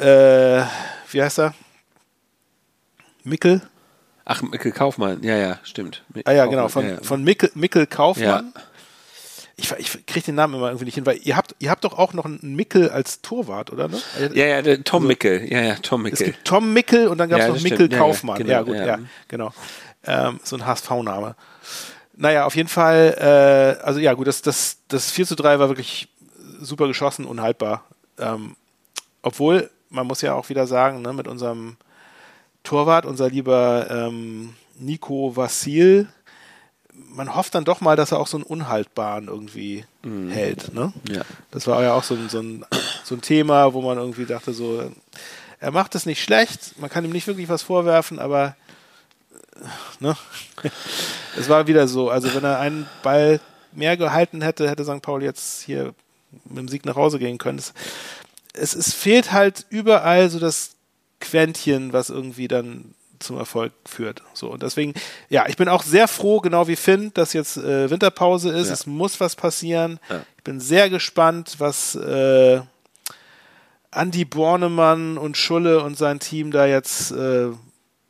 äh, 0.00 0.64
wie 1.10 1.22
heißt 1.22 1.38
er? 1.38 1.54
Mickel? 3.24 3.62
Ach, 4.24 4.42
Mickel 4.42 4.72
Kaufmann, 4.72 5.22
ja, 5.22 5.36
ja, 5.36 5.58
stimmt. 5.62 6.04
ah 6.24 6.32
ja, 6.32 6.46
genau, 6.46 6.68
von, 6.68 6.84
ja, 6.84 6.90
ja. 6.92 7.02
von 7.02 7.22
Mickel, 7.24 7.50
Mickel 7.54 7.86
Kaufmann. 7.86 8.52
Ja. 8.54 8.62
Ich, 9.56 9.72
ich 9.72 10.06
kriege 10.06 10.26
den 10.26 10.36
Namen 10.36 10.54
immer 10.54 10.68
irgendwie 10.68 10.86
nicht 10.86 10.94
hin, 10.94 11.04
weil 11.04 11.18
ihr 11.22 11.36
habt, 11.36 11.54
ihr 11.58 11.68
habt 11.68 11.84
doch 11.84 11.98
auch 11.98 12.14
noch 12.14 12.24
einen 12.24 12.54
Mickel 12.56 12.88
als 12.88 13.20
Torwart, 13.20 13.70
oder? 13.70 13.88
Ne? 13.88 14.00
Ja, 14.32 14.46
ja, 14.46 14.62
der 14.62 14.82
Tom 14.84 15.02
also, 15.02 15.08
Mickel. 15.08 15.52
Ja, 15.52 15.60
ja, 15.60 15.74
Tom 15.74 16.02
Mickel. 16.02 16.18
Es 16.18 16.24
gibt 16.24 16.46
Tom 16.46 16.72
Mickel 16.72 17.08
und 17.08 17.18
dann 17.18 17.28
gab 17.28 17.40
es 17.40 17.48
noch 17.48 17.60
Mickel 17.60 17.86
stimmt. 17.86 17.96
Kaufmann. 17.96 18.38
Genau, 18.38 18.50
ja, 18.50 18.62
gut, 18.62 18.76
ja, 18.76 18.98
genau. 19.28 19.52
Ähm, 20.06 20.40
so 20.42 20.56
ein 20.56 20.64
HSV-Name. 20.64 21.36
Naja, 22.16 22.46
auf 22.46 22.56
jeden 22.56 22.68
Fall, 22.68 23.78
äh, 23.80 23.84
also 23.84 24.00
ja, 24.00 24.14
gut, 24.14 24.26
das, 24.26 24.40
das, 24.40 24.78
das 24.88 25.10
4 25.10 25.26
zu 25.26 25.34
3 25.34 25.58
war 25.58 25.68
wirklich 25.68 26.08
super 26.60 26.86
geschossen, 26.86 27.26
unhaltbar. 27.26 27.84
Ähm, 28.18 28.56
obwohl 29.22 29.70
man 29.90 30.06
muss 30.06 30.22
ja 30.22 30.34
auch 30.34 30.48
wieder 30.48 30.66
sagen, 30.66 31.02
ne, 31.02 31.12
mit 31.12 31.28
unserem 31.28 31.76
Torwart, 32.62 33.06
unser 33.06 33.28
lieber 33.28 33.88
ähm, 33.90 34.54
Nico 34.78 35.36
Vassil, 35.36 36.08
man 36.92 37.34
hofft 37.34 37.54
dann 37.54 37.64
doch 37.64 37.80
mal, 37.80 37.96
dass 37.96 38.12
er 38.12 38.18
auch 38.18 38.26
so 38.26 38.36
einen 38.36 38.44
Unhaltbaren 38.44 39.28
irgendwie 39.28 39.84
mhm. 40.02 40.30
hält. 40.30 40.74
Ne? 40.74 40.92
Ja. 41.08 41.22
Das 41.50 41.66
war 41.66 41.82
ja 41.82 41.94
auch 41.94 42.04
so 42.04 42.14
ein, 42.14 42.28
so 42.28 42.40
ein, 42.40 42.64
so 43.04 43.14
ein 43.14 43.20
Thema, 43.20 43.72
wo 43.72 43.82
man 43.82 43.98
irgendwie 43.98 44.26
dachte, 44.26 44.52
so, 44.52 44.90
er 45.58 45.70
macht 45.70 45.94
es 45.94 46.06
nicht 46.06 46.22
schlecht, 46.22 46.78
man 46.78 46.90
kann 46.90 47.04
ihm 47.04 47.12
nicht 47.12 47.26
wirklich 47.26 47.48
was 47.48 47.62
vorwerfen, 47.62 48.18
aber 48.18 48.56
äh, 49.56 50.04
ne? 50.04 50.16
es 51.38 51.48
war 51.48 51.66
wieder 51.66 51.88
so. 51.88 52.10
Also 52.10 52.34
wenn 52.34 52.44
er 52.44 52.58
einen 52.58 52.86
Ball 53.02 53.40
mehr 53.72 53.96
gehalten 53.96 54.42
hätte, 54.42 54.68
hätte 54.68 54.84
St. 54.84 55.02
Pauli 55.02 55.24
jetzt 55.24 55.62
hier 55.62 55.94
mit 56.44 56.58
dem 56.58 56.68
Sieg 56.68 56.84
nach 56.84 56.96
Hause 56.96 57.18
gehen 57.18 57.38
können. 57.38 57.58
Es, 57.58 57.72
es, 58.54 58.74
es 58.74 58.92
fehlt 58.92 59.32
halt 59.32 59.66
überall 59.70 60.30
so 60.30 60.38
das 60.38 60.72
Quäntchen, 61.20 61.92
was 61.92 62.10
irgendwie 62.10 62.48
dann 62.48 62.94
zum 63.18 63.36
Erfolg 63.36 63.72
führt. 63.84 64.22
So 64.32 64.50
und 64.50 64.62
deswegen, 64.62 64.94
ja, 65.28 65.46
ich 65.46 65.56
bin 65.56 65.68
auch 65.68 65.82
sehr 65.82 66.08
froh, 66.08 66.40
genau 66.40 66.66
wie 66.68 66.76
Finn, 66.76 67.12
dass 67.14 67.32
jetzt 67.32 67.58
äh, 67.58 67.90
Winterpause 67.90 68.50
ist. 68.50 68.68
Ja. 68.68 68.72
Es 68.72 68.86
muss 68.86 69.20
was 69.20 69.36
passieren. 69.36 70.00
Ja. 70.08 70.24
Ich 70.38 70.44
bin 70.44 70.58
sehr 70.58 70.88
gespannt, 70.88 71.56
was 71.58 71.94
äh, 71.94 72.60
Andy 73.92 74.24
Bornemann 74.24 75.18
und 75.18 75.36
Schulle 75.36 75.82
und 75.82 75.98
sein 75.98 76.18
Team 76.18 76.50
da 76.50 76.66
jetzt 76.66 77.10
äh, 77.10 77.48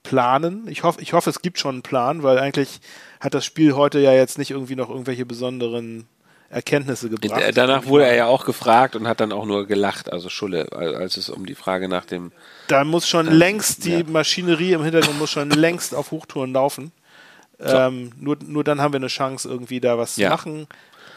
planen. 0.03 0.67
Ich 0.69 0.85
hoffe, 0.85 1.01
ich 1.01 1.13
hoffe, 1.13 1.31
es 1.31 1.43
gibt 1.43 1.59
schon 1.59 1.77
einen 1.77 1.83
Plan, 1.83 2.23
weil 2.23 2.39
eigentlich 2.39 2.81
hat 3.19 3.35
das 3.35 3.45
Spiel 3.45 3.75
heute 3.75 3.99
ja 3.99 4.13
jetzt 4.13 4.39
nicht 4.39 4.51
irgendwie 4.51 4.77
noch 4.77 4.91
irgendwelche 4.91 5.27
besonderen 5.27 6.07
Erkenntnisse 6.51 7.09
gebracht. 7.09 7.43
Danach 7.55 7.87
wurde 7.87 8.07
er 8.07 8.17
ja 8.17 8.27
auch 8.27 8.45
gefragt 8.45 8.97
und 8.97 9.07
hat 9.07 9.21
dann 9.21 9.31
auch 9.31 9.47
nur 9.47 9.69
gelacht, 9.69 10.13
also 10.13 10.29
Schulle, 10.29 10.67
als 10.73 11.17
es 11.17 11.31
um 11.31 11.47
die 11.47 11.55
Frage 11.55 11.89
nach 11.89 12.05
dem. 12.05 12.33
Da 12.67 12.83
muss 12.83 13.09
schon 13.09 13.29
äh, 13.29 13.33
längst 13.33 13.85
die 13.85 13.99
ja. 13.99 14.05
Maschinerie 14.05 14.73
im 14.73 14.83
Hintergrund 14.83 15.19
muss 15.19 15.31
schon 15.31 15.51
längst 15.51 15.95
auf 15.95 16.11
Hochtouren 16.11 16.53
laufen. 16.53 16.91
So. 17.59 17.77
Ähm, 17.77 18.11
nur, 18.19 18.37
nur 18.45 18.65
dann 18.65 18.81
haben 18.81 18.93
wir 18.93 18.99
eine 18.99 19.07
Chance, 19.07 19.49
irgendwie 19.49 19.81
da 19.81 19.97
was 19.97 20.17
ja. 20.17 20.29
zu 20.29 20.35
machen. 20.35 20.67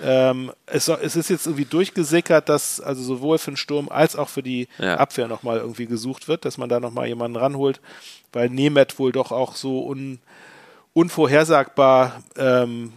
Ähm, 0.04 0.52
es, 0.68 0.88
es, 0.88 1.16
ist 1.16 1.30
jetzt 1.30 1.48
irgendwie 1.48 1.66
durchgesickert, 1.66 2.48
dass 2.48 2.80
also 2.80 3.02
sowohl 3.02 3.40
für 3.40 3.52
den 3.52 3.58
Sturm 3.58 3.90
als 3.90 4.16
auch 4.16 4.30
für 4.30 4.44
die 4.44 4.68
ja. 4.78 4.98
Abwehr 4.98 5.28
nochmal 5.28 5.58
irgendwie 5.58 5.88
gesucht 5.88 6.28
wird, 6.28 6.46
dass 6.46 6.58
man 6.58 6.70
da 6.70 6.80
nochmal 6.80 7.08
jemanden 7.08 7.38
ranholt, 7.38 7.80
weil 8.34 8.50
Nemeth 8.50 9.00
wohl 9.00 9.12
doch 9.12 9.32
auch 9.32 9.56
so 9.56 9.88
un, 9.88 10.20
unvorhersagbar 10.94 12.22
ähm, 12.38 12.94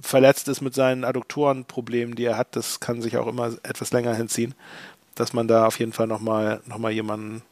verletzt 0.00 0.48
ist 0.48 0.60
mit 0.60 0.74
seinen 0.74 1.04
Adduktorenproblemen, 1.04 2.14
die 2.14 2.24
er 2.24 2.36
hat. 2.36 2.56
Das 2.56 2.80
kann 2.80 3.02
sich 3.02 3.16
auch 3.16 3.26
immer 3.26 3.56
etwas 3.62 3.92
länger 3.92 4.14
hinziehen, 4.14 4.54
dass 5.14 5.32
man 5.32 5.48
da 5.48 5.66
auf 5.66 5.78
jeden 5.78 5.92
Fall 5.92 6.06
nochmal 6.06 6.60
noch 6.66 6.78
mal 6.78 6.92
jemanden 6.92 7.42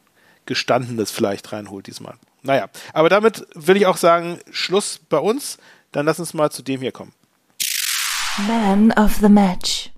Gestandenes 0.45 1.11
vielleicht 1.11 1.51
reinholt 1.51 1.87
diesmal. 1.87 2.15
Naja, 2.41 2.69
aber 2.93 3.09
damit 3.09 3.45
will 3.53 3.77
ich 3.77 3.85
auch 3.85 3.97
sagen, 3.97 4.39
Schluss 4.51 4.99
bei 5.09 5.17
uns. 5.17 5.57
Dann 5.91 6.05
lass 6.05 6.19
uns 6.19 6.33
mal 6.33 6.51
zu 6.51 6.61
dem 6.61 6.81
hier 6.81 6.91
kommen. 6.91 7.13
Man 8.47 8.91
of 8.91 9.15
the 9.15 9.29
Match. 9.29 9.91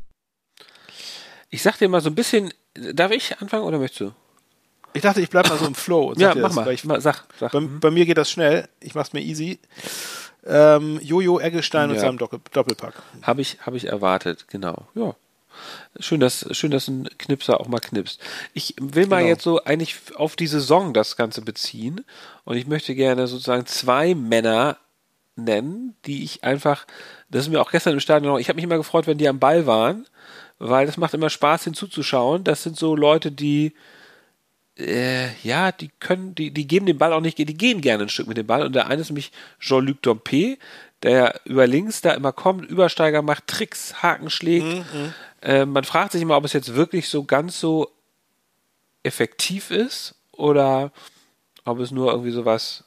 Ich 1.50 1.62
sag 1.62 1.78
dir 1.78 1.90
mal 1.90 2.02
so 2.02 2.10
ein 2.10 2.16
bisschen, 2.16 2.54
darf 2.74 3.12
ich 3.12 3.40
anfangen 3.40 3.64
oder 3.64 3.78
möchtest 3.78 4.02
du? 4.02 4.14
Ich 4.94 5.02
dachte, 5.02 5.22
ich 5.22 5.30
bleib 5.30 5.48
mal 5.50 5.58
so 5.58 5.66
im 5.66 5.76
Flow. 5.76 6.14
ja, 6.18 6.34
mach 6.36 6.48
das, 6.48 6.56
mal. 6.56 6.72
Ich, 6.72 6.82
sag, 6.82 7.26
sag. 7.40 7.52
Bei, 7.52 7.60
bei, 7.60 7.92
mir 7.92 8.06
geht 8.06 8.18
das 8.18 8.32
schnell. 8.32 8.68
Ich 8.80 8.96
mach's 8.96 9.14
mir 9.14 9.22
easy. 9.22 9.60
Ähm, 10.46 11.00
Jojo 11.02 11.40
Eggestein 11.40 11.90
ja. 11.90 11.96
und 11.96 12.00
seinem 12.00 12.18
Doppelpack. 12.18 12.94
Habe 13.22 13.42
ich, 13.42 13.60
hab 13.62 13.74
ich 13.76 13.88
erwartet, 13.88 14.48
genau. 14.48 14.88
Ja. 14.96 15.16
Schön, 16.00 16.20
dass, 16.20 16.46
schön, 16.56 16.72
dass 16.72 16.88
ein 16.88 17.10
Knipser 17.18 17.60
auch 17.60 17.68
mal 17.68 17.80
knipst. 17.80 18.22
Ich 18.54 18.76
will 18.80 19.08
mal 19.08 19.18
genau. 19.18 19.30
jetzt 19.30 19.44
so 19.44 19.64
eigentlich 19.64 19.98
auf 20.16 20.36
die 20.36 20.48
Saison 20.48 20.94
das 20.94 21.18
Ganze 21.18 21.42
beziehen 21.42 22.06
und 22.46 22.56
ich 22.56 22.68
möchte 22.68 22.96
gerne 22.96 23.28
sozusagen 23.28 23.66
zwei 23.66 24.16
Männer 24.16 24.78
nennen, 25.36 25.96
die 26.06 26.24
ich 26.24 26.44
einfach, 26.44 26.86
das 27.30 27.44
ist 27.44 27.52
mir 27.52 27.62
auch 27.62 27.72
gestern 27.72 27.94
im 27.94 28.00
Stadion 28.00 28.32
noch, 28.32 28.40
ich 28.40 28.50
habe 28.50 28.56
mich 28.56 28.64
immer 28.64 28.78
gefreut, 28.78 29.08
wenn 29.08 29.18
die 29.18 29.28
am 29.28 29.40
Ball 29.40 29.66
waren, 29.66 30.08
weil 30.60 30.86
das 30.86 30.98
macht 30.98 31.14
immer 31.14 31.30
Spaß 31.30 31.66
hinzuzuschauen. 31.66 32.44
Das 32.44 32.64
sind 32.64 32.78
so 32.78 32.96
Leute, 32.96 33.32
die 33.32 33.74
äh, 34.78 35.34
ja, 35.44 35.72
die 35.72 35.90
können, 36.00 36.36
die, 36.36 36.52
die 36.52 36.68
geben 36.68 36.86
den 36.86 36.98
Ball 36.98 37.14
auch 37.14 37.22
nicht, 37.22 37.38
die 37.38 37.46
gehen 37.46 37.82
gerne 37.82 38.04
ein 38.04 38.10
Stück 38.10 38.28
mit 38.28 38.38
dem 38.38 38.48
Ball. 38.48 38.66
Und 38.66 38.74
der 38.74 38.88
eine 38.88 39.02
ist 39.02 39.10
nämlich 39.10 39.32
Jean-Luc 39.60 40.02
Dompe, 40.02 40.58
der 41.04 41.40
über 41.46 41.68
links 41.68 42.02
da 42.02 42.12
immer 42.12 42.32
kommt, 42.32 42.70
Übersteiger 42.70 43.22
macht, 43.22 43.48
Tricks, 43.48 44.02
Haken 44.02 44.30
schlägt. 44.30 44.66
Mhm, 44.66 45.14
äh, 45.42 45.66
man 45.66 45.84
fragt 45.84 46.12
sich 46.12 46.22
immer, 46.22 46.38
ob 46.38 46.46
es 46.46 46.54
jetzt 46.54 46.76
wirklich 46.76 47.10
so 47.10 47.24
ganz 47.24 47.60
so 47.60 47.92
effektiv 49.04 49.72
ist 49.72 50.16
oder 50.32 50.92
ob 51.66 51.80
es 51.80 51.92
nur 51.92 52.12
irgendwie 52.12 52.32
sowas 52.32 52.84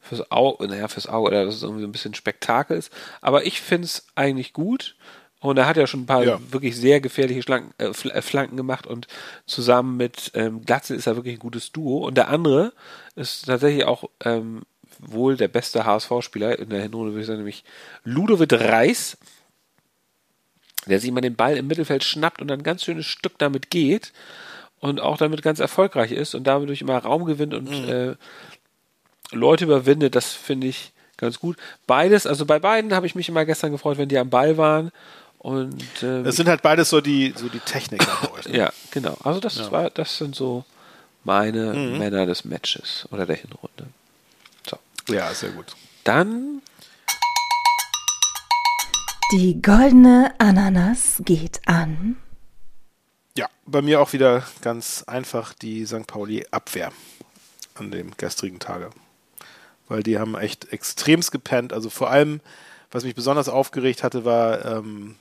fürs 0.00 0.30
Auge, 0.32 0.66
naja, 0.66 0.88
fürs 0.88 1.06
Auge 1.06 1.28
oder 1.28 1.44
dass 1.44 1.56
es 1.56 1.62
irgendwie 1.62 1.82
so 1.82 1.88
ein 1.88 1.92
bisschen 1.92 2.14
Spektakel 2.14 2.76
ist. 2.76 2.92
Aber 3.20 3.46
ich 3.46 3.60
finde 3.60 3.86
es 3.86 4.06
eigentlich 4.16 4.52
gut. 4.52 4.96
Und 5.42 5.58
er 5.58 5.66
hat 5.66 5.76
ja 5.76 5.88
schon 5.88 6.02
ein 6.02 6.06
paar 6.06 6.24
ja. 6.24 6.40
wirklich 6.50 6.76
sehr 6.76 7.00
gefährliche 7.00 7.42
Schlanken, 7.42 7.74
äh, 7.78 7.88
äh, 7.88 8.22
Flanken 8.22 8.56
gemacht 8.56 8.86
und 8.86 9.08
zusammen 9.44 9.96
mit 9.96 10.30
ähm, 10.34 10.64
Glatze 10.64 10.94
ist 10.94 11.08
er 11.08 11.16
wirklich 11.16 11.34
ein 11.34 11.40
gutes 11.40 11.72
Duo. 11.72 12.06
Und 12.06 12.16
der 12.16 12.28
andere 12.28 12.72
ist 13.16 13.46
tatsächlich 13.46 13.84
auch 13.84 14.04
ähm, 14.24 14.62
wohl 15.00 15.36
der 15.36 15.48
beste 15.48 15.84
HSV-Spieler 15.84 16.60
in 16.60 16.70
der 16.70 16.82
Hinrunde, 16.82 17.12
würde 17.12 17.22
ich 17.22 17.26
sagen, 17.26 17.40
nämlich 17.40 17.64
Ludovic 18.04 18.52
Reis, 18.52 19.18
der 20.86 21.00
sich 21.00 21.08
immer 21.08 21.20
den 21.20 21.34
Ball 21.34 21.56
im 21.56 21.66
Mittelfeld 21.66 22.04
schnappt 22.04 22.40
und 22.40 22.50
ein 22.52 22.62
ganz 22.62 22.84
schönes 22.84 23.06
Stück 23.06 23.36
damit 23.38 23.68
geht 23.68 24.12
und 24.78 25.00
auch 25.00 25.16
damit 25.16 25.42
ganz 25.42 25.58
erfolgreich 25.58 26.12
ist 26.12 26.36
und 26.36 26.44
dadurch 26.44 26.82
immer 26.82 26.98
Raum 26.98 27.24
gewinnt 27.24 27.52
und 27.52 27.68
mhm. 27.68 27.88
äh, 27.88 28.14
Leute 29.32 29.64
überwindet. 29.64 30.14
Das 30.14 30.32
finde 30.32 30.68
ich 30.68 30.92
ganz 31.16 31.40
gut. 31.40 31.56
Beides, 31.88 32.28
also 32.28 32.46
bei 32.46 32.60
beiden 32.60 32.94
habe 32.94 33.06
ich 33.06 33.16
mich 33.16 33.28
immer 33.28 33.44
gestern 33.44 33.72
gefreut, 33.72 33.98
wenn 33.98 34.08
die 34.08 34.18
am 34.18 34.30
Ball 34.30 34.56
waren. 34.56 34.92
Und 35.42 35.84
ähm, 36.02 36.24
es 36.24 36.36
sind 36.36 36.48
halt 36.48 36.62
beides 36.62 36.88
so 36.88 37.00
die 37.00 37.34
so 37.36 37.48
die 37.48 37.58
Techniker 37.58 38.16
ne? 38.46 38.56
Ja, 38.56 38.72
genau. 38.92 39.16
Also 39.24 39.40
das 39.40 39.56
ja. 39.56 39.72
war 39.72 39.90
das 39.90 40.16
sind 40.18 40.36
so 40.36 40.64
meine 41.24 41.74
mhm. 41.74 41.98
Männer 41.98 42.26
des 42.26 42.44
Matches 42.44 43.08
oder 43.10 43.26
der 43.26 43.34
Hinrunde. 43.34 43.88
So. 44.64 44.78
Ja, 45.12 45.34
sehr 45.34 45.50
gut. 45.50 45.74
Dann 46.04 46.62
die 49.32 49.60
goldene 49.60 50.32
Ananas 50.38 51.20
geht 51.24 51.60
an. 51.66 52.18
Ja, 53.36 53.48
bei 53.66 53.82
mir 53.82 54.00
auch 54.00 54.12
wieder 54.12 54.44
ganz 54.60 55.02
einfach 55.08 55.54
die 55.54 55.84
St. 55.86 56.06
Pauli 56.06 56.46
Abwehr 56.52 56.92
an 57.74 57.90
dem 57.90 58.16
gestrigen 58.16 58.60
Tage. 58.60 58.90
Weil 59.88 60.04
die 60.04 60.20
haben 60.20 60.36
echt 60.36 60.72
extremst 60.72 61.32
gepennt. 61.32 61.72
Also 61.72 61.90
vor 61.90 62.10
allem, 62.10 62.40
was 62.92 63.02
mich 63.02 63.16
besonders 63.16 63.48
aufgeregt 63.48 64.04
hatte, 64.04 64.24
war 64.24 64.64
ähm, 64.64 65.16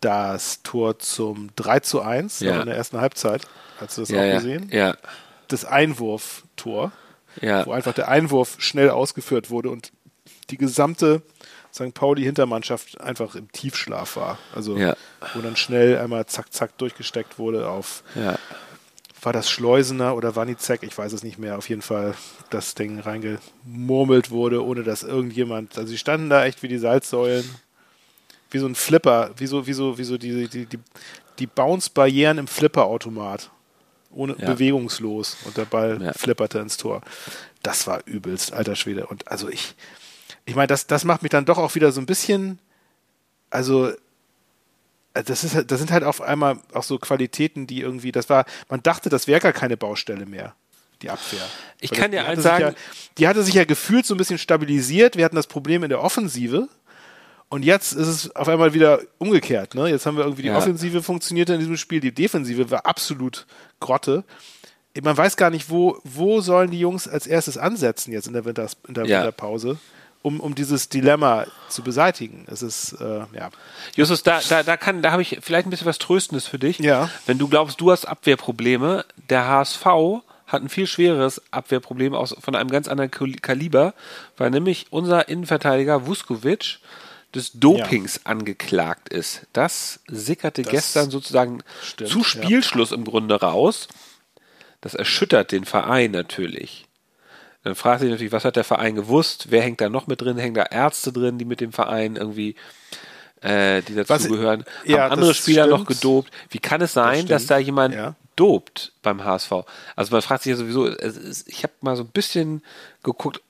das 0.00 0.62
Tor 0.62 0.98
zum 0.98 1.50
3 1.56 1.80
zu 1.80 2.02
1 2.02 2.40
ja. 2.40 2.60
in 2.60 2.66
der 2.66 2.76
ersten 2.76 3.00
Halbzeit. 3.00 3.42
Hast 3.78 3.96
du 3.96 4.02
das 4.02 4.10
ja, 4.10 4.20
auch 4.20 4.34
gesehen? 4.36 4.68
Ja. 4.70 4.96
Das 5.48 5.64
Einwurftor, 5.64 6.92
ja. 7.40 7.66
wo 7.66 7.72
einfach 7.72 7.92
der 7.92 8.08
Einwurf 8.08 8.56
schnell 8.58 8.90
ausgeführt 8.90 9.50
wurde 9.50 9.70
und 9.70 9.92
die 10.50 10.58
gesamte 10.58 11.22
St. 11.72 11.92
Pauli-Hintermannschaft 11.92 13.00
einfach 13.00 13.34
im 13.34 13.50
Tiefschlaf 13.52 14.16
war. 14.16 14.38
Also 14.54 14.76
ja. 14.76 14.96
wo 15.34 15.40
dann 15.40 15.56
schnell 15.56 15.98
einmal 15.98 16.26
zack, 16.26 16.52
zack 16.52 16.78
durchgesteckt 16.78 17.38
wurde 17.38 17.68
auf 17.68 18.02
ja. 18.14 18.38
war 19.20 19.32
das 19.32 19.50
Schleusener 19.50 20.16
oder 20.16 20.36
Wanizek, 20.36 20.82
ich 20.82 20.96
weiß 20.96 21.12
es 21.12 21.22
nicht 21.22 21.38
mehr, 21.38 21.58
auf 21.58 21.68
jeden 21.68 21.82
Fall 21.82 22.14
das 22.50 22.74
Ding 22.74 23.00
reingemurmelt 23.00 24.30
wurde, 24.30 24.64
ohne 24.64 24.84
dass 24.84 25.02
irgendjemand, 25.02 25.76
also 25.76 25.88
sie 25.88 25.98
standen 25.98 26.30
da 26.30 26.44
echt 26.44 26.62
wie 26.62 26.68
die 26.68 26.78
Salzsäulen 26.78 27.44
wie 28.56 28.60
so 28.60 28.66
ein 28.66 28.74
Flipper, 28.74 29.30
wie 29.36 29.46
so, 29.46 29.66
wie 29.66 29.74
so, 29.74 29.98
wie 29.98 30.04
so 30.04 30.16
die, 30.16 30.48
die, 30.48 30.64
die, 30.64 30.78
die 31.38 31.46
Bounce-Barrieren 31.46 32.38
im 32.38 32.46
Flipper-Automat. 32.46 33.50
Ohne 34.10 34.34
ja. 34.38 34.50
bewegungslos 34.50 35.36
und 35.44 35.58
der 35.58 35.66
Ball 35.66 36.00
ja. 36.02 36.12
flipperte 36.14 36.58
ins 36.58 36.78
Tor. 36.78 37.02
Das 37.62 37.86
war 37.86 38.00
übelst, 38.06 38.50
alter 38.50 38.74
Schwede. 38.74 39.06
Und 39.06 39.28
also 39.28 39.50
ich, 39.50 39.74
ich 40.46 40.54
meine, 40.54 40.68
das, 40.68 40.86
das 40.86 41.04
macht 41.04 41.22
mich 41.22 41.28
dann 41.28 41.44
doch 41.44 41.58
auch 41.58 41.74
wieder 41.74 41.92
so 41.92 42.00
ein 42.00 42.06
bisschen, 42.06 42.58
also 43.50 43.92
das, 45.12 45.44
ist, 45.44 45.54
halt, 45.54 45.70
das 45.70 45.80
sind 45.80 45.90
halt 45.90 46.02
auf 46.02 46.22
einmal 46.22 46.58
auch 46.72 46.82
so 46.82 46.98
Qualitäten, 46.98 47.66
die 47.66 47.82
irgendwie, 47.82 48.10
das 48.10 48.30
war, 48.30 48.46
man 48.70 48.82
dachte, 48.82 49.10
das 49.10 49.26
wäre 49.26 49.40
gar 49.40 49.52
keine 49.52 49.76
Baustelle 49.76 50.24
mehr, 50.24 50.54
die 51.02 51.10
Abwehr. 51.10 51.46
Ich 51.80 51.90
Weil 51.90 51.98
kann 51.98 52.10
dir 52.10 52.24
eins 52.24 52.42
sagen. 52.42 52.64
Ja, 52.64 52.74
die 53.18 53.28
hatte 53.28 53.42
sich 53.42 53.54
ja 53.54 53.64
gefühlt 53.64 54.06
so 54.06 54.14
ein 54.14 54.18
bisschen 54.18 54.38
stabilisiert. 54.38 55.16
Wir 55.16 55.26
hatten 55.26 55.36
das 55.36 55.46
Problem 55.46 55.82
in 55.82 55.90
der 55.90 56.02
Offensive. 56.02 56.68
Und 57.48 57.64
jetzt 57.64 57.92
ist 57.92 58.08
es 58.08 58.36
auf 58.36 58.48
einmal 58.48 58.74
wieder 58.74 59.00
umgekehrt. 59.18 59.74
Ne? 59.74 59.88
Jetzt 59.88 60.04
haben 60.04 60.16
wir 60.16 60.24
irgendwie 60.24 60.42
die 60.42 60.48
ja. 60.48 60.58
Offensive 60.58 61.02
funktionierte 61.02 61.54
in 61.54 61.60
diesem 61.60 61.76
Spiel, 61.76 62.00
die 62.00 62.12
Defensive 62.12 62.70
war 62.70 62.86
absolut 62.86 63.46
Grotte. 63.78 64.24
Man 65.00 65.16
weiß 65.16 65.36
gar 65.36 65.50
nicht, 65.50 65.70
wo, 65.70 65.98
wo 66.04 66.40
sollen 66.40 66.70
die 66.70 66.80
Jungs 66.80 67.06
als 67.06 67.26
erstes 67.26 67.58
ansetzen 67.58 68.12
jetzt 68.12 68.26
in 68.26 68.32
der, 68.32 68.44
Winters, 68.44 68.76
in 68.88 68.94
der 68.94 69.04
ja. 69.04 69.18
Winterpause, 69.18 69.78
um, 70.22 70.40
um 70.40 70.54
dieses 70.54 70.88
Dilemma 70.88 71.46
zu 71.68 71.82
beseitigen. 71.82 72.46
Es 72.50 72.62
ist, 72.62 72.94
äh, 73.00 73.20
ja. 73.32 73.50
Justus, 73.94 74.22
da, 74.22 74.40
da, 74.48 74.62
da, 74.62 74.76
kann, 74.76 75.02
da 75.02 75.12
habe 75.12 75.22
ich 75.22 75.38
vielleicht 75.42 75.66
ein 75.66 75.70
bisschen 75.70 75.86
was 75.86 75.98
Tröstendes 75.98 76.46
für 76.46 76.58
dich. 76.58 76.78
Ja. 76.78 77.10
Wenn 77.26 77.38
du 77.38 77.46
glaubst, 77.46 77.80
du 77.80 77.92
hast 77.92 78.06
Abwehrprobleme, 78.06 79.04
der 79.28 79.46
HSV 79.46 79.84
hat 80.46 80.62
ein 80.62 80.68
viel 80.68 80.86
schwereres 80.86 81.42
Abwehrproblem 81.50 82.14
aus, 82.14 82.34
von 82.40 82.54
einem 82.54 82.70
ganz 82.70 82.88
anderen 82.88 83.10
Kaliber, 83.10 83.94
weil 84.36 84.50
nämlich 84.50 84.86
unser 84.90 85.28
Innenverteidiger 85.28 86.06
Vuskovic 86.06 86.78
des 87.36 87.52
Dopings 87.52 88.16
ja. 88.16 88.20
angeklagt 88.24 89.08
ist. 89.10 89.46
Das 89.52 90.00
sickerte 90.08 90.62
das 90.62 90.72
gestern 90.72 91.10
sozusagen 91.10 91.62
stimmt, 91.82 92.10
zu 92.10 92.24
Spielschluss 92.24 92.90
ja. 92.90 92.96
im 92.96 93.04
Grunde 93.04 93.40
raus. 93.40 93.88
Das 94.80 94.94
erschüttert 94.94 95.52
den 95.52 95.64
Verein 95.64 96.10
natürlich. 96.10 96.86
Dann 97.62 97.74
fragt 97.74 98.00
sich 98.00 98.10
natürlich, 98.10 98.32
was 98.32 98.44
hat 98.44 98.56
der 98.56 98.64
Verein 98.64 98.94
gewusst? 98.94 99.46
Wer 99.50 99.62
hängt 99.62 99.80
da 99.80 99.88
noch 99.88 100.06
mit 100.06 100.20
drin? 100.20 100.38
Hängen 100.38 100.54
da 100.54 100.64
Ärzte 100.64 101.12
drin, 101.12 101.38
die 101.38 101.44
mit 101.44 101.60
dem 101.60 101.72
Verein 101.72 102.16
irgendwie, 102.16 102.54
äh, 103.40 103.82
die 103.82 103.94
dazugehören? 103.94 104.64
Ja, 104.84 105.04
Haben 105.04 105.14
andere 105.14 105.34
Spieler 105.34 105.64
stimmt. 105.64 105.80
noch 105.80 105.86
gedopt? 105.86 106.30
Wie 106.50 106.58
kann 106.58 106.80
es 106.80 106.92
sein, 106.92 107.26
das 107.26 107.42
dass 107.42 107.46
da 107.46 107.58
jemand 107.58 107.94
ja. 107.94 108.14
dopt 108.36 108.92
beim 109.02 109.24
HSV? 109.24 109.52
Also 109.96 110.12
man 110.12 110.22
fragt 110.22 110.44
sich 110.44 110.50
ja 110.50 110.56
sowieso, 110.56 110.88
ich 110.88 111.62
habe 111.64 111.72
mal 111.80 111.96
so 111.96 112.04
ein 112.04 112.10
bisschen 112.10 112.62
geguckt, 113.02 113.40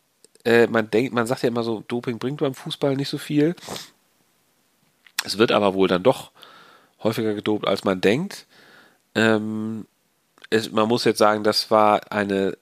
äh, 0.47 0.67
man 0.67 0.89
denkt, 0.91 1.13
man 1.13 1.27
sagt 1.27 1.43
ja 1.43 1.49
immer 1.49 1.63
so, 1.63 1.83
Doping 1.87 2.19
bringt 2.19 2.41
beim 2.41 2.55
Fußball 2.55 2.97
nicht 2.97 3.09
so 3.09 3.19
viel. 3.19 3.55
Es 5.25 5.39
wird 5.39 5.53
aber 5.53 5.75
wohl 5.75 5.89
dann 5.89 6.03
doch 6.03 6.31
häufiger 7.03 7.35
gedopt, 7.35 7.67
als 7.67 7.85
man 7.85 8.01
denkt. 8.01 8.47
Ähm, 9.15 9.87
es, 10.49 10.71
man 10.71 10.89
muss 10.89 11.05
jetzt 11.05 11.19
sagen, 11.19 11.43
das 11.43 11.71
war 11.71 12.13
eine 12.13 12.57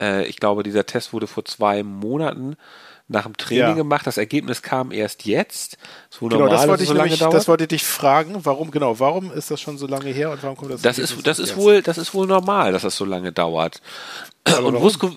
äh, 0.00 0.26
ich 0.26 0.36
glaube, 0.38 0.62
dieser 0.62 0.86
Test 0.86 1.12
wurde 1.12 1.26
vor 1.26 1.44
zwei 1.44 1.82
Monaten 1.82 2.56
nach 3.08 3.24
dem 3.24 3.36
Training 3.36 3.62
ja. 3.62 3.74
gemacht. 3.74 4.06
Das 4.06 4.18
Ergebnis 4.18 4.62
kam 4.62 4.92
erst 4.92 5.24
jetzt. 5.24 5.78
So 6.10 6.28
genau, 6.28 6.46
das 6.46 6.68
wollte, 6.68 6.82
ich 6.82 6.88
so 6.88 6.94
nämlich, 6.94 7.18
das 7.18 7.48
wollte 7.48 7.64
ich 7.64 7.68
dich 7.68 7.84
fragen. 7.84 8.44
Warum, 8.44 8.70
genau, 8.70 9.00
warum 9.00 9.32
ist 9.32 9.50
das 9.50 9.60
schon 9.60 9.78
so 9.78 9.86
lange 9.86 10.10
her 10.10 10.30
und 10.30 10.42
warum 10.42 10.56
kommt 10.56 10.72
das 10.72 10.82
Das 10.82 10.98
ist, 10.98 11.26
das 11.26 11.38
ist 11.38 11.56
wohl, 11.56 11.82
das 11.82 11.98
ist 11.98 12.12
wohl 12.14 12.26
normal, 12.26 12.72
dass 12.72 12.82
das 12.82 12.96
so 12.96 13.04
lange 13.04 13.32
dauert. 13.32 13.80
Aber 14.44 14.66
und 14.66 14.80
Wusko, 14.80 15.12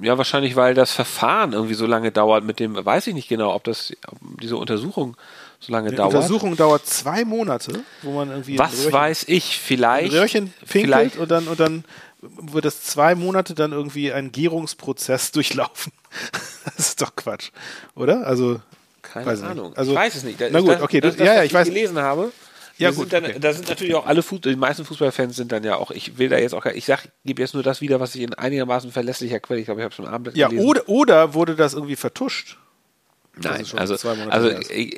ja, 0.00 0.18
wahrscheinlich, 0.18 0.56
weil 0.56 0.74
das 0.74 0.92
Verfahren 0.92 1.52
irgendwie 1.52 1.74
so 1.74 1.86
lange 1.86 2.10
dauert 2.10 2.44
mit 2.44 2.60
dem, 2.60 2.74
weiß 2.84 3.06
ich 3.06 3.14
nicht 3.14 3.28
genau, 3.28 3.54
ob 3.54 3.64
das, 3.64 3.92
ob 4.06 4.18
diese 4.40 4.56
Untersuchung 4.56 5.16
so 5.58 5.72
lange 5.72 5.90
Die 5.90 5.96
dauert. 5.96 6.14
Untersuchung 6.14 6.56
dauert 6.56 6.86
zwei 6.86 7.24
Monate, 7.24 7.84
wo 8.02 8.12
man 8.12 8.30
irgendwie. 8.30 8.58
Was 8.58 8.78
Röhrchen, 8.78 8.92
weiß 8.92 9.24
ich, 9.28 9.58
vielleicht. 9.58 10.12
Röhrchen 10.12 10.52
pinkelt 10.66 11.12
vielleicht, 11.12 11.16
und 11.18 11.30
dann, 11.30 11.48
und 11.48 11.60
dann 11.60 11.84
wird 12.20 12.64
das 12.64 12.82
zwei 12.82 13.14
Monate 13.14 13.54
dann 13.54 13.72
irgendwie 13.72 14.12
ein 14.12 14.32
Gärungsprozess 14.32 15.32
durchlaufen. 15.32 15.92
das 16.64 16.88
ist 16.88 17.02
doch 17.02 17.14
Quatsch, 17.14 17.50
oder? 17.94 18.26
Also 18.26 18.60
keine 19.02 19.42
Ahnung. 19.42 19.74
Also, 19.76 19.92
ich 19.92 19.98
weiß 19.98 20.14
es 20.14 20.24
nicht. 20.24 20.38
Na 20.50 20.60
gut, 20.60 20.80
okay, 20.80 21.00
das, 21.00 21.16
das, 21.16 21.26
ja, 21.26 21.34
ja, 21.34 21.42
ich, 21.42 21.50
ich 21.50 21.54
weiß. 21.54 21.68
gelesen 21.68 21.98
habe. 21.98 22.32
Ja, 22.80 22.90
gut. 22.90 23.12
Dann, 23.12 23.24
okay. 23.24 23.38
Da 23.38 23.52
sind 23.52 23.68
natürlich 23.68 23.94
auch 23.94 24.06
alle 24.06 24.22
Fuß, 24.22 24.40
die 24.40 24.56
meisten 24.56 24.84
Fußballfans 24.84 25.36
sind 25.36 25.52
dann 25.52 25.64
ja 25.64 25.76
auch, 25.76 25.90
ich 25.90 26.18
will 26.18 26.28
da 26.28 26.38
jetzt 26.38 26.54
auch, 26.54 26.64
ich 26.64 26.86
sag, 26.86 27.08
gebe 27.24 27.42
jetzt 27.42 27.54
nur 27.54 27.62
das 27.62 27.80
wieder, 27.80 28.00
was 28.00 28.14
ich 28.14 28.22
in 28.22 28.34
einigermaßen 28.34 28.90
verlässlicher 28.90 29.38
Quelle, 29.38 29.60
ich 29.60 29.66
glaube, 29.66 29.80
ich 29.80 29.84
habe 29.84 29.94
schon 29.94 30.06
Abend 30.06 30.34
Ja, 30.36 30.48
gelesen. 30.48 30.66
oder, 30.66 30.88
oder 30.88 31.34
wurde 31.34 31.56
das 31.56 31.74
irgendwie 31.74 31.96
vertuscht? 31.96 32.56
Nein, 33.36 33.64
also, 33.76 33.94
also 33.94 34.50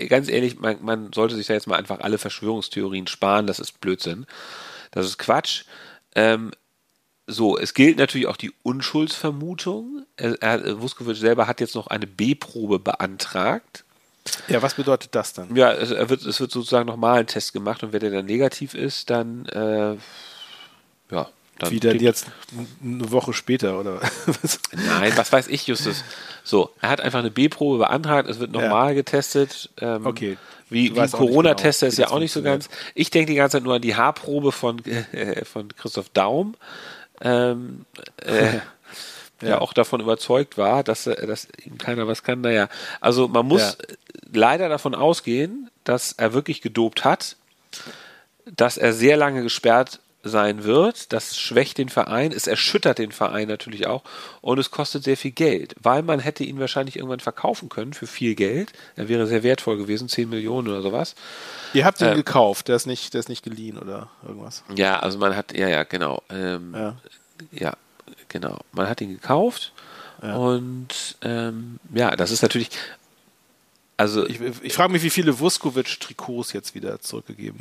ganz 0.09 0.29
ehrlich, 0.29 0.59
man, 0.59 0.79
man, 0.83 1.13
sollte 1.13 1.37
sich 1.37 1.47
da 1.47 1.55
jetzt 1.55 1.67
mal 1.67 1.77
einfach 1.77 2.01
alle 2.01 2.19
Verschwörungstheorien 2.19 3.07
sparen, 3.07 3.47
das 3.47 3.61
ist 3.61 3.81
Blödsinn. 3.81 4.27
Das 4.91 5.07
ist 5.07 5.19
Quatsch. 5.19 5.65
Ähm, 6.15 6.53
so, 7.27 7.59
es 7.59 7.75
gilt 7.75 7.99
natürlich 7.99 8.27
auch 8.27 8.37
die 8.37 8.53
Unschuldsvermutung. 8.63 10.05
Er, 10.17 10.41
er, 10.43 10.81
Vuskovic 10.81 11.17
selber 11.17 11.47
hat 11.47 11.61
jetzt 11.61 11.75
noch 11.75 11.87
eine 11.87 12.07
B-Probe 12.07 12.79
beantragt. 12.79 13.85
Ja, 14.49 14.63
was 14.63 14.75
bedeutet 14.75 15.15
das 15.15 15.33
dann? 15.33 15.55
Ja, 15.57 15.73
es, 15.73 15.91
wird, 15.91 16.25
es 16.25 16.41
wird 16.41 16.51
sozusagen 16.51 16.87
nochmal 16.87 17.21
ein 17.21 17.27
Test 17.27 17.53
gemacht 17.53 17.83
und 17.83 17.93
wenn 17.93 18.01
der 18.01 18.11
dann 18.11 18.27
negativ 18.27 18.75
ist, 18.75 19.11
dann 19.11 19.47
äh, 19.47 19.97
ja. 21.13 21.29
Dann 21.59 21.71
Wie 21.71 21.81
denn 21.81 22.01
jetzt 22.01 22.27
eine 22.83 23.13
Woche 23.13 23.33
später 23.33 23.79
oder 23.79 24.01
was? 24.27 24.59
Nein, 24.73 25.13
was 25.17 25.31
weiß 25.31 25.49
ich, 25.49 25.67
Justus. 25.67 26.03
So, 26.43 26.71
er 26.81 26.89
hat 26.89 27.01
einfach 27.01 27.21
eine 27.21 27.31
B-Probe 27.31 27.79
beantragt, 27.79 28.29
es 28.29 28.41
wird 28.41 28.51
nochmal 28.51 28.89
ja. 28.89 28.95
getestet. 28.95 29.71
Ähm, 29.81 30.07
okay. 30.07 30.39
Wie, 30.71 30.97
wie 30.97 31.09
Corona-Tester 31.09 31.87
genau, 31.87 31.93
ist 31.93 31.99
ja 31.99 32.09
auch 32.09 32.19
nicht 32.19 32.33
so 32.33 32.43
ganz. 32.43 32.69
Ich 32.95 33.11
denke 33.11 33.31
die 33.31 33.37
ganze 33.37 33.59
Zeit 33.59 33.65
nur 33.65 33.75
an 33.75 33.83
die 33.83 33.95
Haarprobe 33.95 34.51
von, 34.51 34.83
äh, 35.13 35.45
von 35.45 35.69
Christoph 35.77 36.09
Daum 36.09 36.57
ähm, 37.21 37.85
äh, 38.17 38.59
ja. 39.43 39.49
ja. 39.51 39.61
auch 39.61 39.73
davon 39.73 40.01
überzeugt 40.01 40.57
war, 40.57 40.83
dass, 40.83 41.07
äh, 41.07 41.27
dass 41.27 41.49
ihm 41.65 41.79
keiner 41.79 42.07
was 42.07 42.23
kann. 42.23 42.41
Naja, 42.41 42.69
also 43.01 43.29
man 43.29 43.47
muss 43.47 43.77
ja. 43.79 43.97
leider 44.33 44.69
davon 44.69 44.95
ausgehen, 44.95 45.71
dass 45.85 46.13
er 46.13 46.33
wirklich 46.33 46.63
gedopt 46.63 47.05
hat, 47.05 47.37
dass 48.45 48.77
er 48.77 48.93
sehr 48.93 49.17
lange 49.17 49.43
gesperrt 49.43 50.01
sein 50.25 50.65
wird. 50.65 51.13
Das 51.13 51.37
schwächt 51.37 51.79
den 51.79 51.89
Verein, 51.89 52.33
es 52.33 52.47
erschüttert 52.47 52.99
den 52.99 53.13
Verein 53.13 53.49
natürlich 53.49 53.87
auch 53.87 54.03
und 54.41 54.59
es 54.59 54.71
kostet 54.71 55.05
sehr 55.05 55.17
viel 55.17 55.33
Geld, 55.33 55.75
weil 55.81 56.03
man 56.03 56.21
hätte 56.21 56.45
ihn 56.45 56.61
wahrscheinlich 56.61 56.97
irgendwann 56.97 57.21
verkaufen 57.21 57.69
können 57.69 57.93
für 57.93 58.07
viel 58.07 58.35
Geld. 58.35 58.73
Er 58.97 59.09
wäre 59.09 59.27
sehr 59.27 59.43
wertvoll 59.43 59.77
gewesen, 59.77 60.09
10 60.09 60.29
Millionen 60.29 60.69
oder 60.69 60.83
sowas. 60.83 61.15
Ihr 61.75 61.85
habt 61.85 62.01
ihn 62.01 62.09
ähm, 62.09 62.15
gekauft, 62.15 62.69
der 62.69 62.77
ist, 62.77 62.87
nicht, 62.87 63.15
der 63.15 63.21
ist 63.21 63.29
nicht 63.29 63.43
geliehen 63.43 63.79
oder 63.79 64.11
irgendwas. 64.27 64.63
Ja, 64.75 65.01
also 65.01 65.19
man 65.19 65.37
hat, 65.37 65.57
ja, 65.57 65.69
ja, 65.69 65.83
genau. 65.83 66.23
Ähm, 66.31 66.75
ja. 66.75 66.97
ja. 67.51 67.77
Genau. 68.33 68.59
Man 68.73 68.89
hat 68.89 69.01
ihn 69.01 69.13
gekauft 69.13 69.73
ja. 70.23 70.35
und 70.35 71.17
ähm, 71.23 71.79
ja, 71.95 72.17
das 72.17 72.31
ist 72.31 72.43
natürlich. 72.43 72.71
Also 73.97 74.27
ich, 74.27 74.41
ich 74.63 74.73
frage 74.73 74.93
mich, 74.93 75.03
wie 75.03 75.11
viele 75.11 75.39
Vuskovic-Trikots 75.39 76.53
jetzt 76.53 76.75
wieder 76.75 77.01
zurückgegeben 77.01 77.61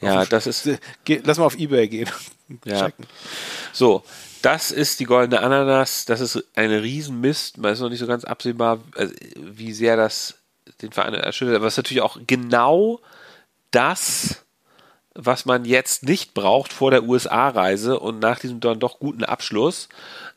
ja, 0.00 0.24
das 0.24 0.46
ist. 0.46 0.68
Geh, 1.04 1.20
lass 1.24 1.38
mal 1.38 1.44
auf 1.44 1.58
Ebay 1.58 1.88
gehen. 1.88 2.08
ja. 2.64 2.90
So, 3.72 4.02
das 4.42 4.70
ist 4.70 5.00
die 5.00 5.04
goldene 5.04 5.40
Ananas. 5.42 6.04
Das 6.04 6.20
ist 6.20 6.42
eine 6.54 6.82
Riesenmist. 6.82 7.58
Man 7.58 7.72
ist 7.72 7.80
noch 7.80 7.90
nicht 7.90 7.98
so 7.98 8.06
ganz 8.06 8.24
absehbar, 8.24 8.80
also, 8.94 9.14
wie 9.36 9.72
sehr 9.72 9.96
das 9.96 10.34
den 10.82 10.92
Verein 10.92 11.14
erschüttert. 11.14 11.56
Aber 11.56 11.66
es 11.66 11.74
ist 11.74 11.78
natürlich 11.78 12.02
auch 12.02 12.18
genau 12.26 13.00
das, 13.70 14.44
was 15.20 15.44
man 15.46 15.64
jetzt 15.64 16.04
nicht 16.04 16.32
braucht 16.32 16.72
vor 16.72 16.92
der 16.92 17.02
USA-Reise 17.02 17.98
und 17.98 18.20
nach 18.20 18.38
diesem 18.38 18.60
dann 18.60 18.78
doch 18.78 19.00
guten 19.00 19.24
Abschluss. 19.24 19.88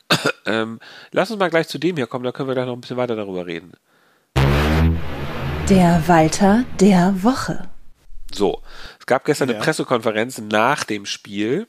ähm, 0.46 0.80
lass 1.12 1.30
uns 1.30 1.38
mal 1.38 1.50
gleich 1.50 1.68
zu 1.68 1.78
dem 1.78 1.96
hier 1.96 2.08
kommen, 2.08 2.24
da 2.24 2.32
können 2.32 2.48
wir 2.48 2.54
gleich 2.54 2.66
noch 2.66 2.74
ein 2.74 2.80
bisschen 2.80 2.96
weiter 2.96 3.14
darüber 3.14 3.46
reden. 3.46 3.72
Der 5.68 6.02
Walter 6.08 6.64
der 6.80 7.22
Woche. 7.22 7.68
So, 8.32 8.60
es 8.98 9.06
gab 9.06 9.24
gestern 9.24 9.50
ja. 9.50 9.54
eine 9.54 9.64
Pressekonferenz 9.64 10.38
nach 10.38 10.82
dem 10.82 11.06
Spiel. 11.06 11.68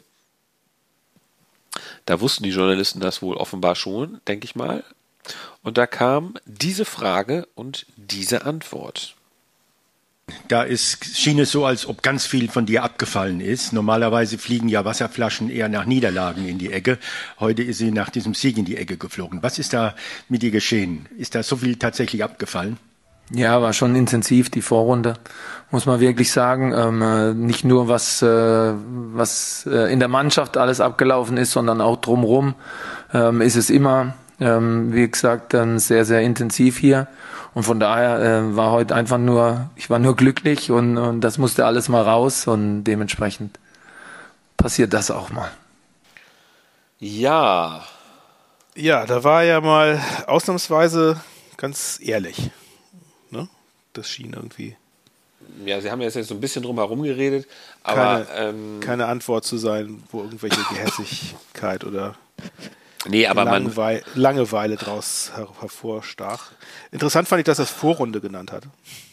Da 2.06 2.20
wussten 2.20 2.44
die 2.44 2.50
Journalisten 2.50 3.00
das 3.00 3.22
wohl 3.22 3.38
offenbar 3.38 3.76
schon, 3.76 4.22
denke 4.28 4.46
ich 4.46 4.56
mal. 4.56 4.84
Und 5.62 5.78
da 5.78 5.86
kam 5.86 6.34
diese 6.46 6.86
Frage 6.86 7.48
und 7.54 7.86
diese 7.96 8.46
Antwort. 8.46 9.16
Da 10.48 10.64
ist, 10.64 11.18
schien 11.18 11.40
es 11.40 11.52
so, 11.52 11.66
als 11.66 11.88
ob 11.88 12.04
ganz 12.04 12.26
viel 12.26 12.50
von 12.50 12.66
dir 12.66 12.84
abgefallen 12.84 13.40
ist. 13.40 13.74
Normalerweise 13.74 14.38
fliegen 14.38 14.70
ja 14.70 14.86
Wasserflaschen 14.86 15.50
eher 15.50 15.70
nach 15.70 15.86
Niederlagen 15.86 16.48
in 16.48 16.58
die 16.58 16.72
Ecke. 16.72 16.98
Heute 17.40 17.64
ist 17.64 17.78
sie 17.78 17.92
nach 17.92 18.10
diesem 18.10 18.34
Sieg 18.34 18.58
in 18.58 18.66
die 18.66 18.78
Ecke 18.78 18.98
geflogen. 18.98 19.42
Was 19.42 19.60
ist 19.60 19.74
da 19.74 19.96
mit 20.30 20.42
dir 20.42 20.52
geschehen? 20.52 21.08
Ist 21.18 21.36
da 21.36 21.44
so 21.44 21.58
viel 21.58 21.78
tatsächlich 21.78 22.24
abgefallen? 22.24 22.78
Ja, 23.32 23.62
war 23.62 23.74
schon 23.74 23.96
intensiv 23.96 24.50
die 24.50 24.62
Vorrunde, 24.62 25.16
muss 25.72 25.86
man 25.86 26.00
wirklich 26.00 26.32
sagen. 26.32 26.74
Ähm, 26.76 27.02
äh, 27.02 27.34
nicht 27.34 27.64
nur 27.64 27.88
was 27.88 28.22
äh, 28.22 28.28
was 28.28 29.66
äh, 29.66 29.92
in 29.92 30.00
der 30.00 30.10
Mannschaft 30.10 30.58
alles 30.58 30.82
abgelaufen 30.82 31.38
ist, 31.38 31.52
sondern 31.52 31.80
auch 31.80 31.98
drumherum 31.98 32.54
ähm, 33.14 33.42
ist 33.42 33.56
es 33.56 33.70
immer, 33.70 34.14
ähm, 34.40 34.94
wie 34.94 35.10
gesagt, 35.10 35.54
dann 35.54 35.80
sehr 35.80 36.06
sehr 36.06 36.22
intensiv 36.22 36.78
hier. 36.78 37.08
Und 37.54 37.64
von 37.64 37.80
daher 37.80 38.20
äh, 38.20 38.56
war 38.56 38.72
heute 38.72 38.96
einfach 38.96 39.20
nur, 39.20 39.70
ich 39.76 39.90
war 39.90 40.00
nur 40.00 40.16
glücklich 40.16 40.72
und, 40.72 40.98
und 40.98 41.22
das 41.22 41.38
musste 41.38 41.66
alles 41.66 41.88
mal 41.88 42.02
raus 42.02 42.48
und 42.48 42.84
dementsprechend 42.84 43.60
passiert 44.58 44.94
das 44.94 45.12
auch 45.12 45.30
mal. 45.30 45.52
Ja. 47.00 47.84
Ja, 48.76 49.06
da 49.06 49.24
war 49.24 49.44
ja 49.44 49.62
mal 49.62 50.02
ausnahmsweise 50.26 51.22
ganz 51.58 52.00
ehrlich. 52.02 52.50
Ne? 53.30 53.48
Das 53.94 54.10
schien 54.10 54.34
irgendwie. 54.34 54.76
Ja, 55.66 55.80
Sie 55.80 55.92
haben 55.92 56.02
jetzt 56.02 56.14
so 56.14 56.34
ein 56.34 56.42
bisschen 56.42 56.64
drum 56.64 56.78
herum 56.78 57.04
geredet, 57.04 57.48
aber. 57.84 58.26
Keine, 58.26 58.50
ähm, 58.50 58.80
keine 58.80 59.06
Antwort 59.06 59.46
zu 59.46 59.58
sein, 59.58 60.02
wo 60.12 60.24
irgendwelche 60.24 60.62
Gehässigkeit 60.70 61.84
oder 61.84 62.16
nee, 63.08 63.28
aber 63.28 63.46
Langwe 63.46 63.74
man, 63.76 64.02
Langeweile 64.16 64.76
daraus 64.76 65.32
her 65.36 65.48
hervorstach. 65.60 66.52
Interessant 66.92 67.28
fand 67.28 67.40
ich, 67.40 67.46
dass 67.46 67.60
er 67.60 67.64
es 67.64 67.72
Vorrunde 67.72 68.22
genannt 68.22 68.52
hat. 68.52 68.64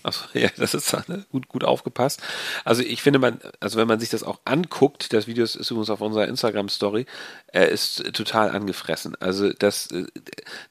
Achso, 0.02 0.26
ja, 0.38 0.48
das 0.56 0.74
ist 0.74 0.92
ne? 1.08 1.24
gut, 1.30 1.48
gut 1.48 1.64
aufgepasst. 1.64 2.22
Also 2.64 2.82
ich 2.82 3.02
finde 3.02 3.18
man, 3.18 3.40
also 3.60 3.78
wenn 3.78 3.88
man 3.88 4.00
sich 4.00 4.10
das 4.10 4.22
auch 4.22 4.40
anguckt, 4.44 5.12
das 5.12 5.26
Video 5.26 5.44
ist 5.44 5.56
übrigens 5.56 5.90
auf 5.90 6.00
unserer 6.00 6.28
Instagram-Story, 6.28 7.06
er 7.48 7.68
ist 7.68 8.12
total 8.14 8.50
angefressen. 8.50 9.16
Also 9.20 9.52
das, 9.52 9.88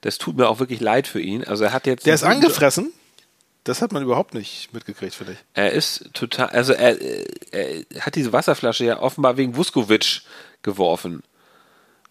das 0.02 0.18
tut 0.18 0.38
mir 0.38 0.48
auch 0.48 0.60
wirklich 0.60 0.80
leid 0.80 1.08
für 1.08 1.22
ihn. 1.22 1.44
Also 1.44 1.66
er 1.66 1.74
hat 1.74 1.88
jetzt. 1.88 2.06
Der 2.06 2.16
ist 2.16 2.24
angefressen? 2.24 2.92
Das 3.66 3.82
hat 3.82 3.92
man 3.92 4.02
überhaupt 4.04 4.34
nicht 4.34 4.74
mitgekriegt, 4.74 5.14
finde 5.14 5.34
ich. 5.34 5.40
Er 5.54 5.74
ist 5.74 6.10
total, 6.14 6.48
also 6.48 6.74
er, 6.74 6.98
er, 7.52 7.84
hat 8.00 8.16
diese 8.16 8.34
Wasserflasche 8.34 8.86
ja 8.86 9.00
offenbar 9.00 9.38
wegen 9.38 9.56
Vuskovic 9.56 10.22
geworfen. 10.62 11.24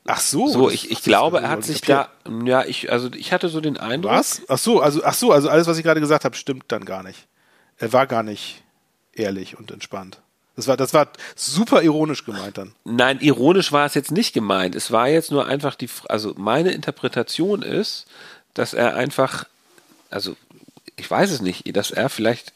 Ach 0.07 0.20
so. 0.20 0.49
So, 0.49 0.70
ich, 0.70 0.90
ich 0.90 1.03
glaube, 1.03 1.40
er 1.40 1.51
hat 1.51 1.64
sich 1.64 1.80
da, 1.82 2.09
ja, 2.44 2.64
ich, 2.64 2.90
also 2.90 3.11
ich 3.12 3.32
hatte 3.32 3.49
so 3.49 3.61
den 3.61 3.76
Eindruck. 3.76 4.12
Was? 4.12 4.42
Ach 4.49 4.59
so, 4.59 4.80
also, 4.80 5.05
ach 5.05 5.14
so, 5.14 5.32
also 5.32 5.49
alles, 5.51 5.66
was 5.66 5.76
ich 5.76 5.84
gerade 5.84 6.01
gesagt 6.01 6.24
habe, 6.24 6.34
stimmt 6.34 6.64
dann 6.68 6.84
gar 6.84 7.03
nicht. 7.03 7.26
Er 7.76 7.92
war 7.92 8.07
gar 8.07 8.22
nicht 8.22 8.62
ehrlich 9.12 9.59
und 9.59 9.70
entspannt. 9.70 10.20
Das 10.57 10.66
war, 10.66 10.76
das 10.76 10.92
war 10.92 11.09
super 11.36 11.82
ironisch 11.82 12.24
gemeint 12.24 12.59
dann. 12.59 12.74
Nein, 12.84 13.20
ironisch 13.20 13.70
war 13.70 13.86
es 13.86 13.94
jetzt 13.94 14.11
nicht 14.11 14.32
gemeint. 14.32 14.74
Es 14.74 14.90
war 14.90 15.09
jetzt 15.09 15.30
nur 15.30 15.46
einfach 15.46 15.76
die, 15.76 15.88
also 16.09 16.34
meine 16.36 16.72
Interpretation 16.72 17.62
ist, 17.62 18.07
dass 18.55 18.74
er 18.74 18.96
einfach, 18.96 19.44
also 20.11 20.36
ich 20.96 21.09
weiß 21.09 21.30
es 21.30 21.42
nicht, 21.42 21.76
dass 21.76 21.92
er 21.92 22.09
vielleicht 22.09 22.53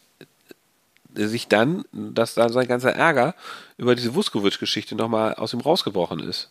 sich 1.15 1.47
dann, 1.47 1.85
dass 1.93 2.35
da 2.35 2.49
sein 2.49 2.67
ganzer 2.67 2.93
Ärger 2.93 3.35
über 3.77 3.95
diese 3.95 4.15
Vuskovic-Geschichte 4.15 4.97
nochmal 4.97 5.35
aus 5.35 5.53
ihm 5.53 5.61
rausgebrochen 5.61 6.21
ist. 6.21 6.51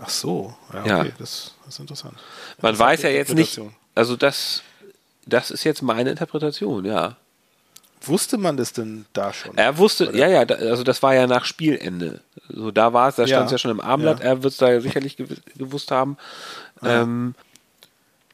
Ach 0.00 0.08
so, 0.08 0.54
ja, 0.72 0.80
okay, 0.80 0.88
ja. 0.88 1.04
Das, 1.18 1.54
das, 1.64 1.74
ist 1.74 1.80
interessant. 1.80 2.14
Man 2.60 2.72
das 2.72 2.78
weiß 2.78 3.02
ja 3.02 3.10
jetzt 3.10 3.34
nicht, 3.34 3.60
also 3.94 4.16
das, 4.16 4.62
das 5.26 5.50
ist 5.50 5.64
jetzt 5.64 5.82
meine 5.82 6.10
Interpretation, 6.10 6.84
ja. 6.84 7.16
Wusste 8.02 8.38
man 8.38 8.56
das 8.56 8.72
denn 8.72 9.06
da 9.12 9.32
schon? 9.32 9.56
Er 9.58 9.76
wusste, 9.76 10.08
oder? 10.08 10.18
ja, 10.18 10.28
ja, 10.28 10.40
also 10.42 10.84
das 10.84 11.02
war 11.02 11.14
ja 11.14 11.26
nach 11.26 11.44
Spielende. 11.44 12.20
So 12.48 12.70
da 12.70 12.92
war 12.92 13.08
es, 13.08 13.16
da 13.16 13.26
stand 13.26 13.46
es 13.46 13.52
ja 13.52 13.58
schon 13.58 13.72
im 13.72 13.80
Armblatt, 13.80 14.20
ja. 14.20 14.26
er 14.26 14.42
wird 14.42 14.52
es 14.52 14.58
da 14.58 14.80
sicherlich 14.80 15.16
gewusst 15.56 15.90
haben. 15.90 16.16
Ja. 16.80 17.02
Ähm, 17.02 17.34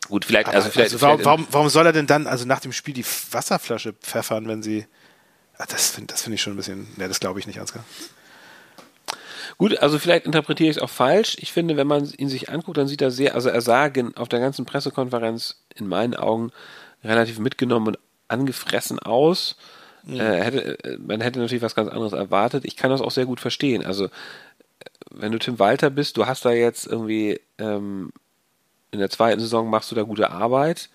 gut, 0.09 0.27
vielleicht, 0.27 0.49
Aber, 0.49 0.57
also 0.57 0.69
vielleicht. 0.69 0.93
Also 0.93 1.01
warum, 1.01 1.25
warum, 1.25 1.47
warum, 1.51 1.69
soll 1.71 1.87
er 1.87 1.93
denn 1.93 2.07
dann 2.07 2.27
also 2.27 2.45
nach 2.45 2.61
dem 2.61 2.73
Spiel 2.73 2.93
die 2.93 3.07
Wasserflasche 3.31 3.95
pfeffern, 3.95 4.47
wenn 4.49 4.63
sie. 4.63 4.87
Ach, 5.57 5.67
das 5.67 5.91
finde 5.91 6.13
das 6.13 6.23
find 6.23 6.35
ich 6.35 6.43
schon 6.43 6.53
ein 6.53 6.57
bisschen. 6.57 6.87
Ne, 6.97 7.09
das 7.09 7.21
glaube 7.21 7.41
ich 7.41 7.47
nicht, 7.47 7.59
Ansgar. 7.59 7.85
Gut, 9.59 9.79
also 9.79 9.99
vielleicht 9.99 10.27
interpretiere 10.27 10.71
ich 10.71 10.77
es 10.77 10.83
auch 10.83 10.91
falsch. 10.91 11.37
Ich 11.41 11.53
finde, 11.53 11.77
wenn 11.77 11.87
man 11.87 12.11
ihn 12.17 12.29
sich 12.29 12.51
anguckt, 12.51 12.77
dann 12.77 12.89
sieht 12.89 13.03
er 13.03 13.11
sehr, 13.11 13.35
also 13.35 13.49
er 13.49 13.61
sah 13.61 13.91
auf 14.17 14.29
der 14.29 14.41
ganzen 14.41 14.65
Pressekonferenz 14.65 15.63
in 15.75 15.87
meinen 15.87 16.15
Augen 16.15 16.51
relativ 17.05 17.39
mitgenommen 17.39 17.89
und 17.89 17.99
angefressen 18.29 18.99
aus. 18.99 19.57
Mhm. 20.05 20.21
Äh, 20.21 20.43
hätte, 20.43 20.85
äh, 20.85 20.99
man 20.99 21.21
hätte 21.21 21.39
natürlich 21.39 21.63
was 21.63 21.75
ganz 21.75 21.89
anderes 21.89 22.13
erwartet. 22.13 22.65
Ich 22.65 22.77
kann 22.77 22.91
das 22.91 23.01
auch 23.01 23.11
sehr 23.11 23.27
gut 23.27 23.41
verstehen. 23.41 23.85
Also, 23.85 24.09
wenn 25.11 25.33
du 25.33 25.39
Tim 25.39 25.59
Walter 25.59 25.91
bist, 25.91 26.17
du 26.17 26.27
hast 26.27 26.45
da 26.45 26.51
jetzt 26.51 26.87
irgendwie 26.87 27.41
ähm, 27.59 28.13
in 28.91 28.99
der 28.99 29.11
zweiten 29.11 29.41
Saison 29.41 29.71
machst 29.71 29.91
du 29.91 29.95
da 29.95 30.03
gute 30.03 30.31
Arbeit, 30.31 30.89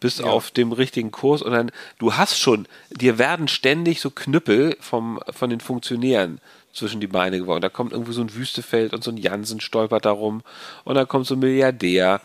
bist 0.00 0.20
ja. 0.20 0.26
auf 0.26 0.50
dem 0.50 0.72
richtigen 0.72 1.10
Kurs 1.10 1.42
und 1.42 1.52
dann, 1.52 1.70
du 1.98 2.14
hast 2.14 2.38
schon, 2.38 2.66
dir 2.90 3.18
werden 3.18 3.48
ständig 3.48 4.00
so 4.00 4.10
Knüppel 4.10 4.76
vom, 4.80 5.20
von 5.30 5.48
den 5.48 5.60
Funktionären 5.60 6.40
zwischen 6.72 7.00
die 7.00 7.06
Beine 7.06 7.38
geworfen. 7.38 7.60
Da 7.60 7.68
kommt 7.68 7.92
irgendwie 7.92 8.12
so 8.12 8.22
ein 8.22 8.34
Wüstefeld 8.34 8.92
und 8.94 9.04
so 9.04 9.10
ein 9.10 9.16
Jansen 9.16 9.60
stolpert 9.60 10.04
darum 10.04 10.42
und 10.84 10.94
dann 10.94 11.08
kommt 11.08 11.26
so 11.26 11.34
ein 11.34 11.40
Milliardär. 11.40 12.20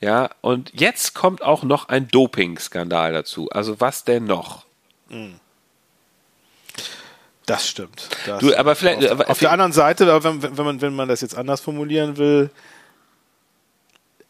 Ja, 0.00 0.30
und 0.40 0.70
jetzt 0.74 1.14
kommt 1.14 1.42
auch 1.42 1.64
noch 1.64 1.88
ein 1.88 2.08
Doping-Skandal 2.08 3.12
dazu. 3.12 3.50
Also 3.50 3.80
was 3.80 4.04
denn 4.04 4.24
noch? 4.24 4.64
Hm. 5.08 5.40
Das 7.46 7.66
stimmt. 7.66 8.08
Das 8.26 8.40
du, 8.40 8.54
aber 8.56 8.74
vielleicht, 8.74 9.04
auf, 9.04 9.10
aber 9.10 9.30
auf 9.30 9.38
der 9.38 9.50
anderen 9.50 9.72
Seite, 9.72 10.22
wenn, 10.22 10.42
wenn, 10.42 10.66
man, 10.66 10.80
wenn 10.82 10.94
man 10.94 11.08
das 11.08 11.22
jetzt 11.22 11.36
anders 11.36 11.60
formulieren 11.60 12.16
will, 12.18 12.50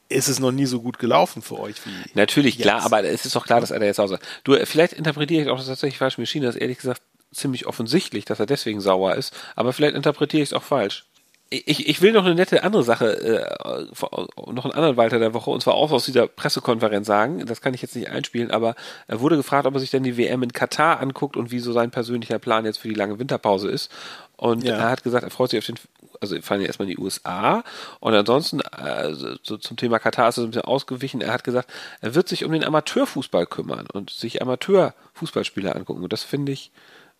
ist 0.09 0.29
es 0.29 0.39
noch 0.39 0.53
nie 0.53 0.67
so 0.67 0.81
gut 0.81 0.99
gelaufen 0.99 1.43
für 1.43 1.59
euch 1.59 1.85
wie. 1.85 1.91
Natürlich, 2.15 2.55
jetzt. 2.55 2.63
klar, 2.63 2.83
aber 2.85 3.05
es 3.05 3.27
ist 3.27 3.37
doch 3.37 3.45
klar, 3.45 3.61
dass 3.61 3.71
er 3.71 3.81
da 3.81 3.87
jetzt 3.87 4.01
aussah. 4.01 4.19
Du, 4.45 4.55
vielleicht 4.65 4.95
interpretiere 4.95 5.43
ich 5.43 5.49
auch 5.49 5.59
das 5.59 5.67
tatsächlich 5.67 5.99
falsch. 5.99 6.17
Mir 6.17 6.27
schien 6.27 6.43
das 6.43 6.57
ehrlich 6.57 6.79
gesagt 6.79 7.03
ziemlich 7.33 7.67
offensichtlich, 7.67 8.25
dass 8.25 8.41
er 8.41 8.47
deswegen 8.47 8.81
sauer 8.81 9.15
ist, 9.15 9.35
aber 9.57 9.73
vielleicht 9.73 9.95
interpretiere 9.95 10.43
ich 10.43 10.51
es 10.51 10.53
auch 10.53 10.63
falsch. 10.63 11.05
Ich, 11.51 11.89
ich 11.89 12.03
will 12.03 12.13
noch 12.13 12.27
eine 12.27 12.35
nette 12.35 12.63
andere 12.63 12.83
Sache, 12.83 13.07
äh, 13.07 14.53
noch 14.53 14.67
einen 14.67 14.75
anderen 14.75 14.99
Walter 14.99 15.19
der 15.19 15.33
Woche, 15.33 15.51
und 15.51 15.63
zwar 15.63 15.75
auch 15.75 15.93
aus 15.93 16.05
dieser 16.05 16.27
Pressekonferenz 16.27 17.07
sagen. 17.07 17.47
Das 17.47 17.63
kann 17.63 17.73
ich 17.73 17.81
jetzt 17.81 17.97
nicht 17.97 18.11
einspielen, 18.11 18.51
aber 18.51 18.75
er 19.07 19.21
wurde 19.21 19.39
gefragt, 19.39 19.67
ob 19.67 19.73
er 19.73 19.81
sich 19.81 19.91
denn 19.91 20.03
die 20.03 20.19
WM 20.19 20.43
in 20.43 20.53
Katar 20.53 21.01
anguckt 21.01 21.39
und 21.39 21.51
wie 21.51 21.59
so 21.61 21.73
sein 21.73 21.91
persönlicher 21.91 22.39
Plan 22.39 22.67
jetzt 22.67 22.81
für 22.81 22.89
die 22.89 22.95
lange 22.95 23.19
Winterpause 23.19 23.71
ist. 23.71 23.91
Und 24.37 24.63
ja. 24.65 24.77
er 24.77 24.91
hat 24.91 25.03
gesagt, 25.03 25.25
er 25.25 25.31
freut 25.31 25.49
sich 25.49 25.59
auf 25.59 25.65
den, 25.65 25.77
also 26.21 26.39
fallen 26.43 26.61
ja 26.61 26.67
erstmal 26.67 26.87
in 26.87 26.95
die 26.95 27.03
USA. 27.03 27.65
Und 28.01 28.13
ansonsten, 28.13 28.61
also 28.61 29.37
so 29.43 29.57
zum 29.57 29.79
Thema 29.79 29.99
Katar 29.99 30.29
ist 30.29 30.37
er 30.37 30.45
ein 30.45 30.51
bisschen 30.51 30.63
ausgewichen. 30.63 31.23
Er 31.23 31.33
hat 31.33 31.45
gesagt, 31.45 31.71
er 32.03 32.15
wird 32.15 32.29
sich 32.29 32.45
um 32.45 32.53
den 32.53 32.63
Amateurfußball 32.63 33.47
kümmern 33.47 33.87
und 33.91 34.11
sich 34.11 34.43
Amateurfußballspieler 34.43 35.75
angucken. 35.75 36.03
Und 36.03 36.13
das 36.13 36.25
finde 36.25 36.53
ich 36.53 36.73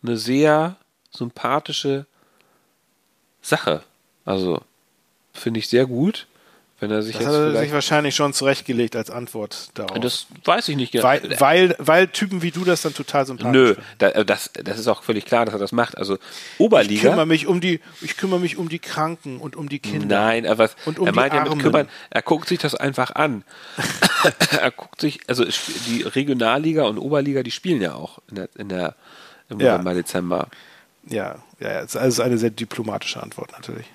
eine 0.03 0.17
sehr 0.17 0.77
sympathische 1.11 2.07
Sache. 3.43 3.83
Also 4.25 4.63
finde 5.33 5.61
ich 5.61 5.69
sehr 5.69 5.87
gut, 5.87 6.27
wenn 6.81 6.93
er 6.93 7.03
sich 7.03 7.17
das 7.17 7.25
jetzt 7.25 7.35
hat 7.35 7.55
er 7.55 7.61
sich 7.61 7.73
wahrscheinlich 7.73 8.15
schon 8.15 8.33
zurechtgelegt 8.33 8.95
als 8.95 9.11
Antwort 9.11 9.71
darauf. 9.75 9.99
Das 9.99 10.27
weiß 10.45 10.69
ich 10.69 10.77
nicht 10.77 10.93
genau. 10.93 11.05
Weil, 11.05 11.41
weil, 11.41 11.75
weil 11.79 12.07
Typen 12.07 12.41
wie 12.43 12.53
du 12.53 12.65
das 12.65 12.83
dann 12.83 12.95
total 12.95 13.27
sympathisch 13.27 13.53
Nö, 13.53 13.75
da, 13.99 14.11
äh, 14.11 14.25
das, 14.25 14.51
das 14.53 14.79
ist 14.79 14.87
auch 14.87 15.03
völlig 15.03 15.25
klar, 15.25 15.45
dass 15.45 15.55
er 15.55 15.59
das 15.59 15.73
macht. 15.73 15.99
Also 15.99 16.19
Oberliga. 16.59 16.95
Ich 16.95 17.01
kümmere 17.01 17.27
mich 17.27 17.49
um 17.49 17.61
die, 17.61 17.81
ich 18.01 18.17
kümmere 18.17 18.39
mich 18.39 18.59
um 18.59 18.69
die 18.69 18.79
Kranken 18.79 19.39
und 19.39 19.57
um 19.57 19.69
die 19.69 19.81
Kinder. 19.81 20.21
Nein, 20.21 20.47
aber 20.47 20.71
und 20.85 21.01
um 21.01 21.09
er 21.09 21.15
meint 21.15 21.35
ja 21.35 21.43
mit 21.43 21.59
kümmern, 21.59 21.89
er 22.11 22.23
guckt 22.23 22.49
sich 22.49 22.61
das 22.61 22.77
einfach 22.77 23.13
an. 23.17 23.43
er 24.61 24.71
guckt 24.71 25.01
sich, 25.01 25.21
also 25.27 25.45
die 25.89 26.03
Regionalliga 26.03 26.85
und 26.85 26.99
Oberliga, 26.99 27.43
die 27.43 27.51
spielen 27.51 27.83
ja 27.83 27.95
auch 27.95 28.21
in 28.29 28.37
der, 28.37 28.49
in 28.57 28.69
der 28.69 28.95
im 29.49 29.59
November, 29.59 29.95
Dezember. 29.95 30.49
Ja, 31.05 31.37
ja, 31.61 31.83
das 31.83 31.95
ist 31.95 31.97
also 31.97 32.23
eine 32.23 32.39
sehr 32.39 32.51
diplomatische 32.51 33.23
Antwort 33.23 33.53
natürlich. 33.53 33.87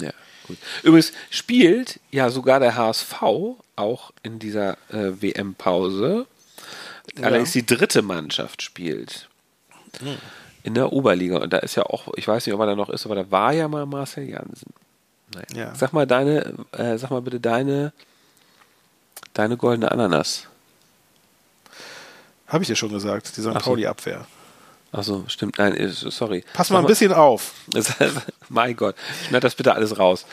Ja, 0.00 0.12
gut. 0.46 0.58
Übrigens 0.82 1.12
spielt 1.30 2.00
ja 2.10 2.30
sogar 2.30 2.60
der 2.60 2.76
HSV 2.76 3.22
auch 3.76 4.10
in 4.22 4.38
dieser 4.38 4.72
äh, 4.90 5.12
WM-Pause. 5.20 6.26
Ja. 7.16 7.24
Allerdings 7.24 7.52
die 7.52 7.64
dritte 7.64 8.02
Mannschaft 8.02 8.62
spielt. 8.62 9.28
Hm. 10.00 10.18
In 10.62 10.74
der 10.74 10.92
Oberliga. 10.92 11.38
Und 11.38 11.52
da 11.52 11.58
ist 11.58 11.76
ja 11.76 11.84
auch, 11.84 12.08
ich 12.16 12.28
weiß 12.28 12.44
nicht, 12.44 12.54
ob 12.54 12.60
er 12.60 12.66
da 12.66 12.74
noch 12.74 12.90
ist, 12.90 13.06
aber 13.06 13.14
da 13.14 13.30
war 13.30 13.52
ja 13.52 13.68
mal 13.68 13.86
Marcel 13.86 14.28
Jansen. 14.28 14.74
Ja. 15.54 15.74
Sag 15.74 15.92
mal 15.92 16.06
deine, 16.06 16.54
äh, 16.72 16.98
sag 16.98 17.10
mal 17.10 17.22
bitte 17.22 17.40
deine, 17.40 17.92
deine 19.34 19.56
goldene 19.56 19.90
Ananas. 19.90 20.46
Habe 22.46 22.64
ich 22.64 22.68
dir 22.68 22.76
schon 22.76 22.90
gesagt, 22.90 23.36
die 23.36 23.42
St. 23.42 23.54
Pauli-Abwehr. 23.54 24.26
Achso, 24.92 25.24
stimmt. 25.28 25.58
Nein, 25.58 25.76
sorry. 25.90 26.44
Pass 26.54 26.70
mal 26.70 26.80
ein 26.80 26.86
bisschen 26.86 27.12
auf. 27.12 27.52
mein 28.48 28.74
Gott, 28.74 28.96
schneid 29.28 29.44
das 29.44 29.54
bitte 29.54 29.74
alles 29.74 29.98
raus. 29.98 30.24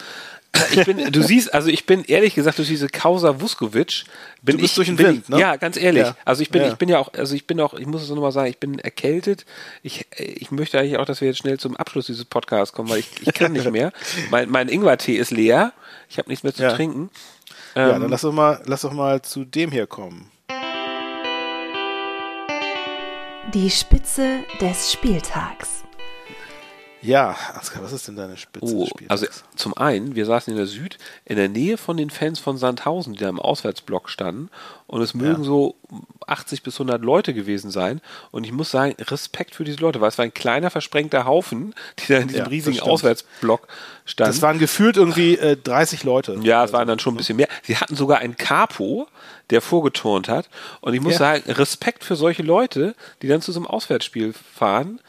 Ich 0.71 0.85
bin, 0.85 1.11
du 1.11 1.21
siehst, 1.21 1.53
also 1.53 1.69
ich 1.69 1.85
bin 1.85 2.03
ehrlich 2.05 2.35
gesagt 2.35 2.57
durch 2.57 2.67
diese 2.67 2.87
Causa 2.87 3.41
Vuskovic 3.41 4.05
bin 4.41 4.55
du 4.55 4.61
bist 4.61 4.71
ich 4.71 4.75
durch 4.75 4.87
den 4.87 4.97
Wind, 4.97 5.23
ich, 5.23 5.29
ne? 5.29 5.39
Ja, 5.39 5.55
ganz 5.57 5.75
ehrlich. 5.75 6.03
Ja. 6.03 6.15
Also 6.23 6.41
ich 6.41 6.49
bin, 6.49 6.61
ja. 6.61 6.69
ich 6.69 6.75
bin 6.75 6.87
ja 6.87 6.99
auch, 6.99 7.13
also 7.13 7.35
ich 7.35 7.45
bin 7.45 7.59
auch, 7.59 7.73
ich 7.73 7.85
muss 7.85 8.03
es 8.03 8.09
nochmal 8.09 8.31
sagen, 8.31 8.49
ich 8.49 8.57
bin 8.57 8.79
erkältet. 8.79 9.45
Ich, 9.83 10.05
ich 10.17 10.51
möchte 10.51 10.79
eigentlich 10.79 10.97
auch, 10.97 11.05
dass 11.05 11.21
wir 11.21 11.27
jetzt 11.27 11.39
schnell 11.39 11.59
zum 11.59 11.75
Abschluss 11.75 12.05
dieses 12.05 12.25
Podcasts 12.25 12.73
kommen, 12.73 12.89
weil 12.89 12.99
ich, 12.99 13.09
ich 13.21 13.33
kann 13.33 13.51
nicht 13.51 13.69
mehr. 13.69 13.91
mein, 14.31 14.49
mein 14.49 14.69
Ingwertee 14.69 15.17
ist 15.17 15.31
leer. 15.31 15.73
Ich 16.09 16.17
habe 16.17 16.29
nichts 16.29 16.43
mehr 16.43 16.53
zu 16.53 16.63
ja. 16.63 16.73
trinken. 16.73 17.09
Ja, 17.75 17.95
ähm, 17.95 18.01
dann 18.01 18.11
lass 18.11 18.21
doch 18.21 18.31
mal, 18.31 18.61
lass 18.65 18.81
doch 18.81 18.93
mal 18.93 19.21
zu 19.21 19.43
dem 19.43 19.71
hier 19.71 19.87
kommen. 19.87 20.31
Die 23.55 23.69
Spitze 23.69 24.43
des 24.59 24.91
Spieltags. 24.91 25.84
Ja, 27.05 27.35
Aska, 27.53 27.81
was 27.81 27.93
ist 27.93 28.07
denn 28.07 28.15
deine 28.15 28.35
Spitze 28.35 28.73
oh? 28.73 28.89
Also 29.07 29.27
zum 29.55 29.77
einen, 29.77 30.15
wir 30.15 30.25
saßen 30.25 30.51
in 30.51 30.57
der 30.57 30.65
Süd, 30.65 30.97
in 31.25 31.35
der 31.35 31.49
Nähe 31.49 31.77
von 31.77 31.97
den 31.97 32.09
Fans 32.09 32.39
von 32.39 32.57
Sandhausen, 32.57 33.13
die 33.13 33.19
da 33.19 33.29
im 33.29 33.39
Auswärtsblock 33.39 34.09
standen. 34.09 34.49
Und 34.87 35.01
es 35.01 35.13
mögen 35.13 35.43
ja. 35.43 35.47
so 35.47 35.75
80 36.25 36.63
bis 36.63 36.75
100 36.75 37.01
Leute 37.01 37.33
gewesen 37.33 37.69
sein. 37.69 38.01
Und 38.31 38.43
ich 38.43 38.51
muss 38.51 38.71
sagen, 38.71 38.95
Respekt 38.99 39.55
für 39.55 39.63
diese 39.63 39.79
Leute, 39.79 40.01
weil 40.01 40.09
es 40.09 40.17
war 40.17 40.25
ein 40.25 40.33
kleiner, 40.33 40.71
versprengter 40.71 41.25
Haufen, 41.25 41.75
die 41.99 42.13
da 42.13 42.19
in 42.19 42.27
diesem 42.27 42.43
ja, 42.43 42.47
riesigen 42.47 42.79
Auswärtsblock 42.79 43.67
standen. 44.05 44.33
Das 44.33 44.41
waren 44.41 44.59
gefühlt 44.59 44.97
irgendwie 44.97 45.37
äh, 45.37 45.57
30 45.57 46.03
Leute. 46.03 46.39
Ja, 46.41 46.65
es 46.65 46.73
waren 46.73 46.87
dann 46.87 46.99
schon 46.99 47.13
ein 47.13 47.17
bisschen 47.17 47.37
mehr. 47.37 47.49
Sie 47.63 47.77
hatten 47.77 47.95
sogar 47.95 48.19
einen 48.19 48.35
Capo, 48.35 49.07
der 49.51 49.61
vorgeturnt 49.61 50.27
hat. 50.27 50.49
Und 50.81 50.93
ich 50.93 51.01
muss 51.01 51.13
ja. 51.13 51.19
sagen, 51.19 51.51
Respekt 51.51 52.03
für 52.03 52.15
solche 52.15 52.41
Leute, 52.41 52.95
die 53.21 53.27
dann 53.27 53.41
zu 53.41 53.51
so 53.51 53.59
einem 53.59 53.67
Auswärtsspiel 53.67 54.33
fahren. 54.33 54.99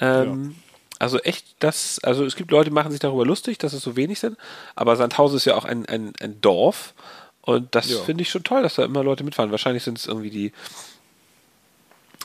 Ähm, 0.00 0.54
ja. 0.54 0.67
Also 0.98 1.18
echt, 1.20 1.46
das, 1.60 2.00
also 2.02 2.24
es 2.24 2.34
gibt 2.34 2.50
Leute, 2.50 2.70
die 2.70 2.74
machen 2.74 2.90
sich 2.90 3.00
darüber 3.00 3.24
lustig, 3.24 3.58
dass 3.58 3.72
es 3.72 3.82
so 3.82 3.96
wenig 3.96 4.18
sind, 4.18 4.36
aber 4.74 4.96
Sandhausen 4.96 5.36
ist 5.36 5.44
ja 5.44 5.54
auch 5.54 5.64
ein, 5.64 5.86
ein, 5.86 6.12
ein 6.20 6.40
Dorf 6.40 6.94
und 7.42 7.74
das 7.74 7.88
ja. 7.88 7.98
finde 8.02 8.22
ich 8.22 8.30
schon 8.30 8.44
toll, 8.44 8.62
dass 8.62 8.74
da 8.74 8.84
immer 8.84 9.02
Leute 9.02 9.24
mitfahren. 9.24 9.50
Wahrscheinlich 9.50 9.82
sind 9.82 9.96
es 9.96 10.06
irgendwie 10.06 10.30
die, 10.30 10.52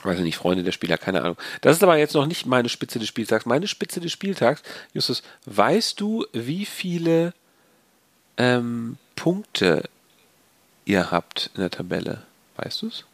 weiß 0.02 0.18
ich 0.18 0.24
nicht, 0.24 0.36
Freunde 0.36 0.64
der 0.64 0.72
Spieler, 0.72 0.98
keine 0.98 1.22
Ahnung. 1.22 1.38
Das 1.60 1.76
ist 1.76 1.82
aber 1.82 1.96
jetzt 1.96 2.14
noch 2.14 2.26
nicht 2.26 2.46
meine 2.46 2.68
Spitze 2.68 2.98
des 2.98 3.08
Spieltags. 3.08 3.46
Meine 3.46 3.66
Spitze 3.66 4.00
des 4.00 4.12
Spieltags, 4.12 4.62
Justus, 4.92 5.22
weißt 5.46 5.98
du, 5.98 6.26
wie 6.32 6.66
viele 6.66 7.32
ähm, 8.36 8.98
Punkte 9.16 9.88
ihr 10.84 11.10
habt 11.10 11.50
in 11.54 11.60
der 11.60 11.70
Tabelle. 11.70 12.24
Weißt 12.56 12.82
du 12.82 12.88
es? 12.88 13.04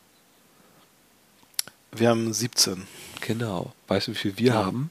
Wir 1.93 2.09
haben 2.09 2.33
17. 2.33 2.87
Genau. 3.21 3.73
Weißt 3.89 4.09
du, 4.09 4.13
wie 4.13 4.17
viel 4.17 4.39
wir 4.39 4.49
ja. 4.49 4.55
haben? 4.55 4.91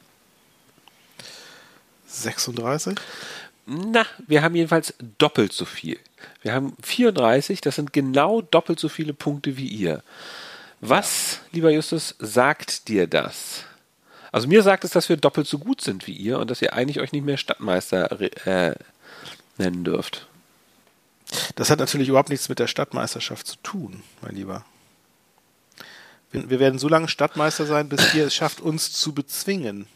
36? 2.09 2.97
Na, 3.65 4.05
wir 4.25 4.41
haben 4.41 4.55
jedenfalls 4.55 4.95
doppelt 5.19 5.53
so 5.53 5.65
viel. 5.65 5.99
Wir 6.41 6.53
haben 6.53 6.75
34, 6.81 7.61
das 7.61 7.75
sind 7.75 7.93
genau 7.93 8.41
doppelt 8.41 8.79
so 8.79 8.89
viele 8.89 9.13
Punkte 9.13 9.57
wie 9.57 9.67
ihr. 9.67 10.01
Was, 10.81 11.41
lieber 11.51 11.69
Justus, 11.69 12.15
sagt 12.19 12.87
dir 12.87 13.05
das? 13.05 13.63
Also 14.31 14.47
mir 14.47 14.63
sagt 14.63 14.83
es, 14.83 14.91
dass 14.91 15.09
wir 15.09 15.17
doppelt 15.17 15.47
so 15.47 15.59
gut 15.59 15.81
sind 15.81 16.07
wie 16.07 16.13
ihr 16.13 16.39
und 16.39 16.49
dass 16.49 16.61
ihr 16.61 16.73
eigentlich 16.73 16.99
euch 16.99 17.11
nicht 17.11 17.25
mehr 17.25 17.37
Stadtmeister 17.37 18.19
äh, 18.47 18.75
nennen 19.57 19.83
dürft. 19.83 20.27
Das 21.55 21.69
hat 21.69 21.79
natürlich 21.79 22.09
überhaupt 22.09 22.29
nichts 22.29 22.49
mit 22.49 22.59
der 22.59 22.67
Stadtmeisterschaft 22.67 23.45
zu 23.45 23.57
tun, 23.61 24.01
mein 24.21 24.35
Lieber. 24.35 24.65
Wir, 26.31 26.49
wir 26.49 26.59
werden 26.59 26.79
so 26.79 26.87
lange 26.87 27.07
Stadtmeister 27.07 27.65
sein, 27.65 27.89
bis 27.89 28.13
ihr 28.13 28.25
es 28.25 28.35
schafft, 28.35 28.61
uns 28.61 28.91
zu 28.93 29.13
bezwingen 29.13 29.87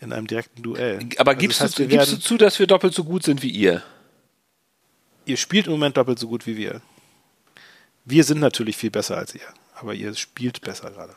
in 0.00 0.12
einem 0.12 0.26
direkten 0.26 0.62
Duell. 0.62 1.00
Aber 1.18 1.32
also 1.32 1.40
gibst, 1.40 1.60
das 1.60 1.70
heißt, 1.70 1.78
du, 1.78 1.86
gibst 1.88 2.12
du 2.12 2.16
zu, 2.18 2.36
dass 2.36 2.58
wir 2.58 2.66
doppelt 2.66 2.94
so 2.94 3.04
gut 3.04 3.22
sind 3.22 3.42
wie 3.42 3.50
ihr? 3.50 3.82
Ihr 5.24 5.36
spielt 5.36 5.66
im 5.66 5.72
Moment 5.72 5.96
doppelt 5.96 6.18
so 6.18 6.28
gut 6.28 6.46
wie 6.46 6.56
wir. 6.56 6.80
Wir 8.04 8.22
sind 8.24 8.38
natürlich 8.38 8.76
viel 8.76 8.90
besser 8.90 9.16
als 9.16 9.34
ihr, 9.34 9.48
aber 9.74 9.94
ihr 9.94 10.14
spielt 10.14 10.60
besser 10.60 10.90
gerade. 10.90 11.16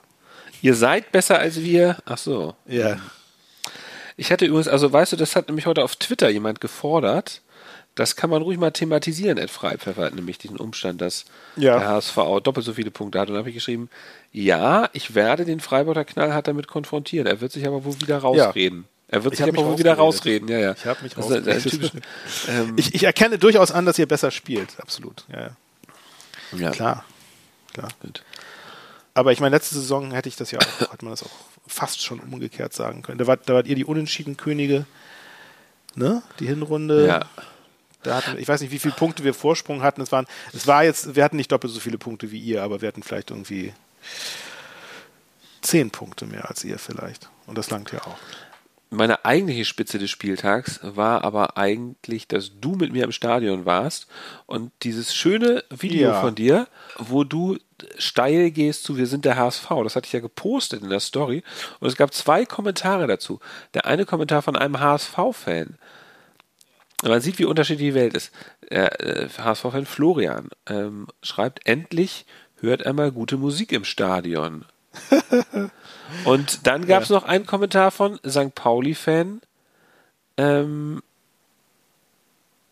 Ihr 0.61 0.75
seid 0.75 1.11
besser 1.11 1.39
als 1.39 1.61
wir? 1.61 1.97
Ach 2.05 2.17
so. 2.17 2.55
Ja. 2.65 2.99
Ich 4.17 4.32
hatte 4.32 4.45
übrigens, 4.45 4.67
also 4.67 4.91
weißt 4.91 5.13
du, 5.13 5.15
das 5.15 5.36
hat 5.36 5.47
nämlich 5.47 5.65
heute 5.65 5.84
auf 5.84 5.95
Twitter 5.95 6.30
jemand 6.30 6.59
gefordert. 6.59 7.41
Das 8.00 8.16
kann 8.16 8.30
man 8.30 8.41
ruhig 8.41 8.58
mal 8.58 8.72
thematisieren, 8.72 9.38
Ed 9.38 9.52
Freipfeffer, 9.52 10.10
nämlich 10.12 10.38
diesen 10.38 10.56
Umstand, 10.56 11.02
dass 11.02 11.26
ja. 11.58 11.78
der 11.78 11.89
HSV 11.89 12.16
doppelt 12.41 12.66
so 12.66 12.72
viele 12.72 12.91
Punkte 12.91 13.20
hat. 13.20 13.28
Und 13.28 13.34
da 13.34 13.39
habe 13.39 13.50
ich 13.50 13.56
geschrieben, 13.56 13.89
ja, 14.32 14.89
ich 14.93 15.16
werde 15.16 15.43
den 15.43 15.60
Freiburger 15.60 16.06
Knallhart 16.06 16.47
damit 16.47 16.70
konfrontieren. 16.70 17.28
Er 17.28 17.41
wird 17.41 17.52
sich 17.52 17.68
aber 17.68 17.84
wohl 17.84 18.00
wieder 18.00 18.20
rausreden. 18.20 18.86
Ja. 19.10 19.18
Er 19.18 19.24
wird 19.26 19.34
ich 19.34 19.39
sich 19.39 19.50
aber 19.50 19.66
wohl 19.66 19.78
wieder 19.78 19.95
rausreden, 19.95 20.47
ja, 20.47 20.60
ja. 20.60 20.72
Ich 20.78 20.86
habe 20.86 21.04
mich 21.04 21.18
rausgeredet. 21.18 21.91
ähm, 22.47 22.74
ich, 22.78 22.95
ich, 22.95 23.04
erkenne 23.04 23.38
durchaus 23.38 23.70
an, 23.70 23.86
dass 23.86 24.00
ihr 24.00 24.08
besser 24.08 24.32
spielt, 24.32 24.80
absolut. 24.80 25.26
Ja, 25.30 25.50
ja. 26.58 26.72
Klar. 26.72 27.04
Klar. 27.74 27.89
Gut. 28.02 28.24
Aber 29.14 29.34
ich 29.34 29.41
meine, 29.41 29.58
letzte 29.58 29.76
Saison 29.76 30.12
hätte 30.12 30.30
ich 30.30 30.38
das 30.38 30.52
ja 30.52 30.60
auch, 30.60 30.89
hat 30.93 31.02
man 31.02 31.12
das 31.12 31.24
auch 31.24 31.32
fast 31.68 32.02
schon 32.02 32.22
umgekehrt 32.22 32.72
sagen 32.72 33.02
können. 33.02 33.18
Da, 33.18 33.28
war, 33.28 33.36
da 33.36 33.56
wart 33.56 33.68
ihr 33.68 33.76
die 33.76 33.84
unentschieden 33.84 34.38
Könige, 34.38 34.86
ne? 35.95 36.24
Die 36.39 36.47
Hinrunde. 36.47 37.06
Ja. 37.06 37.26
Da 38.04 38.18
hatten, 38.18 38.38
ich 38.38 38.47
weiß 38.47 38.62
nicht, 38.62 38.72
wie 38.72 38.80
viele 38.80 38.93
Punkte 38.93 39.24
wir 39.24 39.34
Vorsprung 39.34 39.82
hatten. 39.82 40.02
Es, 40.02 40.12
waren, 40.12 40.26
es 40.54 40.68
war 40.68 40.84
jetzt, 40.84 41.16
wir 41.16 41.24
hatten 41.24 41.36
nicht 41.36 41.52
doppelt 41.52 41.74
so 41.74 41.80
viele 41.80 41.97
Punkte 41.97 42.32
wie 42.32 42.39
ihr, 42.39 42.64
aber 42.64 42.82
wir 42.82 42.88
hatten 42.88 43.04
vielleicht 43.04 43.32
irgendwie 43.32 43.74
zehn 45.62 45.91
Punkte 45.91 46.26
mehr 46.26 46.50
als 46.50 46.64
ihr 46.64 46.80
vielleicht. 46.80 47.30
Und 47.45 47.58
das 47.58 47.70
langt 47.70 47.91
ja 47.91 48.00
auch. 48.02 48.18
Meine 48.91 49.24
eigentliche 49.24 49.66
Spitze 49.66 50.00
des 50.00 50.10
Spieltags 50.10 50.80
war 50.82 51.24
aber 51.24 51.58
eigentlich, 51.58 52.28
dass 52.28 52.60
du 52.60 52.72
mit 52.72 52.91
mir 52.91 53.04
im 53.04 53.12
Stadion 53.12 53.66
warst 53.66 54.08
und 54.47 54.72
dieses 54.82 55.14
schöne 55.14 55.64
Video 55.70 56.10
ja. 56.10 56.22
von 56.22 56.34
dir, 56.34 56.68
wo 56.97 57.24
du 57.24 57.58
steil 58.00 58.50
gehst 58.50 58.84
zu 58.84 58.97
Wir 58.97 59.06
sind 59.06 59.26
der 59.26 59.38
HSV. 59.38 59.68
Das 59.84 59.95
hatte 59.95 60.08
ich 60.08 60.14
ja 60.14 60.20
gepostet 60.20 60.82
in 60.82 60.89
der 60.89 61.00
Story. 61.00 61.43
Und 61.80 61.88
es 61.88 61.97
gab 61.97 62.14
zwei 62.16 62.45
Kommentare 62.45 63.06
dazu. 63.06 63.39
Der 63.76 63.86
eine 63.86 64.06
Kommentar 64.06 64.41
von 64.41 64.56
einem 64.56 64.80
HSV-Fan. 64.80 65.78
Man 67.04 67.22
sieht, 67.22 67.39
wie 67.39 67.45
unterschiedlich 67.45 67.89
die 67.89 67.95
Welt 67.95 68.14
ist. 68.14 68.32
Äh, 68.70 69.28
HSV-Fan 69.30 69.86
Florian 69.86 70.50
ähm, 70.68 71.08
schreibt, 71.24 71.66
endlich 71.66 72.26
hört 72.60 72.82
er 72.82 72.93
mal 72.93 73.12
gute 73.12 73.38
Musik 73.38 73.72
im 73.72 73.86
Stadion. 73.86 74.66
Und 76.26 76.68
dann 76.68 76.88
gab 76.88 77.04
es 77.04 77.10
ja. 77.10 77.16
noch 77.16 77.24
einen 77.24 77.45
Kommentar 77.45 77.91
von 77.91 78.20
St. 78.28 78.54
Pauli-Fan, 78.54 79.41
ähm, 80.38 81.02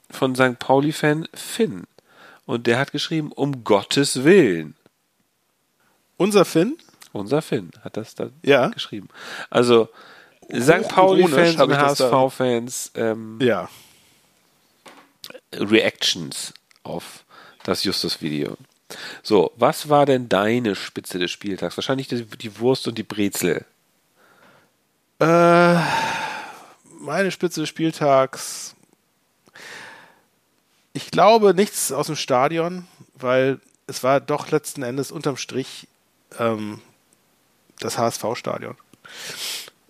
von 0.09 0.35
St. 0.35 0.59
Pauli-Fan 0.59 1.27
Finn. 1.33 1.83
Und 2.45 2.67
der 2.67 2.79
hat 2.79 2.91
geschrieben, 2.91 3.31
um 3.31 3.63
Gottes 3.63 4.23
Willen. 4.23 4.75
Unser 6.17 6.45
Finn? 6.45 6.77
Unser 7.13 7.41
Finn 7.41 7.71
hat 7.83 7.97
das 7.97 8.15
da 8.15 8.29
ja. 8.41 8.67
geschrieben. 8.69 9.09
Also 9.49 9.89
St. 10.53 10.87
Pauli-Fans 10.87 11.61
und 11.61 11.77
HSV-Fans 11.77 12.91
ähm, 12.95 13.37
ja. 13.41 13.69
Reactions 15.53 16.53
auf 16.83 17.23
das 17.63 17.83
Justus-Video. 17.83 18.57
So, 19.21 19.51
was 19.57 19.89
war 19.89 20.05
denn 20.05 20.29
deine 20.29 20.75
Spitze 20.75 21.19
des 21.19 21.31
Spieltags? 21.31 21.75
Wahrscheinlich 21.75 22.07
die, 22.07 22.25
die 22.25 22.59
Wurst 22.59 22.87
und 22.87 22.97
die 22.97 23.03
Brezel. 23.03 23.65
Äh, 25.19 25.75
meine 26.99 27.31
Spitze 27.31 27.61
des 27.61 27.69
Spieltags. 27.69 28.75
Ich 30.93 31.11
glaube 31.11 31.53
nichts 31.53 31.91
aus 31.91 32.07
dem 32.07 32.15
Stadion, 32.15 32.87
weil 33.15 33.59
es 33.87 34.03
war 34.03 34.19
doch 34.19 34.51
letzten 34.51 34.83
Endes 34.83 35.11
unterm 35.11 35.37
Strich 35.37 35.87
ähm, 36.39 36.81
das 37.79 37.97
HSV-Stadion. 37.97 38.75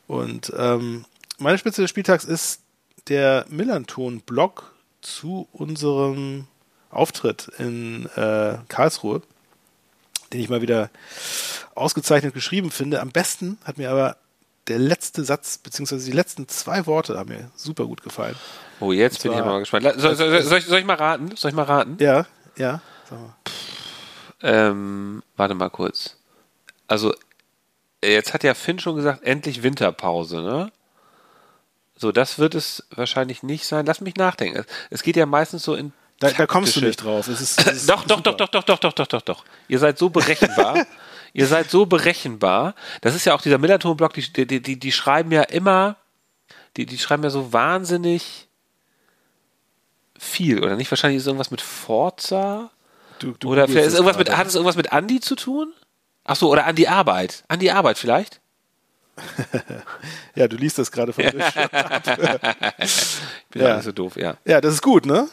Und 0.07 0.51
ähm, 0.57 1.05
meine 1.37 1.57
Spitze 1.57 1.81
des 1.81 1.89
Spieltags 1.89 2.25
ist 2.25 2.61
der 3.07 3.45
Millanton-Blog 3.49 4.73
zu 5.07 5.47
unserem 5.53 6.47
Auftritt 6.89 7.49
in 7.57 8.07
äh, 8.15 8.57
Karlsruhe, 8.67 9.21
den 10.33 10.41
ich 10.41 10.49
mal 10.49 10.61
wieder 10.61 10.89
ausgezeichnet 11.75 12.33
geschrieben 12.33 12.71
finde. 12.71 13.01
Am 13.01 13.11
besten 13.11 13.57
hat 13.63 13.77
mir 13.77 13.89
aber 13.89 14.17
der 14.67 14.79
letzte 14.79 15.23
Satz, 15.23 15.57
beziehungsweise 15.59 16.05
die 16.05 16.15
letzten 16.15 16.47
zwei 16.49 16.85
Worte 16.85 17.17
haben 17.17 17.29
mir 17.29 17.49
super 17.55 17.85
gut 17.85 18.03
gefallen. 18.03 18.35
Oh, 18.79 18.91
jetzt 18.91 19.21
zwar, 19.21 19.31
bin 19.31 19.39
ich 19.39 19.45
mal 19.45 19.59
gespannt. 19.59 19.85
Soll, 19.97 20.15
soll, 20.15 20.41
soll, 20.43 20.59
ich, 20.59 20.65
soll, 20.65 20.79
ich, 20.79 20.85
mal 20.85 20.95
raten? 20.95 21.35
Soll 21.35 21.49
ich 21.49 21.55
mal 21.55 21.63
raten? 21.63 21.97
Ja, 21.99 22.25
ja. 22.57 22.81
Sag 23.09 23.19
mal. 23.19 23.35
Ähm, 24.41 25.23
warte 25.37 25.55
mal 25.55 25.69
kurz. 25.69 26.17
Also, 26.87 27.13
jetzt 28.03 28.33
hat 28.33 28.43
ja 28.43 28.53
Finn 28.53 28.79
schon 28.79 28.97
gesagt, 28.97 29.23
endlich 29.23 29.63
Winterpause, 29.63 30.41
ne? 30.41 30.71
So, 31.97 32.11
das 32.11 32.37
wird 32.37 32.55
es 32.55 32.87
wahrscheinlich 32.91 33.43
nicht 33.43 33.65
sein. 33.65 33.85
Lass 33.85 34.01
mich 34.01 34.15
nachdenken. 34.15 34.63
Es 34.91 35.01
geht 35.03 35.15
ja 35.15 35.25
meistens 35.25 35.63
so 35.63 35.75
in. 35.75 35.93
Da, 36.19 36.29
da 36.31 36.47
kommst 36.47 36.75
du 36.75 36.81
nicht 36.81 37.03
drauf. 37.03 37.27
Es 37.27 37.41
ist, 37.41 37.59
es 37.59 37.67
ist 37.67 37.89
doch, 37.89 38.05
doch, 38.05 38.21
doch, 38.21 38.35
doch, 38.35 38.47
doch, 38.49 38.63
doch, 38.63 38.79
doch, 38.79 38.93
doch, 38.93 39.07
doch, 39.07 39.21
doch. 39.21 39.45
Ihr 39.67 39.79
seid 39.79 39.97
so 39.97 40.09
berechenbar. 40.09 40.85
ihr 41.33 41.47
seid 41.47 41.69
so 41.69 41.85
berechenbar. 41.85 42.75
Das 43.01 43.15
ist 43.15 43.25
ja 43.25 43.33
auch 43.33 43.41
dieser 43.41 43.57
Millerton-Blog, 43.57 44.13
die, 44.13 44.45
die, 44.45 44.61
die, 44.61 44.79
die 44.79 44.91
schreiben 44.91 45.31
ja 45.31 45.41
immer, 45.41 45.97
die, 46.77 46.85
die 46.85 46.97
schreiben 46.97 47.23
ja 47.23 47.29
so 47.31 47.51
wahnsinnig 47.51 48.47
viel, 50.17 50.63
oder 50.63 50.75
nicht? 50.75 50.91
Wahrscheinlich 50.91 51.17
ist 51.17 51.27
irgendwas 51.27 51.51
mit 51.51 51.61
Forza. 51.61 52.71
Du, 53.19 53.33
du 53.33 53.49
oder 53.51 53.67
vielleicht 53.67 53.87
ist 53.87 53.93
irgendwas 53.93 54.17
mit, 54.17 54.35
hat 54.35 54.47
es 54.47 54.55
irgendwas 54.55 54.75
mit 54.75 54.91
Andi 54.91 55.19
zu 55.19 55.35
tun? 55.35 55.73
Ach 56.23 56.35
so, 56.35 56.51
oder 56.51 56.65
an 56.65 56.75
die 56.75 56.87
Arbeit. 56.87 57.43
An 57.47 57.59
die 57.59 57.71
Arbeit 57.71 57.97
vielleicht? 57.97 58.39
ja, 60.35 60.47
du 60.47 60.55
liest 60.55 60.77
das 60.77 60.91
gerade 60.91 61.13
von 61.13 61.23
Tisch. 61.29 61.53
ich 62.79 63.17
bin 63.49 63.61
ja 63.61 63.75
nicht 63.75 63.85
so 63.85 63.91
doof, 63.91 64.15
ja. 64.15 64.37
Ja, 64.45 64.61
das 64.61 64.75
ist 64.75 64.81
gut, 64.81 65.05
ne? 65.05 65.27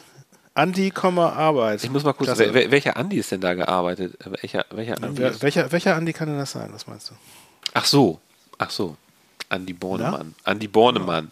Andi, 0.53 0.91
Arbeit. 0.95 1.83
Ich 1.83 1.89
muss 1.89 2.03
mal 2.03 2.13
kurz, 2.13 2.37
wel, 2.37 2.71
welcher 2.71 2.95
Andi 2.95 3.17
ist 3.17 3.31
denn 3.31 3.41
da 3.41 3.53
gearbeitet? 3.53 4.17
Welcher, 4.23 4.65
welcher 4.71 5.01
Andi? 5.03 5.21
Ja, 5.21 5.41
welcher, 5.41 5.71
welcher 5.71 5.95
Andi 5.95 6.13
kann 6.13 6.29
denn 6.29 6.37
das 6.37 6.51
sein? 6.51 6.69
Was 6.71 6.87
meinst 6.87 7.09
du? 7.09 7.13
Ach 7.73 7.85
so, 7.85 8.19
ach 8.57 8.69
so. 8.69 8.95
Andi 9.49 9.73
Bornemann. 9.73 10.33
Ja? 10.37 10.51
Andi 10.51 10.67
Bornemann. 10.67 11.31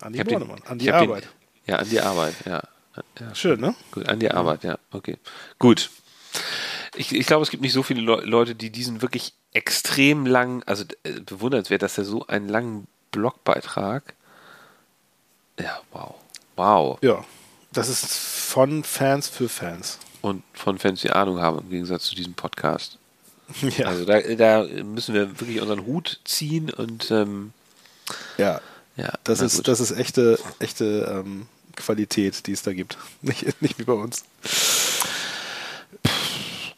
Ja. 0.00 0.06
Andi 0.06 0.24
Bornemann. 0.24 0.56
Den, 0.56 0.66
an 0.66 0.78
die 0.78 0.92
Arbeit. 0.92 1.22
Den, 1.22 1.72
ja, 1.72 1.76
an 1.76 1.88
die 1.88 2.00
Arbeit, 2.00 2.34
ja. 2.44 2.62
ja. 3.20 3.34
Schön, 3.34 3.60
ne? 3.60 3.74
Gut, 3.92 4.08
an 4.08 4.18
die 4.18 4.30
Arbeit, 4.30 4.64
ja. 4.64 4.78
Okay. 4.90 5.16
Gut 5.58 5.90
ich, 6.96 7.14
ich 7.14 7.26
glaube, 7.26 7.42
es 7.42 7.50
gibt 7.50 7.62
nicht 7.62 7.72
so 7.72 7.82
viele 7.82 8.00
Le 8.00 8.22
Leute, 8.24 8.54
die 8.54 8.70
diesen 8.70 9.02
wirklich 9.02 9.34
extrem 9.52 10.26
langen, 10.26 10.62
also 10.64 10.84
äh, 11.04 11.20
bewundernswert, 11.20 11.82
dass 11.82 11.98
er 11.98 12.04
so 12.04 12.26
einen 12.26 12.48
langen 12.48 12.86
Blogbeitrag. 13.12 14.14
Ja, 15.58 15.80
wow. 15.92 16.14
Wow. 16.56 16.98
Ja, 17.02 17.24
das 17.72 17.88
ist 17.88 18.14
von 18.14 18.84
Fans 18.84 19.28
für 19.28 19.48
Fans. 19.48 19.98
Und 20.22 20.42
von 20.54 20.78
Fans, 20.78 21.02
die 21.02 21.10
Ahnung 21.10 21.40
haben, 21.40 21.58
im 21.58 21.70
Gegensatz 21.70 22.04
zu 22.04 22.14
diesem 22.14 22.34
Podcast. 22.34 22.98
Ja. 23.78 23.86
Also 23.86 24.04
da, 24.04 24.20
da 24.20 24.64
müssen 24.64 25.14
wir 25.14 25.38
wirklich 25.40 25.60
unseren 25.60 25.86
Hut 25.86 26.20
ziehen 26.24 26.68
und 26.70 27.12
ähm, 27.12 27.52
ja, 28.38 28.60
ja, 28.96 29.12
das 29.22 29.40
ist 29.40 29.68
das 29.68 29.78
ist 29.78 29.92
echte 29.92 30.36
echte 30.58 31.22
ähm, 31.24 31.46
Qualität, 31.76 32.48
die 32.48 32.52
es 32.52 32.62
da 32.62 32.72
gibt, 32.72 32.98
nicht, 33.22 33.62
nicht 33.62 33.78
wie 33.78 33.84
bei 33.84 33.92
uns 33.92 34.24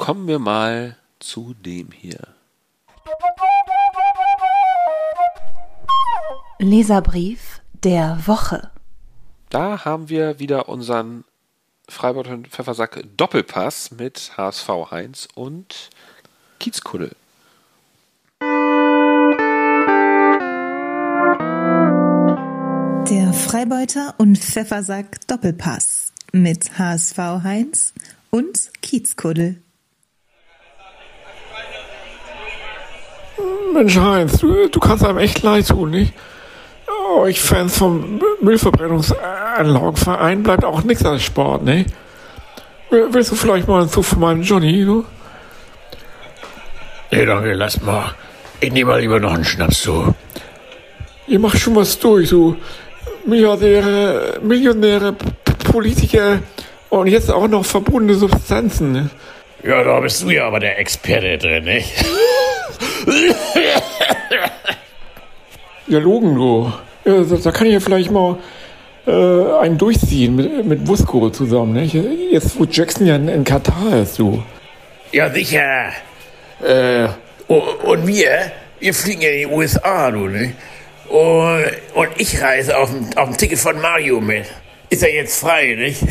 kommen 0.09 0.27
wir 0.27 0.39
mal 0.39 0.97
zu 1.19 1.53
dem 1.53 1.91
hier. 1.91 2.29
Leserbrief 6.59 7.61
der 7.85 8.19
Woche. 8.25 8.71
Da 9.51 9.85
haben 9.85 10.09
wir 10.09 10.39
wieder 10.39 10.71
unseren 10.71 11.25
Freiburg 11.91 12.27
und 12.29 12.49
Pfeffersack 12.49 13.05
Doppelpass 13.19 13.91
mit 13.91 14.33
HSV 14.39 14.69
Heinz 14.91 15.29
und 15.35 15.91
Kiezkuddel. 16.59 17.15
Der 23.11 23.35
Freibeuter 23.35 24.15
und 24.17 24.39
Pfeffersack 24.39 25.27
Doppelpass 25.27 26.15
mit 26.33 26.79
HSV 26.79 27.19
Heinz 27.19 27.93
und 28.31 28.71
Kiezkuddel. 28.81 29.63
Mensch 33.73 33.97
Heinz, 33.97 34.39
du, 34.39 34.69
du 34.69 34.81
kannst 34.81 35.05
einem 35.05 35.19
echt 35.19 35.43
leid 35.43 35.69
tun, 35.69 35.91
nicht? 35.91 36.13
Oh, 37.11 37.27
ich 37.27 37.41
Fans 37.41 37.79
vom 37.79 38.21
Müllverbrennungsanlagenverein 38.41 40.43
bleibt 40.43 40.65
auch 40.65 40.83
nichts 40.83 41.05
als 41.05 41.23
Sport, 41.23 41.65
ne? 41.65 41.87
Willst 42.91 43.31
du 43.31 43.37
vielleicht 43.37 43.69
mal 43.69 43.81
einen 43.81 43.91
Zug 43.91 44.05
von 44.05 44.21
meinem 44.21 44.43
Johnny, 44.43 44.85
du? 44.85 45.05
Nee, 47.11 47.27
danke, 47.27 47.55
lass 47.55 47.81
mal. 47.83 48.15
Ich 48.61 48.73
nehme 48.73 48.91
mal 48.91 49.01
lieber 49.01 49.21
noch 49.21 49.33
einen 49.33 49.45
Schnaps, 49.45 49.83
du. 49.83 50.15
Ihr 51.27 51.39
macht 51.39 51.59
schon 51.59 51.77
was 51.77 51.99
durch, 51.99 52.31
du. 52.31 52.57
Milliardäre, 53.27 54.39
Millionäre, 54.43 55.15
Politiker 55.71 56.41
und 56.89 57.09
jetzt 57.09 57.31
auch 57.31 57.49
noch 57.49 57.65
verbundene 57.65 58.19
Substanzen. 58.19 58.93
Ne? 58.93 59.11
Ja, 59.63 59.83
da 59.83 59.99
bist 60.01 60.23
du 60.23 60.31
ja 60.31 60.47
aber 60.47 60.61
der 60.61 60.79
Experte 60.79 61.37
drin, 61.37 61.65
nicht? 61.65 61.93
ja, 65.89 65.99
Logen, 65.99 66.37
du. 66.37 66.73
Ja, 67.05 67.23
da, 67.25 67.37
da 67.37 67.51
kann 67.51 67.67
ich 67.67 67.73
ja 67.73 67.81
vielleicht 67.81 68.13
mal 68.13 68.39
äh, 69.07 69.11
einen 69.61 69.77
durchziehen 69.77 70.37
mit, 70.37 70.65
mit 70.65 70.87
Wusko 70.87 71.31
zusammen, 71.31 71.73
nicht? 71.73 71.95
Jetzt, 72.31 72.59
wo 72.59 72.65
Jackson 72.65 73.07
ja 73.07 73.17
in, 73.17 73.27
in 73.29 73.43
Katar 73.43 74.01
ist, 74.01 74.19
du. 74.21 74.45
Ja, 75.11 75.29
sicher. 75.29 75.93
Äh, 76.63 77.09
und, 77.49 77.63
und 77.85 78.07
wir, 78.07 78.53
wir 78.79 78.95
fliegen 78.95 79.23
ja 79.23 79.31
in 79.31 79.49
die 79.49 79.55
USA, 79.55 80.13
du, 80.13 80.29
nicht? 80.29 80.55
Und, 81.09 81.65
und 81.95 82.09
ich 82.17 82.41
reise 82.41 82.77
auf 82.77 82.91
dem, 82.91 83.09
auf 83.17 83.29
dem 83.31 83.37
Ticket 83.37 83.59
von 83.59 83.81
Mario 83.81 84.21
mit. 84.21 84.45
Ist 84.89 85.03
er 85.03 85.13
jetzt 85.13 85.41
frei, 85.41 85.75
nicht? 85.75 86.01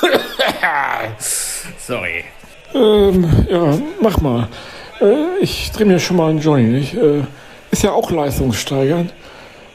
Sorry. 1.88 2.22
Ähm, 2.74 3.46
ja, 3.48 3.78
mach 4.02 4.20
mal. 4.20 4.46
Äh, 5.00 5.38
ich 5.40 5.72
drehe 5.72 5.86
mir 5.86 5.98
schon 5.98 6.18
mal 6.18 6.28
einen 6.28 6.38
Johnny, 6.38 6.64
nicht? 6.64 6.92
Äh, 6.92 7.22
ist 7.70 7.82
ja 7.82 7.92
auch 7.92 8.10
leistungssteigernd. 8.10 9.14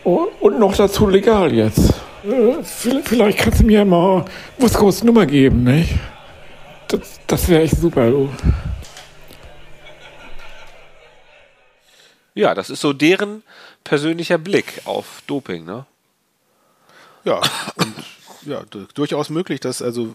Oh, 0.03 0.27
und 0.39 0.59
noch 0.59 0.75
dazu 0.75 1.07
legal 1.07 1.51
jetzt. 1.51 1.91
Äh, 2.23 2.63
vielleicht 2.63 3.39
kannst 3.39 3.61
du 3.61 3.63
mir 3.63 3.83
mal 3.83 4.25
Wuskos 4.59 5.03
Nummer 5.03 5.25
geben, 5.25 5.63
nicht? 5.63 5.95
Das, 6.87 7.19
das 7.25 7.49
wäre 7.49 7.63
echt 7.63 7.77
super, 7.77 8.11
du. 8.11 8.29
Ja, 12.35 12.53
das 12.53 12.69
ist 12.69 12.81
so 12.81 12.93
deren 12.93 13.41
persönlicher 13.83 14.37
Blick 14.37 14.81
auf 14.85 15.23
Doping, 15.25 15.65
ne? 15.65 15.87
Ja, 17.25 17.41
und 17.75 17.95
ja, 18.45 18.61
durchaus 18.93 19.29
möglich, 19.29 19.59
dass 19.59 19.81
also 19.81 20.13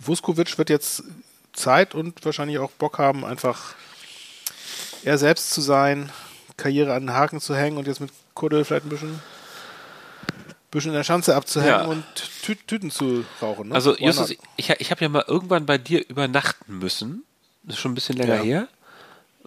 Vuskovic 0.00 0.56
wird 0.58 0.70
jetzt 0.70 1.02
Zeit 1.54 1.94
und 1.94 2.24
wahrscheinlich 2.24 2.58
auch 2.58 2.70
Bock 2.70 2.98
haben, 2.98 3.24
einfach 3.24 3.74
er 5.04 5.18
selbst 5.18 5.50
zu 5.50 5.60
sein, 5.60 6.10
Karriere 6.56 6.94
an 6.94 7.06
den 7.06 7.14
Haken 7.14 7.40
zu 7.40 7.54
hängen 7.54 7.76
und 7.76 7.86
jetzt 7.86 8.00
mit 8.00 8.10
Kuddel 8.34 8.64
vielleicht 8.64 8.86
ein 8.86 8.90
bisschen, 8.90 9.20
bisschen 10.70 10.90
in 10.90 10.96
der 10.96 11.04
Schanze 11.04 11.34
abzuhängen 11.34 11.80
ja. 11.80 11.84
und 11.84 12.04
Tü 12.42 12.54
Tüten 12.54 12.90
zu 12.90 13.24
rauchen. 13.40 13.68
Ne? 13.68 13.74
Also 13.74 13.96
Justus, 13.96 14.34
ich, 14.56 14.70
ich 14.70 14.90
habe 14.90 15.00
ja 15.00 15.08
mal 15.08 15.24
irgendwann 15.26 15.66
bei 15.66 15.78
dir 15.78 16.06
übernachten 16.08 16.78
müssen. 16.78 17.24
Das 17.62 17.76
ist 17.76 17.80
schon 17.80 17.92
ein 17.92 17.94
bisschen 17.94 18.16
länger 18.16 18.36
ja. 18.36 18.42
her 18.42 18.68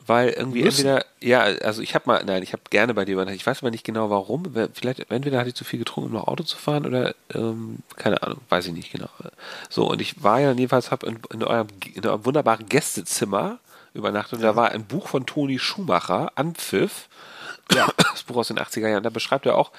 weil 0.08 0.30
irgendwie 0.30 0.64
Müssen. 0.64 0.88
entweder, 0.88 1.05
ja, 1.22 1.41
also 1.41 1.82
ich 1.82 1.93
habe 1.93 2.05
mal, 2.08 2.24
nein, 2.24 2.41
ich 2.41 2.53
habe 2.53 2.64
gerne 2.70 2.93
bei 2.93 3.03
dir 3.03 3.14
übernachtet. 3.14 3.41
Ich 3.41 3.45
weiß 3.45 3.62
aber 3.62 3.72
nicht 3.72 3.84
genau 3.84 4.10
warum. 4.10 4.43
Vielleicht, 4.74 5.12
entweder 5.12 5.38
hatte 5.38 5.49
ich 5.49 5.55
zu 5.55 5.66
viel 5.66 5.80
getrunken, 5.80 6.12
um 6.12 6.16
noch 6.16 6.28
Auto 6.28 6.43
zu 6.43 6.58
fahren 6.58 6.86
oder, 6.86 7.14
ähm, 7.36 7.80
keine 7.97 8.24
Ahnung, 8.24 8.39
weiß 8.47 8.68
ich 8.68 8.74
nicht 8.74 8.91
genau. 8.91 9.10
So, 9.70 9.89
und 9.89 10.01
ich 10.01 10.24
war 10.24 10.39
ja 10.39 10.53
jedenfalls, 10.53 10.91
habe 10.91 11.08
in, 11.08 11.20
in, 11.34 11.43
eurem, 11.43 11.68
in 11.93 12.05
eurem 12.05 12.26
wunderbaren 12.26 12.68
Gästezimmer 12.70 13.60
übernachtet 13.93 14.39
und 14.39 14.45
ja. 14.45 14.51
da 14.51 14.55
war 14.55 14.72
ein 14.72 14.86
Buch 14.86 15.10
von 15.10 15.26
Toni 15.26 15.60
Schumacher, 15.60 16.32
Anpfiff, 16.36 17.10
ja. 17.74 17.88
das 17.97 18.24
Buch 18.24 18.38
aus 18.38 18.47
den 18.47 18.60
80er 18.60 18.88
Jahren. 18.88 19.03
Da 19.03 19.10
beschreibt 19.10 19.45
er 19.45 19.58
auch, 19.58 19.72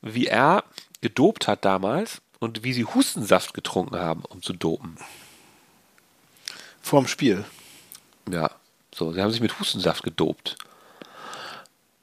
wie 0.00 0.28
er 0.28 0.62
gedopt 1.00 1.48
hat 1.48 1.64
damals 1.64 2.22
und 2.38 2.62
wie 2.62 2.72
sie 2.72 2.84
Hustensaft 2.84 3.52
getrunken 3.52 3.96
haben, 3.96 4.22
um 4.24 4.42
zu 4.42 4.52
dopen. 4.52 4.96
Vorm 6.82 7.08
Spiel. 7.08 7.44
Ja, 8.30 8.50
so, 8.96 9.12
sie 9.12 9.20
haben 9.20 9.30
sich 9.30 9.40
mit 9.40 9.58
Hustensaft 9.60 10.02
gedopt. 10.02 10.56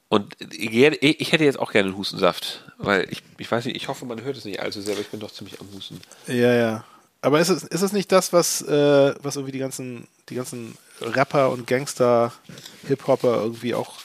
Und 0.09 0.35
ich 0.51 1.31
hätte 1.31 1.43
jetzt 1.43 1.57
auch 1.57 1.71
gerne 1.71 1.89
einen 1.89 1.97
Hustensaft, 1.97 2.63
weil 2.77 3.07
ich, 3.09 3.23
ich 3.39 3.51
weiß 3.51 3.65
nicht, 3.65 3.75
ich 3.75 3.87
hoffe, 3.87 4.05
man 4.05 4.21
hört 4.21 4.37
es 4.37 4.45
nicht 4.45 4.59
allzu 4.59 4.79
sehr, 4.79 4.93
aber 4.93 5.01
ich 5.01 5.07
bin 5.07 5.19
doch 5.19 5.31
ziemlich 5.31 5.59
am 5.59 5.67
Husten. 5.73 5.99
Ja, 6.27 6.53
ja. 6.53 6.85
Aber 7.21 7.39
ist 7.39 7.49
es, 7.49 7.63
ist 7.63 7.81
es 7.81 7.93
nicht 7.93 8.11
das, 8.11 8.31
was, 8.31 8.61
äh, 8.61 9.15
was 9.23 9.37
irgendwie 9.37 9.53
die 9.53 9.59
ganzen, 9.59 10.07
die 10.29 10.35
ganzen 10.35 10.77
Rapper 11.01 11.49
und 11.49 11.65
Gangster, 11.65 12.31
Hip-Hopper 12.87 13.41
irgendwie 13.41 13.73
auch 13.73 14.01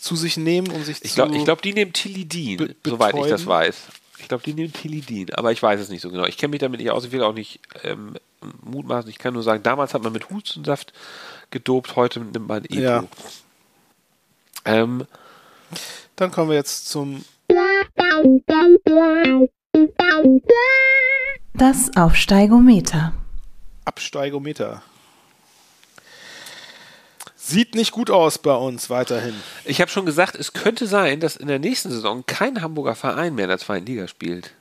zu 0.00 0.16
sich 0.16 0.38
nehmen, 0.38 0.70
um 0.70 0.82
sich 0.84 1.04
ich 1.04 1.14
glaub, 1.14 1.28
zu. 1.28 1.34
Ich 1.34 1.44
glaube, 1.44 1.60
die 1.60 1.74
nehmen 1.74 1.92
Tilidin, 1.92 2.74
soweit 2.82 3.14
ich 3.14 3.26
das 3.26 3.46
weiß. 3.46 3.76
Ich 4.20 4.28
glaube, 4.28 4.42
die 4.44 4.54
nehmen 4.54 4.72
Tilidin, 4.72 5.34
aber 5.34 5.52
ich 5.52 5.62
weiß 5.62 5.80
es 5.80 5.90
nicht 5.90 6.00
so 6.00 6.10
genau. 6.10 6.24
Ich 6.24 6.38
kenne 6.38 6.52
mich 6.52 6.60
damit 6.60 6.80
nicht 6.80 6.90
aus, 6.90 7.04
ich 7.04 7.12
will 7.12 7.22
auch 7.22 7.34
nicht 7.34 7.60
ähm, 7.82 8.16
mutmaßen. 8.62 9.10
Ich 9.10 9.18
kann 9.18 9.34
nur 9.34 9.42
sagen, 9.42 9.62
damals 9.62 9.94
hat 9.94 10.02
man 10.02 10.12
mit 10.12 10.30
Hustensaft 10.30 10.92
gedopt, 11.50 11.96
heute 11.96 12.20
nimmt 12.20 12.48
man 12.48 12.64
Epo. 12.64 12.74
Ja. 12.80 13.04
Ähm, 14.64 15.06
Dann 16.16 16.30
kommen 16.30 16.50
wir 16.50 16.56
jetzt 16.56 16.88
zum 16.88 17.24
das 21.54 21.90
Aufsteigometer. 21.96 23.12
Absteigometer. 23.84 24.82
Sieht 27.36 27.74
nicht 27.74 27.90
gut 27.90 28.10
aus 28.10 28.38
bei 28.38 28.54
uns 28.54 28.90
weiterhin. 28.90 29.34
Ich 29.64 29.80
habe 29.80 29.90
schon 29.90 30.06
gesagt, 30.06 30.36
es 30.36 30.52
könnte 30.52 30.86
sein, 30.86 31.20
dass 31.20 31.36
in 31.36 31.48
der 31.48 31.58
nächsten 31.58 31.90
Saison 31.90 32.24
kein 32.26 32.62
Hamburger 32.62 32.94
Verein 32.94 33.34
mehr 33.34 33.46
in 33.46 33.50
der 33.50 33.58
zweiten 33.58 33.86
Liga 33.86 34.06
spielt. 34.08 34.52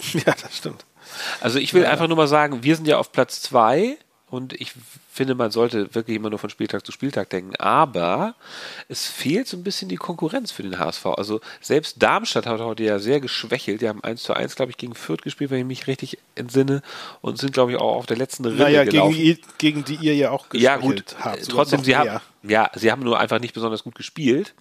Ja, 0.12 0.32
das 0.40 0.56
stimmt. 0.56 0.84
Also 1.40 1.58
ich 1.58 1.74
will 1.74 1.82
ja. 1.82 1.90
einfach 1.90 2.08
nur 2.08 2.16
mal 2.16 2.28
sagen, 2.28 2.62
wir 2.62 2.76
sind 2.76 2.88
ja 2.88 2.98
auf 2.98 3.12
Platz 3.12 3.42
zwei 3.42 3.96
und 4.30 4.52
ich 4.52 4.72
finde, 5.10 5.34
man 5.34 5.50
sollte 5.50 5.94
wirklich 5.94 6.16
immer 6.16 6.30
nur 6.30 6.38
von 6.38 6.50
Spieltag 6.50 6.84
zu 6.84 6.92
Spieltag 6.92 7.30
denken. 7.30 7.56
Aber 7.56 8.34
es 8.88 9.06
fehlt 9.06 9.48
so 9.48 9.56
ein 9.56 9.64
bisschen 9.64 9.88
die 9.88 9.96
Konkurrenz 9.96 10.52
für 10.52 10.62
den 10.62 10.78
HSV. 10.78 11.06
Also 11.06 11.40
selbst 11.60 12.02
Darmstadt 12.02 12.46
hat 12.46 12.60
heute 12.60 12.84
ja 12.84 12.98
sehr 12.98 13.20
geschwächelt. 13.20 13.80
Die 13.80 13.88
haben 13.88 14.04
1 14.04 14.22
zu 14.22 14.34
1, 14.34 14.54
glaube 14.54 14.70
ich, 14.70 14.76
gegen 14.76 14.94
Fürth 14.94 15.22
gespielt, 15.22 15.50
wenn 15.50 15.60
ich 15.60 15.64
mich 15.64 15.86
richtig 15.86 16.18
entsinne. 16.34 16.82
Und 17.22 17.38
sind, 17.38 17.52
glaube 17.52 17.72
ich, 17.72 17.78
auch 17.78 17.96
auf 17.96 18.06
der 18.06 18.18
letzten 18.18 18.44
Rille 18.44 18.64
naja, 18.64 18.84
gelaufen. 18.84 19.14
Gegen, 19.14 19.40
gegen 19.56 19.84
die 19.84 19.96
ihr 19.96 20.14
ja 20.14 20.30
auch 20.30 20.50
gespielt 20.50 20.62
ja, 20.62 20.76
gut, 20.76 21.16
habt. 21.20 21.48
Trotzdem, 21.48 21.82
sie 21.82 21.96
haben, 21.96 22.20
ja, 22.42 22.70
sie 22.74 22.92
haben 22.92 23.02
nur 23.02 23.18
einfach 23.18 23.40
nicht 23.40 23.54
besonders 23.54 23.82
gut 23.82 23.94
gespielt. 23.94 24.54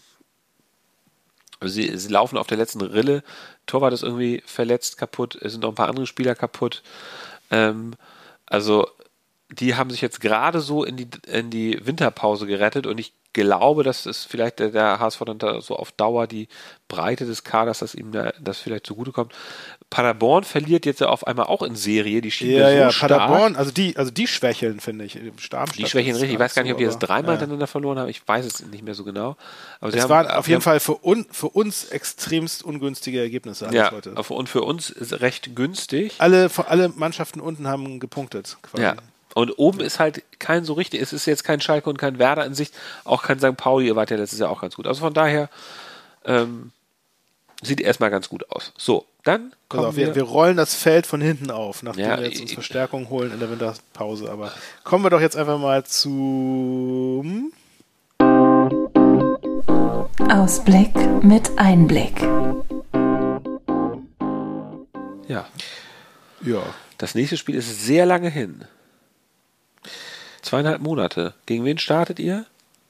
Sie, 1.61 1.97
sie 1.97 2.09
laufen 2.09 2.37
auf 2.37 2.47
der 2.47 2.57
letzten 2.57 2.81
Rille. 2.81 3.23
Torwart 3.65 3.93
ist 3.93 4.03
irgendwie 4.03 4.43
verletzt, 4.45 4.97
kaputt. 4.97 5.35
Es 5.35 5.53
sind 5.53 5.61
noch 5.61 5.69
ein 5.69 5.75
paar 5.75 5.89
andere 5.89 6.05
Spieler 6.05 6.35
kaputt. 6.35 6.83
Ähm, 7.49 7.93
also 8.45 8.87
die 9.49 9.75
haben 9.75 9.89
sich 9.89 10.01
jetzt 10.01 10.21
gerade 10.21 10.59
so 10.59 10.83
in 10.83 10.97
die, 10.97 11.07
in 11.27 11.49
die 11.49 11.79
Winterpause 11.85 12.47
gerettet 12.47 12.85
und 12.85 12.99
ich 12.99 13.13
glaube, 13.37 13.83
dass 13.83 14.07
es 14.07 14.25
vielleicht 14.25 14.57
der, 14.57 14.69
der 14.69 14.99
HSV 14.99 15.19
dann 15.25 15.37
da 15.37 15.61
so 15.61 15.75
auf 15.75 15.91
Dauer 15.91 16.25
die 16.25 16.47
Breite 16.87 17.25
des 17.25 17.43
Kaders, 17.43 17.79
dass 17.79 17.93
ihm 17.93 18.11
da, 18.11 18.33
das 18.39 18.57
vielleicht 18.57 18.87
zugutekommt. 18.87 19.33
Paderborn 19.91 20.43
verliert 20.43 20.85
jetzt 20.85 21.01
ja 21.01 21.09
auf 21.09 21.27
einmal 21.27 21.45
auch 21.45 21.61
in 21.61 21.75
Serie, 21.75 22.21
die 22.21 22.31
schieben 22.31 22.57
ja, 22.57 22.69
so 22.69 22.75
ja, 22.75 22.91
stark. 22.91 23.11
Paderborn, 23.11 23.55
also 23.55 23.71
die, 23.71 23.95
also 23.95 24.11
die 24.11 24.27
schwächeln, 24.27 24.79
finde 24.79 25.05
ich. 25.05 25.13
die 25.13 25.85
schwächeln 25.85 26.15
richtig. 26.15 26.33
Ich 26.33 26.39
weiß 26.39 26.55
gar 26.55 26.63
nicht, 26.63 26.71
ob 26.71 26.79
die 26.79 26.85
das 26.85 26.97
dreimal 26.97 27.35
ja. 27.35 27.39
hintereinander 27.39 27.67
verloren 27.67 27.99
haben. 27.99 28.09
Ich 28.09 28.27
weiß 28.27 28.45
es 28.45 28.65
nicht 28.65 28.83
mehr 28.83 28.95
so 28.95 29.03
genau. 29.03 29.37
Aber 29.79 29.93
es 29.93 30.09
waren 30.09 30.27
auf 30.27 30.47
jeden 30.47 30.61
Fall 30.61 30.79
für, 30.79 31.05
un, 31.05 31.27
für 31.29 31.49
uns 31.49 31.85
extremst 31.85 32.63
ungünstige 32.63 33.21
Ergebnisse 33.21 33.69
ja, 33.71 33.91
heute. 33.91 34.11
Und 34.11 34.49
für 34.49 34.63
uns 34.63 34.93
recht 35.11 35.55
günstig. 35.55 36.15
Alle, 36.17 36.49
alle 36.67 36.89
Mannschaften 36.89 37.39
unten 37.39 37.67
haben 37.67 37.99
gepunktet. 37.99 38.57
Quasi. 38.63 38.83
Ja, 38.83 38.95
und 39.37 39.51
oben 39.59 39.81
ist 39.81 39.99
halt 39.99 40.23
kein 40.39 40.65
so 40.65 40.73
richtig, 40.73 40.99
es 40.99 41.13
ist 41.13 41.27
jetzt 41.27 41.43
kein 41.43 41.61
Schalke 41.61 41.91
und 41.91 41.99
kein 41.99 42.17
Werder 42.17 42.43
in 42.43 42.55
Sicht, 42.55 42.73
auch 43.03 43.21
kein 43.21 43.37
St. 43.37 43.55
Pauli, 43.55 43.85
ihr 43.85 43.95
wart 43.95 44.09
ja 44.09 44.17
letztes 44.17 44.39
Jahr 44.39 44.49
auch 44.49 44.61
ganz 44.61 44.75
gut. 44.75 44.87
Also 44.87 45.01
von 45.01 45.13
daher 45.13 45.47
ähm, 46.25 46.71
sieht 47.61 47.79
erstmal 47.79 48.09
ganz 48.09 48.29
gut 48.29 48.49
aus. 48.49 48.73
So, 48.79 49.05
dann 49.23 49.53
kommen 49.69 49.85
auf, 49.85 49.95
wir, 49.95 50.15
wir, 50.15 50.23
rollen 50.23 50.57
das 50.57 50.73
Feld 50.73 51.05
von 51.05 51.21
hinten 51.21 51.51
auf, 51.51 51.83
nachdem 51.83 52.05
ja, 52.05 52.17
wir 52.17 52.29
jetzt 52.29 52.41
uns 52.41 52.53
Verstärkung 52.53 53.09
holen 53.09 53.31
in 53.31 53.39
der 53.39 53.51
Winterpause. 53.51 54.31
Aber 54.31 54.51
kommen 54.83 55.05
wir 55.05 55.11
doch 55.11 55.21
jetzt 55.21 55.37
einfach 55.37 55.59
mal 55.59 55.85
zu 55.85 57.51
Ausblick 60.31 60.95
mit 61.21 61.51
Einblick. 61.57 62.23
Ja. 65.27 65.45
Ja. 66.41 66.63
Das 66.97 67.13
nächste 67.13 67.37
Spiel 67.37 67.53
ist 67.53 67.85
sehr 67.85 68.07
lange 68.07 68.29
hin. 68.29 68.65
Zweieinhalb 70.41 70.81
Monate. 70.81 71.33
Gegen 71.45 71.65
wen 71.65 71.77
startet 71.77 72.19
ihr? 72.19 72.45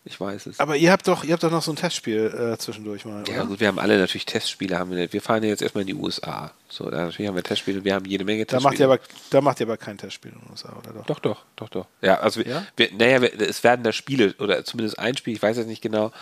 Ich 0.10 0.22
weiß 0.22 0.46
es. 0.46 0.62
Aber 0.62 0.78
ihr 0.78 0.94
habt 0.94 1.06
doch, 1.10 1.26
ihr 1.26 1.34
habt 1.34 1.44
doch 1.44 1.52
noch 1.52 1.62
so 1.62 1.70
ein 1.74 1.76
Testspiel 1.76 2.54
äh, 2.54 2.58
zwischendurch 2.58 3.04
mal. 3.04 3.26
Ja, 3.28 3.40
oder? 3.42 3.46
gut, 3.48 3.60
wir 3.60 3.68
haben 3.68 3.78
alle 3.78 3.98
natürlich 3.98 4.26
Testspiele. 4.26 4.80
Haben 4.80 4.92
wir, 4.92 5.12
wir 5.12 5.22
fahren 5.22 5.44
ja 5.44 5.50
jetzt 5.50 5.62
erstmal 5.62 5.82
in 5.82 5.88
die 5.88 5.96
USA. 5.96 6.52
So, 6.70 6.90
da 6.90 7.06
natürlich 7.08 7.28
haben 7.28 7.36
wir 7.36 7.44
Testspiele. 7.44 7.84
Wir 7.84 7.94
haben 7.94 8.06
jede 8.06 8.24
Menge 8.24 8.46
Da 8.46 8.58
Testspiele. 8.58 8.70
macht 8.72 8.80
ihr 8.80 8.86
aber, 8.86 9.00
da 9.32 9.42
macht 9.42 9.60
ihr 9.60 9.66
aber 9.66 9.76
kein 9.76 9.98
Testspiel 9.98 10.32
in 10.32 10.40
den 10.40 10.50
USA, 10.50 10.70
oder 10.82 10.94
doch? 10.94 11.06
Doch, 11.08 11.20
doch, 11.20 11.44
doch, 11.58 11.70
doch. 11.70 11.86
Ja, 12.02 12.20
also 12.20 12.40
wir, 12.40 12.48
Ja? 12.50 12.66
wir, 12.78 12.90
naja, 12.98 13.22
wir, 13.22 13.42
es 13.50 13.66
werden 13.66 13.84
da 13.84 13.92
Spiele 13.92 14.34
oder 14.40 14.64
zumindest 14.64 14.98
ein 14.98 15.18
Spiel, 15.18 15.34
ich 15.34 15.42
weiß 15.42 15.58
jetzt 15.58 15.68
nicht 15.68 15.82
genau, 15.82 16.14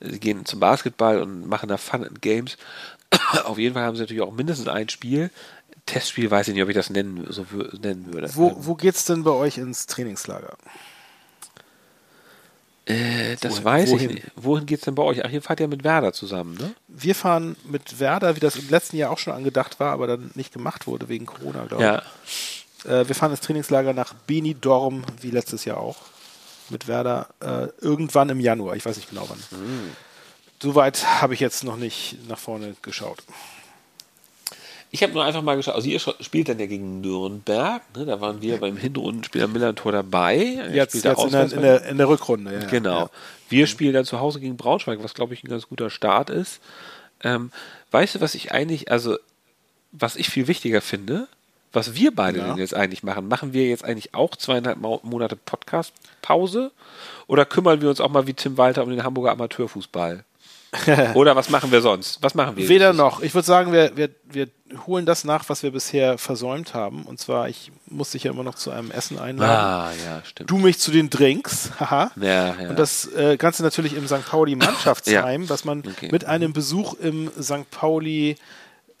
sie 0.00 0.20
gehen 0.20 0.44
zum 0.44 0.60
Basketball 0.60 1.22
und 1.22 1.48
machen 1.48 1.70
da 1.70 1.78
Fun 1.78 2.04
and 2.04 2.20
Games. 2.20 2.58
Auf 3.44 3.56
jeden 3.56 3.72
Fall 3.72 3.84
haben 3.84 3.96
sie 3.96 4.02
natürlich 4.02 4.22
auch 4.22 4.32
mindestens 4.32 4.68
ein 4.68 4.90
Spiel. 4.90 5.30
Testspiel 5.86 6.30
weiß 6.30 6.48
ich 6.48 6.54
nicht, 6.54 6.62
ob 6.62 6.68
ich 6.68 6.74
das 6.74 6.90
nennen, 6.90 7.26
so 7.28 7.44
nennen 7.80 8.12
würde. 8.12 8.30
Wo, 8.34 8.54
wo 8.58 8.74
geht's 8.74 9.04
denn 9.04 9.24
bei 9.24 9.30
euch 9.32 9.58
ins 9.58 9.86
Trainingslager? 9.86 10.56
äh, 12.86 13.36
das 13.40 13.52
wohin- 13.54 13.64
weiß 13.64 13.90
wohin? 13.90 14.10
ich 14.10 14.14
nicht. 14.16 14.26
Wohin 14.36 14.66
geht's 14.66 14.84
denn 14.84 14.94
bei 14.94 15.02
euch? 15.02 15.24
Ach, 15.24 15.30
ihr 15.30 15.42
fahrt 15.42 15.60
ja 15.60 15.66
mit 15.66 15.84
Werder 15.84 16.12
zusammen, 16.12 16.54
ne? 16.56 16.74
Wir 16.88 17.14
fahren 17.14 17.56
mit 17.64 18.00
Werder, 18.00 18.34
wie 18.36 18.40
das 18.40 18.56
im 18.56 18.68
letzten 18.68 18.96
Jahr 18.96 19.10
auch 19.10 19.18
schon 19.18 19.32
angedacht 19.34 19.78
war, 19.80 19.92
aber 19.92 20.06
dann 20.06 20.30
nicht 20.34 20.52
gemacht 20.52 20.86
wurde 20.86 21.08
wegen 21.08 21.26
Corona, 21.26 21.64
glaube 21.66 21.82
Ja. 21.84 22.02
ich. 22.26 22.66
Äh, 22.84 23.06
wir 23.06 23.14
fahren 23.14 23.30
ins 23.30 23.40
Trainingslager 23.40 23.92
nach 23.92 24.14
Benidorm, 24.14 25.04
wie 25.20 25.30
letztes 25.30 25.64
Jahr 25.64 25.76
auch. 25.78 25.96
Mit 26.70 26.88
Werder 26.88 27.28
äh, 27.40 27.68
irgendwann 27.80 28.28
im 28.30 28.40
Januar. 28.40 28.74
Ich 28.76 28.84
weiß 28.84 28.96
nicht 28.96 29.10
genau 29.10 29.28
wann. 29.28 29.38
Mhm. 29.60 29.90
Soweit 30.60 31.04
habe 31.20 31.34
ich 31.34 31.40
jetzt 31.40 31.64
noch 31.64 31.76
nicht 31.76 32.16
nach 32.28 32.38
vorne 32.38 32.74
geschaut. 32.82 33.22
Ich 34.94 35.02
habe 35.02 35.14
nur 35.14 35.24
einfach 35.24 35.40
mal 35.40 35.56
geschaut, 35.56 35.74
also 35.74 35.88
ihr 35.88 35.98
spielt 35.98 36.50
dann 36.50 36.58
ja 36.58 36.66
gegen 36.66 37.00
Nürnberg, 37.00 37.80
ne? 37.96 38.04
da 38.04 38.20
waren 38.20 38.42
wir 38.42 38.58
beim 38.58 38.76
Hinrundenspiel 38.76 39.42
am 39.42 39.52
Millantor 39.52 39.90
dabei. 39.90 40.36
Jetzt, 40.70 40.94
jetzt 41.02 41.24
in, 41.24 41.30
der, 41.30 41.50
in, 41.50 41.62
der, 41.62 41.84
in 41.86 41.96
der 41.96 42.08
Rückrunde. 42.10 42.52
Ja. 42.52 42.66
Genau. 42.68 42.98
Ja. 43.00 43.10
Wir 43.48 43.66
spielen 43.66 43.94
dann 43.94 44.04
zu 44.04 44.20
Hause 44.20 44.38
gegen 44.38 44.58
Braunschweig, 44.58 45.02
was 45.02 45.14
glaube 45.14 45.32
ich 45.32 45.42
ein 45.44 45.48
ganz 45.48 45.66
guter 45.66 45.88
Start 45.88 46.28
ist. 46.28 46.60
Ähm, 47.24 47.50
weißt 47.90 48.16
du, 48.16 48.20
was 48.20 48.34
ich 48.34 48.52
eigentlich, 48.52 48.90
also 48.92 49.16
was 49.92 50.14
ich 50.16 50.28
viel 50.28 50.46
wichtiger 50.46 50.82
finde, 50.82 51.26
was 51.72 51.94
wir 51.94 52.14
beide 52.14 52.40
Ja. 52.40 52.48
denn 52.48 52.58
jetzt 52.58 52.74
eigentlich 52.74 53.02
machen? 53.02 53.28
Machen 53.28 53.54
wir 53.54 53.66
jetzt 53.66 53.86
eigentlich 53.86 54.12
auch 54.14 54.36
zweieinhalb 54.36 54.76
Mo- 54.78 55.00
Monate 55.04 55.36
Podcast-Pause? 55.36 56.70
Oder 57.28 57.46
kümmern 57.46 57.80
wir 57.80 57.88
uns 57.88 58.00
auch 58.02 58.10
mal 58.10 58.26
wie 58.26 58.34
Tim 58.34 58.58
Walter 58.58 58.82
um 58.82 58.90
den 58.90 59.04
Hamburger 59.04 59.32
Amateurfußball? 59.32 60.22
Oder 61.14 61.36
was 61.36 61.50
machen 61.50 61.70
wir 61.70 61.82
sonst? 61.82 62.22
Was 62.22 62.34
machen 62.34 62.56
wir? 62.56 62.68
Weder 62.68 62.92
noch. 62.92 63.20
Ich 63.20 63.34
würde 63.34 63.46
sagen, 63.46 63.72
wir, 63.72 63.94
wir, 63.96 64.08
wir 64.24 64.48
holen 64.86 65.04
das 65.04 65.24
nach, 65.24 65.48
was 65.48 65.62
wir 65.62 65.70
bisher 65.70 66.16
versäumt 66.16 66.72
haben. 66.72 67.02
Und 67.02 67.20
zwar, 67.20 67.48
ich 67.48 67.70
muss 67.86 68.12
dich 68.12 68.24
ja 68.24 68.32
immer 68.32 68.42
noch 68.42 68.54
zu 68.54 68.70
einem 68.70 68.90
Essen 68.90 69.18
einladen. 69.18 69.50
Ah, 69.50 69.90
ja, 70.04 70.22
stimmt. 70.24 70.50
Du 70.50 70.56
mich 70.56 70.78
zu 70.78 70.90
den 70.90 71.10
Drinks. 71.10 71.70
Haha. 71.80 72.10
Ja, 72.16 72.54
ja. 72.58 72.70
Und 72.70 72.78
das 72.78 73.06
äh, 73.12 73.36
Ganze 73.36 73.62
natürlich 73.62 73.94
im 73.94 74.06
St. 74.06 74.24
Pauli 74.26 74.56
Mannschaftsheim, 74.56 75.48
was 75.50 75.64
man 75.64 75.80
Okay. 75.80 76.08
mit 76.10 76.24
einem 76.24 76.52
Besuch 76.54 76.94
im 76.94 77.30
St. 77.40 77.70
Pauli 77.70 78.36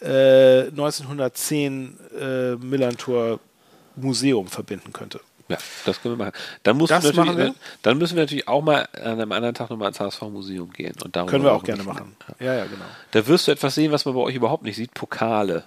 äh, 0.00 0.68
1910 0.68 1.98
äh, 2.20 2.56
Millantor 2.56 3.40
Museum 3.96 4.46
verbinden 4.48 4.92
könnte. 4.92 5.20
Ja, 5.52 5.58
das 5.86 6.00
können 6.02 6.18
wir 6.18 6.24
machen. 6.26 6.34
Dann, 6.62 6.76
musst 6.76 6.90
Das 6.90 7.04
natürlich, 7.04 7.24
machen 7.26 7.36
wir? 7.38 7.54
dann 7.82 7.98
müssen 7.98 8.16
wir 8.16 8.22
natürlich 8.24 8.48
auch 8.48 8.62
mal 8.62 8.88
an 8.94 9.02
einem 9.20 9.32
anderen 9.32 9.54
Tag 9.54 9.70
nochmal 9.70 9.88
ins 9.88 10.00
HSV-Museum 10.00 10.72
gehen. 10.72 10.94
Und 11.04 11.14
darüber 11.16 11.30
Können 11.30 11.44
wir 11.44 11.52
auch 11.52 11.62
gerne 11.64 11.82
bisschen- 11.84 11.94
machen. 11.94 12.16
Ja, 12.40 12.54
ja, 12.54 12.64
genau. 12.64 12.84
Da 13.12 13.26
wirst 13.26 13.46
du 13.48 13.52
etwas 13.52 13.74
sehen, 13.74 13.92
was 13.92 14.04
man 14.04 14.14
bei 14.14 14.20
euch 14.20 14.34
überhaupt 14.34 14.64
nicht 14.64 14.76
sieht: 14.76 14.94
Pokale. 14.94 15.64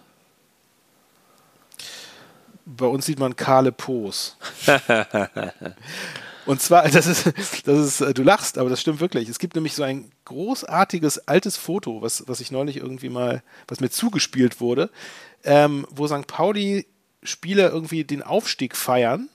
Bei 2.66 2.88
uns 2.88 3.06
sieht 3.06 3.20
man 3.20 3.36
kahle 3.36 3.72
Pos. 3.72 4.38
Und 6.48 6.62
zwar, 6.62 6.88
das 6.88 7.08
ist, 7.08 7.26
das 7.68 7.80
ist, 7.80 8.02
äh, 8.02 8.14
du 8.14 8.22
lachst, 8.22 8.58
aber 8.60 8.70
das 8.70 8.80
stimmt 8.80 9.00
wirklich. 9.00 9.30
Es 9.30 9.40
gibt 9.40 9.56
nämlich 9.56 9.74
so 9.74 9.82
ein 9.84 10.12
großartiges 10.26 11.28
altes 11.28 11.58
Foto, 11.58 12.02
was, 12.04 12.24
was 12.28 12.40
ich 12.40 12.52
neulich 12.52 12.78
irgendwie 12.78 13.10
mal, 13.10 13.42
was 13.68 13.80
mir 13.80 13.90
zugespielt 13.90 14.60
wurde, 14.62 14.90
ähm, 15.44 15.88
wo 15.90 16.08
St. 16.08 16.28
Pauli 16.28 16.86
Spieler 17.24 17.72
irgendwie 17.72 18.04
den 18.04 18.22
Aufstieg 18.22 18.76
feiern, 18.76 19.30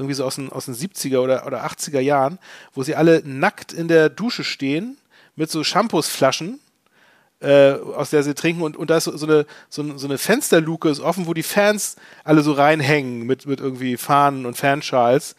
irgendwie 0.00 0.14
so 0.14 0.24
aus 0.24 0.36
den, 0.36 0.50
aus 0.50 0.66
den 0.66 0.74
70er 0.74 1.18
oder, 1.18 1.46
oder 1.46 1.64
80er 1.64 2.00
Jahren, 2.00 2.38
wo 2.74 2.82
sie 2.82 2.94
alle 2.94 3.22
nackt 3.24 3.72
in 3.72 3.88
der 3.88 4.08
Dusche 4.08 4.44
stehen, 4.44 4.96
mit 5.36 5.50
so 5.50 5.62
Shampoosflaschen 5.62 6.60
äh, 7.40 7.72
aus 7.72 8.10
der 8.10 8.22
sie 8.22 8.34
trinken 8.34 8.62
und, 8.62 8.76
und 8.76 8.90
da 8.90 8.98
ist 8.98 9.04
so, 9.04 9.26
eine, 9.26 9.46
so, 9.68 9.96
so 9.96 10.06
eine 10.06 10.18
Fensterluke 10.18 10.88
ist 10.88 11.00
offen, 11.00 11.26
wo 11.26 11.34
die 11.34 11.42
Fans 11.42 11.96
alle 12.22 12.42
so 12.42 12.52
reinhängen 12.52 13.26
mit, 13.26 13.46
mit 13.46 13.60
irgendwie 13.60 13.96
Fahnen 13.96 14.46
und 14.46 14.56
Fanschals 14.56 15.36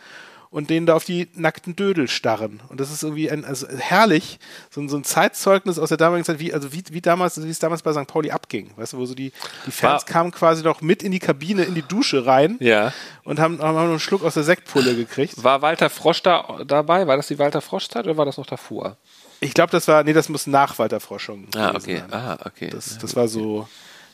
und 0.51 0.69
denen 0.69 0.85
da 0.85 0.95
auf 0.95 1.05
die 1.05 1.29
nackten 1.33 1.75
Dödel 1.77 2.07
starren. 2.09 2.61
Und 2.69 2.79
das 2.81 2.91
ist 2.91 3.01
irgendwie 3.03 3.31
ein, 3.31 3.45
also 3.45 3.67
herrlich, 3.69 4.37
so, 4.69 4.81
ein- 4.81 4.89
so 4.89 4.97
ein 4.97 5.03
Zeitzeugnis 5.05 5.79
aus 5.79 5.89
der 5.89 5.97
damaligen 5.97 6.25
Zeit, 6.25 6.39
wie, 6.39 6.53
also 6.53 6.73
wie, 6.73 6.83
wie 6.91 6.99
damals, 7.01 7.41
wie 7.41 7.49
es 7.49 7.59
damals 7.59 7.81
bei 7.81 7.93
St. 7.93 8.05
Pauli 8.05 8.31
abging. 8.31 8.69
Weißt 8.75 8.91
du, 8.93 8.97
wo 8.97 9.05
so 9.05 9.15
die, 9.15 9.31
die 9.65 9.71
Fans 9.71 10.03
War- 10.03 10.05
kamen 10.05 10.31
quasi 10.31 10.61
noch 10.63 10.81
mit 10.81 11.01
in 11.03 11.11
die 11.13 11.19
Kabine, 11.19 11.63
in 11.63 11.73
die 11.73 11.81
Dusche 11.81 12.25
rein 12.25 12.57
Ja. 12.59 12.91
und 13.23 13.39
haben, 13.39 13.59
haben 13.61 13.75
noch 13.75 13.81
einen 13.83 13.99
Schluck 14.01 14.23
aus 14.23 14.33
der 14.33 14.43
Sektpulle 14.43 14.93
gekriegt. 14.95 15.41
War 15.41 15.61
Walter 15.61 15.89
Frosch 15.89 16.21
da 16.21 16.59
dabei? 16.67 17.07
War 17.07 17.15
das 17.17 17.27
die 17.27 17.39
Walter 17.39 17.61
Frosch-Zeit 17.61 18.05
oder 18.05 18.17
war 18.17 18.25
das 18.25 18.37
noch 18.37 18.45
davor? 18.45 18.97
Ich 19.39 19.53
glaube, 19.53 19.71
das 19.71 19.87
war, 19.87 20.03
nee, 20.03 20.13
das 20.13 20.27
muss 20.29 20.47
nach 20.47 20.77
Walter 20.77 20.99
Frosch 20.99 21.23
schon 21.23 21.47
Ah, 21.55 21.71
okay. 21.75 21.99
sein. 21.99 22.13
Ah, 22.13 22.37
okay. 22.45 22.69
Das, 22.69 22.97
das 22.97 23.15
war 23.15 23.27
so, 23.29 23.67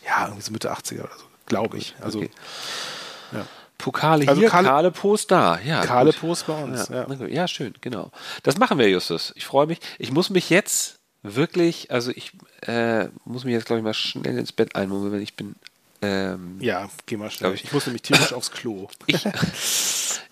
ja, 0.05 0.25
irgendwie 0.25 0.43
so 0.43 0.51
Mitte 0.51 0.71
80er 0.71 0.99
oder 1.01 1.17
so, 1.17 1.25
glaube 1.47 1.77
ich. 1.77 1.95
Also 1.99 2.19
Okay. 2.19 2.29
Pokale 3.91 4.27
Also 4.27 4.41
hier, 4.41 4.49
Kahle- 4.49 4.67
Kahle 4.67 4.91
Post 4.91 5.31
da. 5.31 5.59
Ja, 5.65 5.85
kahle 5.85 6.11
gut. 6.11 6.19
Post 6.19 6.47
bei 6.47 6.61
uns. 6.61 6.89
Ja, 6.89 7.07
Ja. 7.09 7.27
ja, 7.27 7.47
schön, 7.47 7.73
genau. 7.79 8.11
Das 8.43 8.57
machen 8.57 8.77
wir, 8.77 8.89
Justus. 8.89 9.31
Ich 9.37 9.45
freue 9.45 9.65
mich. 9.67 9.79
Ich 9.97 10.11
muss 10.11 10.29
mich 10.29 10.49
jetzt 10.49 10.95
wirklich, 11.23 11.89
also 11.89 12.11
ich 12.13 12.31
äh, 12.63 13.05
muss 13.23 13.45
mich 13.45 13.53
jetzt, 13.53 13.65
glaube 13.65 13.79
ich, 13.79 13.83
mal 13.85 13.93
schnell 13.93 14.37
ins 14.37 14.51
Bett 14.51 14.75
einmummeln, 14.75 15.21
ich 15.21 15.35
bin. 15.35 15.55
Ähm, 16.01 16.57
Ja, 16.59 16.89
geh 17.05 17.17
mal 17.17 17.31
schnell. 17.31 17.53
Ich. 17.55 17.63
Ich 17.63 17.71
muss 17.71 17.85
nämlich 17.87 18.01
tierisch 18.03 18.33
aufs 18.33 18.51
Klo. 18.51 18.87
ich, 19.07 19.25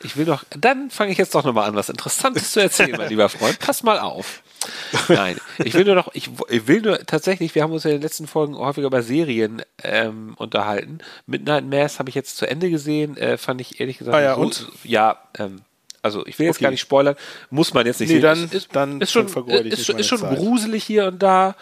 ich 0.04 0.18
will 0.18 0.26
doch, 0.26 0.44
dann 0.50 0.90
fange 0.92 1.12
ich 1.12 1.18
jetzt 1.18 1.34
doch 1.34 1.44
nochmal 1.44 1.68
an, 1.70 1.76
was 1.76 1.90
Interessantes 1.90 2.52
zu 2.52 2.60
erzählen, 2.62 2.96
mein 2.98 3.10
lieber 3.10 3.30
Freund. 3.30 3.58
Pass 3.60 3.82
mal 3.84 4.00
auf. 4.00 4.42
Nein, 5.10 5.38
ich 5.64 5.74
will 5.74 5.86
nur 5.86 5.96
noch, 5.96 6.14
ich, 6.14 6.30
ich 6.50 6.68
will 6.68 6.82
nur 6.82 7.00
tatsächlich, 7.06 7.54
wir 7.56 7.64
haben 7.64 7.72
uns 7.74 7.84
ja 7.84 7.92
in 7.92 7.98
den 7.98 8.02
letzten 8.02 8.28
Folgen 8.28 8.58
häufiger 8.58 8.88
über 8.88 9.02
Serien 9.04 9.62
ähm, 9.84 10.34
unterhalten. 10.38 11.00
Midnight 11.28 11.66
Mass 11.66 12.00
habe 12.00 12.10
ich 12.10 12.16
jetzt 12.16 12.38
zu 12.38 12.48
Ende 12.50 12.70
gesehen, 12.70 13.18
äh, 13.18 13.38
fand 13.38 13.62
ich 13.62 13.80
ehrlich 13.80 13.98
gesagt. 13.98 14.16
Ah 14.16 14.22
ja, 14.22 14.36
so- 14.36 14.42
und? 14.42 14.68
Ja, 14.84 15.18
ähm, 15.38 15.62
also 16.02 16.26
ich 16.28 16.38
will 16.40 16.46
jetzt 16.46 16.58
Okay. 16.58 16.64
gar 16.66 16.72
nicht 16.72 16.82
spoilern, 16.82 17.16
muss 17.50 17.74
man 17.74 17.86
jetzt 17.86 18.00
nicht 18.00 18.10
Nee, 18.10 18.16
sehen. 18.16 18.22
dann- 18.24 18.44
ist, 18.46 18.54
ist, 18.54 18.70
dann 18.76 19.02
ist 19.02 19.12
schon, 19.12 19.28
ist, 19.28 19.80
ist 19.80 20.08
schon 20.08 20.20
Zeit. 20.20 20.38
gruselig 20.38 20.84
hier 20.84 21.08
und 21.08 21.22
da. 21.24 21.56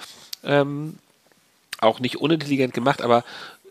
Ähm, 0.43 0.97
auch 1.80 1.99
nicht 1.99 2.18
unintelligent 2.18 2.74
gemacht, 2.74 3.01
aber 3.01 3.24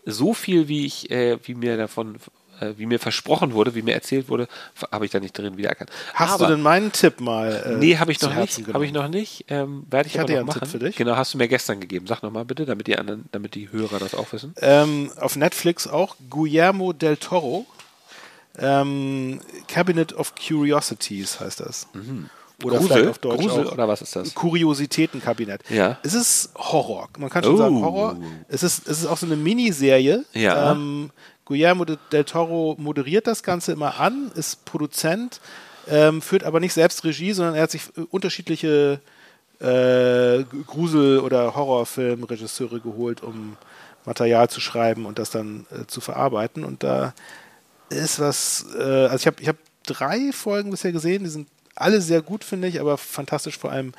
so 0.05 0.33
viel, 0.33 0.67
wie 0.67 0.85
ich, 0.85 1.09
äh, 1.11 1.37
wie 1.43 1.55
mir 1.55 1.77
davon, 1.77 2.15
äh, 2.63 2.77
wie 2.77 2.85
mir 2.85 2.99
versprochen 2.99 3.53
wurde, 3.53 3.75
wie 3.75 3.81
mir 3.81 3.93
erzählt 3.93 4.29
wurde, 4.29 4.47
habe 4.91 5.05
ich 5.05 5.11
da 5.11 5.19
nicht 5.19 5.37
drin 5.37 5.57
wiedererkannt. 5.57 5.89
Hast 6.13 6.33
aber, 6.33 6.47
du 6.47 6.53
denn 6.53 6.61
meinen 6.61 6.91
Tipp 6.91 7.19
mal? 7.19 7.63
Äh, 7.65 7.77
Nee, 7.77 7.97
habe 7.97 8.11
ich 8.11 8.21
noch 8.21 8.33
nicht. 8.35 8.61
Habe 8.73 8.85
ich 8.85 8.91
noch 8.93 9.07
nicht. 9.07 9.45
Ähm, 9.49 9.85
Werde 9.89 10.07
ich, 10.07 10.15
Ich 10.15 10.19
aber 10.19 10.23
hatte 10.23 10.31
noch 10.31 10.35
ja 10.35 10.39
einen 10.39 10.47
machen. 10.47 10.59
Tipp 10.61 10.69
für 10.69 10.79
dich. 10.79 10.95
Genau, 10.95 11.15
hast 11.15 11.33
du 11.33 11.37
mir 11.37 11.47
gestern 11.47 11.79
gegeben. 11.79 12.07
Sag 12.07 12.23
nochmal 12.23 12.45
bitte, 12.45 12.65
damit 12.65 12.87
die 12.87 12.97
anderen, 12.97 13.25
damit 13.31 13.55
die 13.55 13.71
Hörer 13.71 13.99
das 13.99 14.15
auch 14.15 14.31
wissen. 14.33 14.53
Ähm, 14.61 15.11
auf 15.19 15.35
Netflix 15.35 15.87
auch 15.87 16.15
Guillermo 16.29 16.93
del 16.93 17.17
Toro. 17.17 17.65
Ähm, 18.57 19.39
Cabinet 19.67 20.13
of 20.13 20.33
Curiosities 20.35 21.39
heißt 21.39 21.59
das. 21.61 21.87
Oder 22.63 22.77
Grusel? 22.77 22.87
vielleicht 22.93 23.09
auf 23.09 23.17
Deutsch 23.17 23.41
Grusel 23.41 23.67
auch. 23.67 23.71
oder 23.73 23.87
was 23.87 24.01
ist 24.03 24.15
das? 24.15 24.35
Kuriositätenkabinett. 24.35 25.61
Ja. 25.69 25.97
Es 26.03 26.13
ist 26.13 26.51
Horror. 26.55 27.09
Man 27.17 27.29
kann 27.29 27.43
schon 27.43 27.55
Oh. 27.55 27.57
sagen 27.57 27.81
Horror. 27.81 28.17
Es 28.47 28.61
ist, 28.63 28.87
es 28.87 28.99
ist 28.99 29.05
auch 29.07 29.17
so 29.17 29.25
eine 29.25 29.35
Miniserie. 29.35 30.23
Ja. 30.33 30.71
Ähm, 30.71 31.09
Guillermo 31.45 31.85
de- 31.85 31.97
del 32.11 32.23
Toro 32.23 32.75
moderiert 32.79 33.27
das 33.27 33.43
Ganze 33.43 33.71
immer 33.73 33.99
an, 33.99 34.31
ist 34.35 34.65
Produzent, 34.65 35.41
ähm, 35.87 36.21
führt 36.21 36.43
aber 36.43 36.59
nicht 36.59 36.73
selbst 36.73 37.03
Regie, 37.03 37.33
sondern 37.33 37.55
er 37.55 37.63
hat 37.63 37.71
sich 37.71 37.83
äh, 37.97 38.01
unterschiedliche 38.11 38.99
äh, 39.59 40.43
Grusel- 40.67 41.19
oder 41.19 41.55
Horrorfilmregisseure 41.55 42.79
geholt, 42.79 43.21
um 43.23 43.55
Material 44.05 44.49
zu 44.49 44.59
schreiben 44.59 45.05
und 45.05 45.19
das 45.19 45.29
dann 45.29 45.65
äh, 45.71 45.85
zu 45.87 46.01
verarbeiten. 46.01 46.63
Und 46.65 46.83
da 46.83 47.13
ist 47.89 48.19
was, 48.19 48.65
äh, 48.77 48.81
also 48.81 49.15
ich 49.15 49.27
habe 49.27 49.41
ich 49.41 49.47
hab 49.47 49.57
drei 49.85 50.31
Folgen 50.33 50.71
bisher 50.71 50.91
gesehen, 50.91 51.23
die 51.23 51.29
sind 51.29 51.47
alle 51.75 52.01
sehr 52.01 52.21
gut, 52.21 52.43
finde 52.43 52.67
ich, 52.67 52.79
aber 52.79 52.97
fantastisch 52.97 53.57
vor 53.57 53.71
allem 53.71 53.93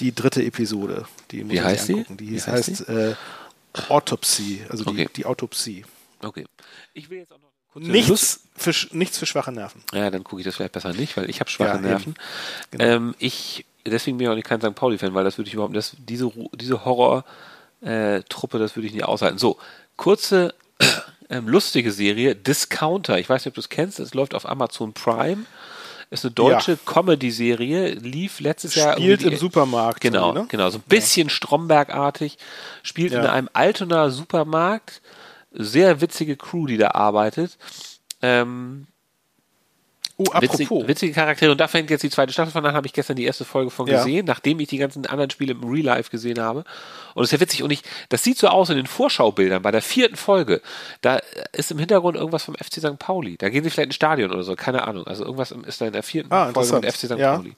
die 0.00 0.14
dritte 0.14 0.42
Episode. 0.44 1.04
Die 1.30 1.42
muss 1.44 1.52
Wie 1.52 1.56
sich 1.56 1.64
heißt 1.64 1.88
die? 1.88 1.92
angucken. 1.94 2.16
Die 2.16 2.28
hieß- 2.38 2.46
heißt 2.48 2.68
heißt 2.68 2.88
äh, 2.88 3.14
Autopsy, 3.88 4.62
also 4.68 4.86
Okay. 4.86 5.06
die, 5.08 5.12
die 5.22 5.26
Autopsie. 5.26 5.84
Okay. 6.24 6.46
Ich 6.92 7.10
will 7.10 7.18
jetzt 7.18 7.32
auch 7.32 7.38
noch 7.38 7.54
Nichts 7.76 8.48
für, 8.54 8.72
nichts 8.92 9.18
für 9.18 9.26
schwache 9.26 9.50
Nerven. 9.50 9.82
Ja, 9.92 10.10
dann 10.10 10.22
gucke 10.22 10.40
ich 10.40 10.46
das 10.46 10.56
vielleicht 10.56 10.72
besser 10.72 10.92
nicht, 10.92 11.16
weil 11.16 11.28
ich 11.28 11.40
habe 11.40 11.50
schwache 11.50 11.76
Ja. 11.76 11.80
Nerven. 11.80 12.14
Genau. 12.70 12.84
Ähm, 12.84 13.14
ich, 13.18 13.66
deswegen 13.84 14.16
bin 14.16 14.26
ich 14.26 14.30
auch 14.30 14.36
nicht 14.36 14.46
kein 14.46 14.60
St. 14.60 14.74
Pauli-Fan, 14.74 15.14
weil 15.14 15.24
das 15.24 15.38
würde 15.38 15.48
ich 15.48 15.54
überhaupt, 15.54 15.74
das, 15.74 15.96
diese, 15.98 16.30
diese 16.52 16.84
Horror-Truppe, 16.84 18.58
das 18.58 18.76
würde 18.76 18.86
ich 18.86 18.94
nie 18.94 19.02
aushalten. 19.02 19.38
So, 19.38 19.58
kurze, 19.96 20.54
ähm, 21.28 21.48
lustige 21.48 21.90
Serie, 21.90 22.36
Discounter. 22.36 23.18
Ich 23.18 23.28
weiß 23.28 23.44
nicht, 23.44 23.50
ob 23.50 23.54
du 23.54 23.60
es 23.60 23.68
kennst, 23.68 23.98
es 23.98 24.14
läuft 24.14 24.34
auf 24.34 24.48
Amazon 24.48 24.92
Prime. 24.92 25.44
Ist 26.10 26.24
eine 26.24 26.32
deutsche 26.32 26.72
ja. 26.72 26.78
Comedy-Serie, 26.84 27.94
lief 27.94 28.38
letztes 28.38 28.76
Jahr. 28.76 28.92
Spielt 28.92 29.22
im 29.22 29.36
Supermarkt. 29.36 30.00
Genau, 30.00 30.32
ne? 30.32 30.46
genau. 30.48 30.70
So 30.70 30.78
ein 30.78 30.84
bisschen 30.86 31.26
ja. 31.26 31.34
Stromberg-artig. 31.34 32.38
Spielt 32.84 33.14
in 33.14 33.20
einem 33.20 33.48
Altonaer 33.52 34.10
Supermarkt. 34.10 35.00
Sehr 35.54 36.00
witzige 36.00 36.36
Crew, 36.36 36.66
die 36.66 36.76
da 36.76 36.90
arbeitet. 36.90 37.56
Ähm, 38.22 38.86
Oh, 40.16 40.24
apropos. 40.30 40.60
Witzig, 40.60 40.88
witzige 40.88 41.12
Charaktere. 41.12 41.50
Und 41.50 41.58
da 41.58 41.66
fängt 41.66 41.90
jetzt 41.90 42.02
die 42.02 42.10
zweite 42.10 42.32
Staffel 42.32 42.52
von 42.52 42.64
an, 42.64 42.74
habe 42.74 42.86
ich 42.86 42.92
gestern 42.92 43.16
die 43.16 43.24
erste 43.24 43.44
Folge 43.44 43.70
von 43.70 43.86
gesehen, 43.86 44.26
ja. 44.26 44.32
nachdem 44.32 44.60
ich 44.60 44.68
die 44.68 44.78
ganzen 44.78 45.06
anderen 45.06 45.30
Spiele 45.30 45.52
im 45.52 45.64
Real 45.64 45.84
Life 45.84 46.08
gesehen 46.10 46.38
habe. 46.38 46.60
Und 47.14 47.22
das 47.22 47.28
ist 47.28 47.32
ja 47.32 47.40
witzig. 47.40 47.62
Und 47.64 47.72
ich, 47.72 47.82
das 48.10 48.22
sieht 48.22 48.38
so 48.38 48.46
aus 48.46 48.70
in 48.70 48.76
den 48.76 48.86
Vorschaubildern 48.86 49.60
bei 49.60 49.72
der 49.72 49.82
vierten 49.82 50.14
Folge. 50.14 50.60
Da 51.00 51.20
ist 51.52 51.72
im 51.72 51.78
Hintergrund 51.80 52.16
irgendwas 52.16 52.44
vom 52.44 52.54
FC 52.54 52.74
St. 52.74 52.98
Pauli. 52.98 53.36
Da 53.36 53.48
gehen 53.48 53.64
sie 53.64 53.70
vielleicht 53.70 53.88
ins 53.88 53.96
Stadion 53.96 54.30
oder 54.30 54.44
so, 54.44 54.54
keine 54.54 54.86
Ahnung. 54.86 55.04
Also 55.04 55.24
irgendwas 55.24 55.50
ist 55.50 55.80
da 55.80 55.86
in 55.86 55.92
der 55.92 56.04
vierten 56.04 56.32
ah, 56.32 56.52
Folge 56.52 56.74
mit 56.74 56.92
FC 56.92 57.06
St. 57.06 57.18
Ja. 57.18 57.36
Pauli. 57.36 57.54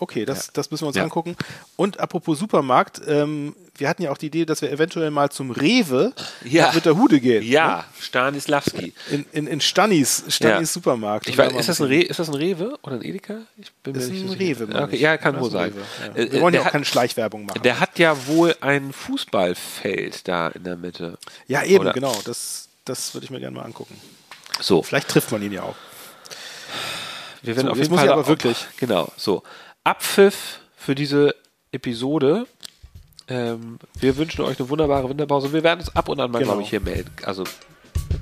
Okay, 0.00 0.24
das, 0.24 0.46
ja. 0.46 0.52
das 0.54 0.70
müssen 0.70 0.84
wir 0.84 0.88
uns 0.88 0.96
ja. 0.96 1.02
angucken. 1.02 1.36
Und 1.76 2.00
apropos 2.00 2.38
Supermarkt, 2.38 3.02
ähm, 3.06 3.54
wir 3.76 3.86
hatten 3.86 4.02
ja 4.02 4.10
auch 4.10 4.16
die 4.16 4.26
Idee, 4.26 4.46
dass 4.46 4.62
wir 4.62 4.72
eventuell 4.72 5.10
mal 5.10 5.28
zum 5.28 5.50
Rewe 5.50 6.14
ja. 6.42 6.72
mit 6.74 6.86
der 6.86 6.96
Hude 6.96 7.20
gehen. 7.20 7.42
Ja, 7.42 7.76
ne? 7.76 7.84
Stanislavski. 8.00 8.94
In, 9.10 9.26
in, 9.32 9.46
in 9.46 9.60
Stannis, 9.60 10.24
Stannis 10.28 10.72
Supermarkt. 10.72 11.28
Ich 11.28 11.36
weiß, 11.36 11.52
ist, 11.52 11.68
das 11.68 11.82
ein 11.82 11.88
Re 11.88 12.00
ist 12.00 12.18
das 12.18 12.30
ein 12.30 12.34
Rewe 12.34 12.78
oder 12.82 12.96
ein 12.96 13.04
Edeka? 13.04 13.42
Ich 13.58 13.70
bin 13.82 13.92
das 13.92 14.04
ist 14.04 14.22
ein 14.22 14.30
Rewe. 14.30 14.68
Okay. 14.74 14.96
Ja, 14.96 15.18
kann 15.18 15.38
wohl 15.38 15.50
sein. 15.50 15.74
Äh, 16.14 16.32
wir 16.32 16.40
wollen 16.40 16.54
ja 16.54 16.62
auch 16.62 16.64
hat, 16.64 16.72
keine 16.72 16.86
Schleichwerbung 16.86 17.44
machen. 17.44 17.60
Der 17.62 17.78
hat 17.78 17.98
ja 17.98 18.26
wohl 18.26 18.56
ein 18.62 18.94
Fußballfeld 18.94 20.26
da 20.26 20.48
in 20.48 20.64
der 20.64 20.76
Mitte. 20.76 21.18
Ja, 21.46 21.62
eben, 21.62 21.80
oder? 21.80 21.92
genau. 21.92 22.18
Das, 22.24 22.68
das 22.86 23.12
würde 23.12 23.26
ich 23.26 23.30
mir 23.30 23.40
gerne 23.40 23.56
mal 23.56 23.64
angucken. 23.64 24.00
So. 24.60 24.82
Vielleicht 24.82 25.08
trifft 25.08 25.30
man 25.30 25.42
ihn 25.42 25.52
ja 25.52 25.62
auch. 25.62 25.76
Wir 27.42 27.56
werden 27.56 27.66
so, 27.66 27.72
auf 27.72 27.78
jeden 27.78 27.94
Fall 27.94 28.08
aber 28.08 28.26
wirklich. 28.26 28.66
Genau, 28.78 29.12
so. 29.16 29.42
Abpfiff 29.84 30.60
für 30.76 30.94
diese 30.94 31.34
Episode. 31.72 32.46
Ähm, 33.28 33.78
wir 33.98 34.16
wünschen 34.16 34.42
euch 34.42 34.58
eine 34.58 34.68
wunderbare 34.68 35.08
Winterpause. 35.08 35.52
Wir 35.52 35.62
werden 35.62 35.80
uns 35.80 35.94
ab 35.94 36.08
und 36.08 36.20
an 36.20 36.30
mal, 36.30 36.40
genau. 36.40 36.52
glaube 36.52 36.62
ich, 36.62 36.70
hier 36.70 36.80
melden. 36.80 37.10
Also 37.24 37.44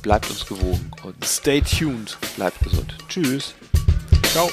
bleibt 0.02 0.28
uns 0.30 0.46
gewogen 0.46 0.90
und 1.02 1.24
stay 1.24 1.60
tuned. 1.60 2.18
Bleibt 2.36 2.60
gesund. 2.60 2.94
Tschüss. 3.08 3.54
Ciao. 4.32 4.50